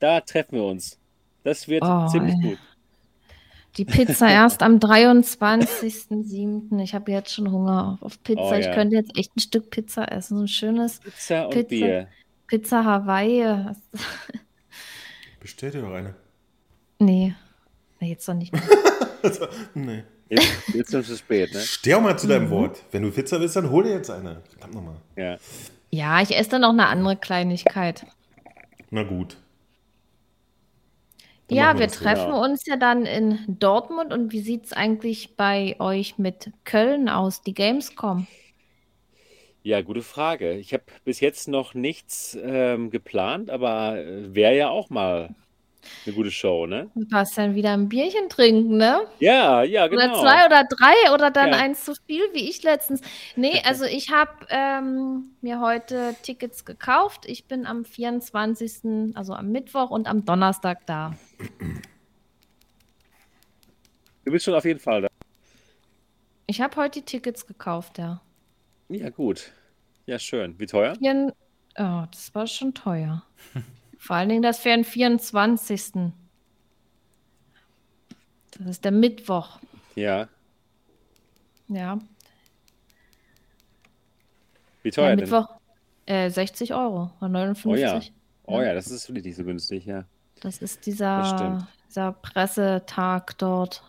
[0.00, 0.98] Da treffen wir uns.
[1.44, 2.50] Das wird Oh, ziemlich ey.
[2.50, 2.58] gut.
[3.76, 6.80] Die Pizza erst am 23.07.
[6.82, 8.42] Ich habe jetzt schon Hunger auf, auf Pizza.
[8.42, 8.74] Oh, Ich ja.
[8.74, 10.36] könnte jetzt echt ein Stück Pizza essen.
[10.36, 11.68] So ein schönes Pizza und Pizza.
[11.68, 12.08] Bier.
[12.46, 13.74] Pizza Hawaii.
[15.40, 16.14] Bestell dir doch eine.
[16.98, 17.34] Nee.
[18.00, 18.62] Nee, jetzt doch nicht mehr.
[19.22, 20.04] Also, nee.
[20.28, 21.60] Jetzt, jetzt ist es spät, ne?
[21.60, 22.30] Steh auch mal zu Mhm.
[22.30, 22.82] deinem Wort.
[22.90, 24.40] Wenn du Pizza willst, dann hol dir jetzt eine.
[24.50, 24.96] Verdammt nochmal.
[25.16, 25.36] Ja.
[25.90, 28.06] Ja, ich esse dann noch eine andere Kleinigkeit.
[28.90, 29.36] Na gut.
[31.52, 32.32] Ja, wir treffen Genau.
[32.32, 34.12] uns ja dann in Dortmund.
[34.12, 38.26] Und wie sieht es eigentlich bei euch mit Köln aus, die Gamescom?
[39.62, 40.54] Ja, gute Frage.
[40.54, 43.94] Ich habe bis jetzt noch nichts ähm, geplant, aber
[44.34, 45.34] wäre ja auch mal
[46.06, 46.90] eine gute Show, ne?
[46.94, 49.06] Du darfst dann wieder ein Bierchen trinken, ne?
[49.18, 50.04] Ja, ja, genau.
[50.04, 51.58] Oder zwei oder drei oder dann Ja.
[51.58, 53.00] eins zu viel, wie ich letztens.
[53.36, 57.26] Nee, also ich habe ähm, mir heute Tickets gekauft.
[57.26, 61.14] Ich bin am 24., also am Mittwoch und am Donnerstag da.
[64.24, 65.08] Du bist schon auf jeden Fall da.
[66.46, 68.20] Ich habe heute die Tickets gekauft, ja.
[68.88, 69.52] Ja, gut.
[70.06, 70.58] Ja, schön.
[70.58, 70.94] Wie teuer?
[71.78, 73.22] Oh, das war schon teuer.
[74.02, 76.12] Vor allen Dingen das für den 24.
[78.50, 79.60] Das ist der Mittwoch.
[79.94, 80.28] Ja.
[81.68, 82.00] Ja,
[84.82, 85.20] Wie der teuer denn?
[85.20, 85.48] Mittwoch
[86.06, 87.64] äh, 60 Euro oder 59.
[87.64, 88.00] Oh ja.
[88.46, 90.04] Oh ja, das ist wirklich nicht so günstig, ja.
[90.40, 91.66] Das ist Das dieser, stimmt.
[91.88, 93.84] dieser Pressetag dort.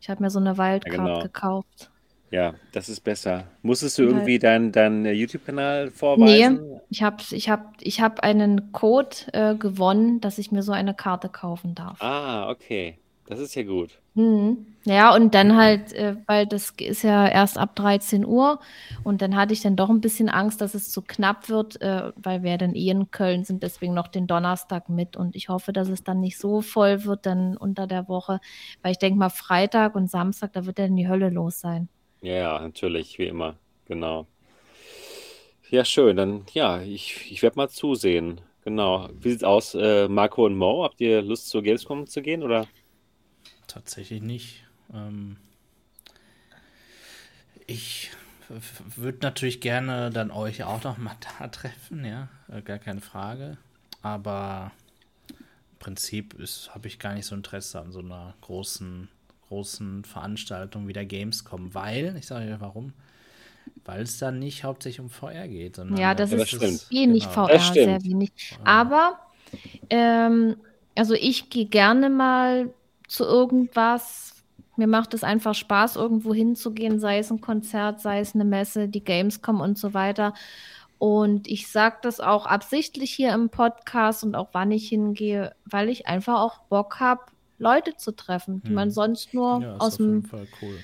[0.00, 1.22] Ich habe mir so eine Wildcard genau.
[1.22, 1.90] gekauft.
[2.30, 3.44] Ja, das ist besser.
[3.62, 6.80] Musstest du irgendwie deinen dein YouTube-Kanal vorweisen?
[6.88, 10.94] Ich habe ich hab, ich hab einen Code äh, gewonnen, dass ich mir so eine
[10.94, 12.00] Karte kaufen darf.
[12.00, 12.98] Ah, okay.
[13.26, 14.00] Das ist ja gut.
[14.14, 14.66] Mhm.
[14.84, 18.58] Ja, und dann halt, äh, weil das ist ja erst ab 13 Uhr
[19.04, 22.10] und dann hatte ich dann doch ein bisschen Angst, dass es zu knapp wird, äh,
[22.16, 25.72] weil wir dann eh in Köln sind, deswegen noch den Donnerstag mit und ich hoffe,
[25.72, 28.40] dass es dann nicht so voll wird dann unter der Woche,
[28.82, 31.88] weil ich denke mal Freitag und Samstag, da wird dann die Hölle los sein.
[32.22, 33.56] Ja, natürlich, wie immer.
[33.86, 34.26] Genau.
[35.70, 36.16] Ja, schön.
[36.16, 38.40] Dann, ja, ich, ich werde mal zusehen.
[38.64, 39.08] Genau.
[39.14, 40.84] Wie sieht's aus, äh, Marco und Mo?
[40.84, 42.66] Habt ihr Lust zur Gamescom zu gehen, oder?
[43.66, 44.64] Tatsächlich nicht.
[44.92, 45.36] Ähm,
[47.66, 48.10] ich
[48.96, 53.58] würde natürlich gerne dann euch auch noch mal da treffen, ja, äh, gar keine Frage.
[54.02, 54.72] Aber
[55.28, 56.34] im Prinzip
[56.70, 59.08] habe ich gar nicht so Interesse an so einer großen,
[59.50, 62.92] großen Veranstaltung wie der Gamescom, weil, ich sage euch warum,
[63.84, 67.24] weil es dann nicht hauptsächlich um VR geht, sondern Ja, das Ja, das ist wenig
[67.24, 67.48] Genau.
[67.48, 68.30] VR, sehr wenig.
[68.64, 69.18] Aber,
[69.90, 70.56] ähm,
[70.94, 72.72] also ich gehe gerne mal
[73.08, 74.34] zu irgendwas.
[74.76, 78.86] Mir macht es einfach Spaß, irgendwo hinzugehen, sei es ein Konzert, sei es eine Messe,
[78.88, 80.32] die Gamescom und so weiter.
[80.98, 85.88] Und ich sage das auch absichtlich hier im Podcast und auch wann ich hingehe, weil
[85.88, 87.22] ich einfach auch Bock habe,
[87.60, 88.74] Leute zu treffen, die Hm.
[88.74, 90.24] man sonst nur ja, aus dem
[90.62, 90.78] cool.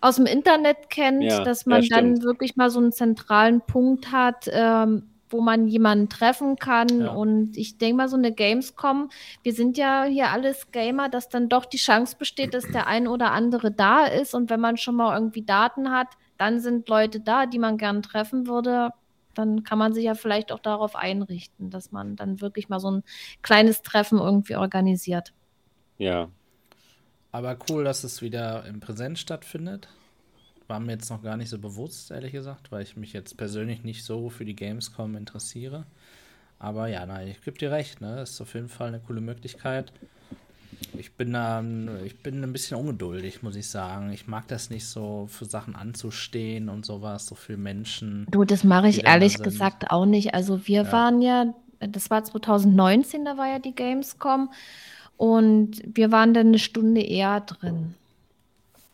[0.00, 2.22] aus dem Internet kennt, Ja, dass ja, man dann stimmt.
[2.24, 6.88] wirklich mal so einen zentralen Punkt hat, ähm, wo man jemanden treffen kann.
[7.02, 7.10] Ja.
[7.12, 9.10] Und ich denke mal, so eine Gamescom,
[9.44, 13.06] wir sind ja hier alles Gamer, dass dann doch die Chance besteht, dass der ein
[13.06, 14.34] oder andere da ist.
[14.34, 16.08] Und wenn man schon mal irgendwie Daten hat,
[16.38, 18.90] dann sind Leute da, die man gern treffen würde.
[19.34, 22.90] Dann kann man sich ja vielleicht auch darauf einrichten, dass man dann wirklich mal so
[22.90, 23.04] ein
[23.42, 25.32] kleines Treffen irgendwie organisiert.
[26.00, 26.28] Ja.
[27.30, 29.88] Aber cool, dass es wieder im Präsenz stattfindet.
[30.66, 33.84] War mir jetzt noch gar nicht so bewusst, ehrlich gesagt, weil ich mich jetzt persönlich
[33.84, 35.84] nicht so für die Gamescom interessiere.
[36.58, 38.22] Aber ja, nein, ich gebe dir recht, ne?
[38.22, 39.92] Ist auf jeden Fall eine coole Möglichkeit.
[40.96, 41.62] Ich bin da,
[42.04, 44.10] ich bin ein bisschen ungeduldig, muss ich sagen.
[44.12, 48.26] Ich mag das nicht so, für Sachen anzustehen und sowas, so viele Menschen.
[48.30, 50.34] Du, das mache ich ehrlich gesagt auch nicht.
[50.34, 50.92] Also wir ja.
[50.92, 54.50] waren ja, das war 2019, da war ja die Gamescom
[55.20, 57.94] und wir waren dann eine Stunde eher drin.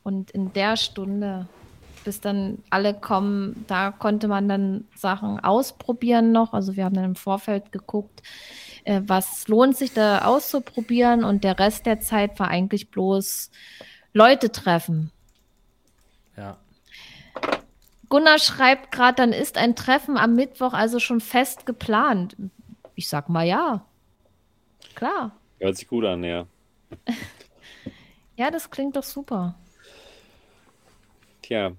[0.03, 1.47] Und in der Stunde,
[2.03, 6.53] bis dann alle kommen, da konnte man dann Sachen ausprobieren noch.
[6.53, 8.25] Also wir haben dann im Vorfeld geguckt,
[8.83, 13.53] äh, was lohnt sich da auszuprobieren und der Rest der Zeit war eigentlich bloß
[14.13, 15.13] Leute treffen.
[16.37, 16.57] Ja.
[18.09, 22.37] Gunnar schreibt gerade, dann ist ein Treffen am Mittwoch also schon fest geplant.
[22.97, 23.87] Ich sag mal ja.
[24.97, 25.31] Klar.
[25.59, 26.47] Hört sich gut an, ja.
[28.37, 29.59] ja, das klingt doch super.
[31.43, 31.73] Tja,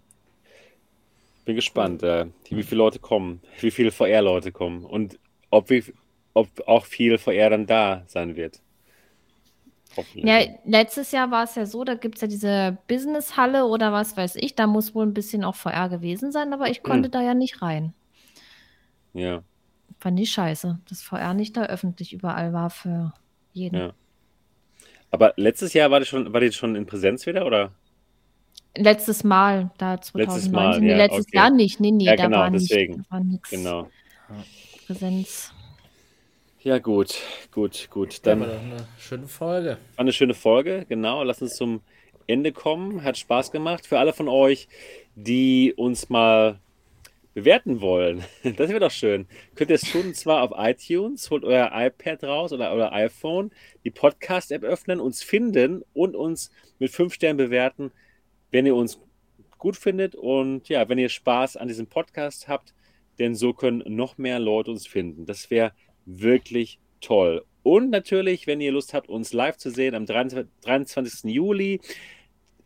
[1.47, 5.17] bin gespannt, äh, wie viele Leute kommen, wie viele VR-Leute kommen und
[5.49, 5.81] ob wir,
[6.33, 8.61] ob auch viel VR dann da sein wird.
[10.13, 14.15] Ja, letztes Jahr war es ja so, da gibt es ja diese Business-Halle oder was
[14.15, 17.11] weiß ich, da muss wohl ein bisschen auch VR gewesen sein, aber ich konnte hm.
[17.11, 17.93] da ja nicht rein.
[19.13, 19.41] Ja.
[19.99, 23.13] Fand ich scheiße, dass VR nicht da öffentlich überall war für
[23.57, 23.75] jeden.
[23.75, 23.93] Ja.
[25.11, 27.71] Aber letztes Jahr war das schon, war die schon in Präsenz wieder, oder?
[28.75, 30.11] Letztes Mal, da 2019.
[30.21, 31.37] Letztes, Mal, nee, ja, letztes okay.
[31.37, 31.79] Jahr nicht.
[31.79, 32.97] Nee, nee, ja, da genau, war, deswegen.
[32.97, 33.49] Nicht, war nichts.
[33.49, 33.89] Genau.
[34.85, 35.53] Präsenz.
[36.61, 37.15] Ja, gut,
[37.51, 38.25] gut, gut.
[38.25, 39.77] Dann war eine schöne Folge.
[39.95, 41.23] War eine schöne Folge, genau.
[41.23, 41.81] Lass uns zum
[42.27, 43.03] Ende kommen.
[43.03, 43.87] Hat Spaß gemacht.
[43.87, 44.67] Für alle von euch,
[45.15, 46.59] die uns mal
[47.37, 49.27] bewerten wollen, das wäre doch schön.
[49.53, 53.51] Könnt ihr es tun, zwar auf iTunes, holt euer iPad raus oder euer iPhone,
[53.83, 56.49] die Podcast-App öffnen, uns finden und uns
[56.79, 57.91] mit fünf Sternen bewerten,
[58.49, 58.99] wenn ihr uns
[59.59, 62.73] gut findet und ja, wenn ihr Spaß an diesem Podcast habt,
[63.19, 65.27] denn so können noch mehr Leute uns finden.
[65.27, 65.73] Das wäre
[66.05, 67.45] wirklich toll.
[67.61, 71.31] Und natürlich, wenn ihr Lust habt, uns live zu sehen am 23.
[71.31, 71.81] Juli,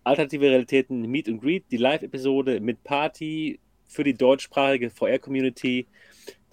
[0.06, 3.60] Alternative Realitäten Meet and Greet, die Live-Episode mit Party,
[3.92, 5.86] für die deutschsprachige VR-Community.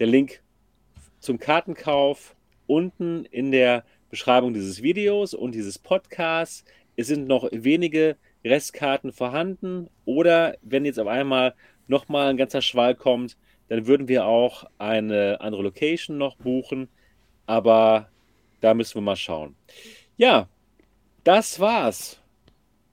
[0.01, 0.43] Der Link
[1.21, 2.35] zum Kartenkauf
[2.67, 6.65] unten in der Beschreibung dieses Videos und dieses Podcasts.
[6.97, 11.55] Es sind noch wenige Restkarten vorhanden oder wenn jetzt auf einmal
[11.87, 13.37] nochmal ein ganzer Schwall kommt,
[13.69, 16.89] dann würden wir auch eine andere Location noch buchen,
[17.47, 18.11] aber
[18.61, 19.55] da müssen wir mal schauen.
[20.17, 20.49] Ja,
[21.23, 22.21] das war's.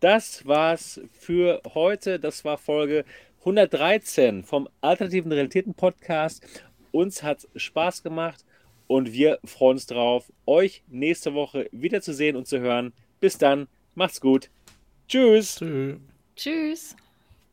[0.01, 2.19] Das war's für heute.
[2.19, 3.06] Das war Folge
[3.45, 6.43] 113 vom Alternativen Realitäten Podcast.
[6.91, 8.43] Uns hat Spaß gemacht
[8.88, 12.91] und wir freuen uns drauf, euch nächste Woche wiederzusehen und zu hören.
[13.19, 14.49] Bis dann, macht's gut.
[15.07, 15.57] Tschüss.
[15.57, 15.99] Tschüss.
[16.35, 16.95] Tschüss.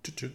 [0.02, 0.32] Tschüss.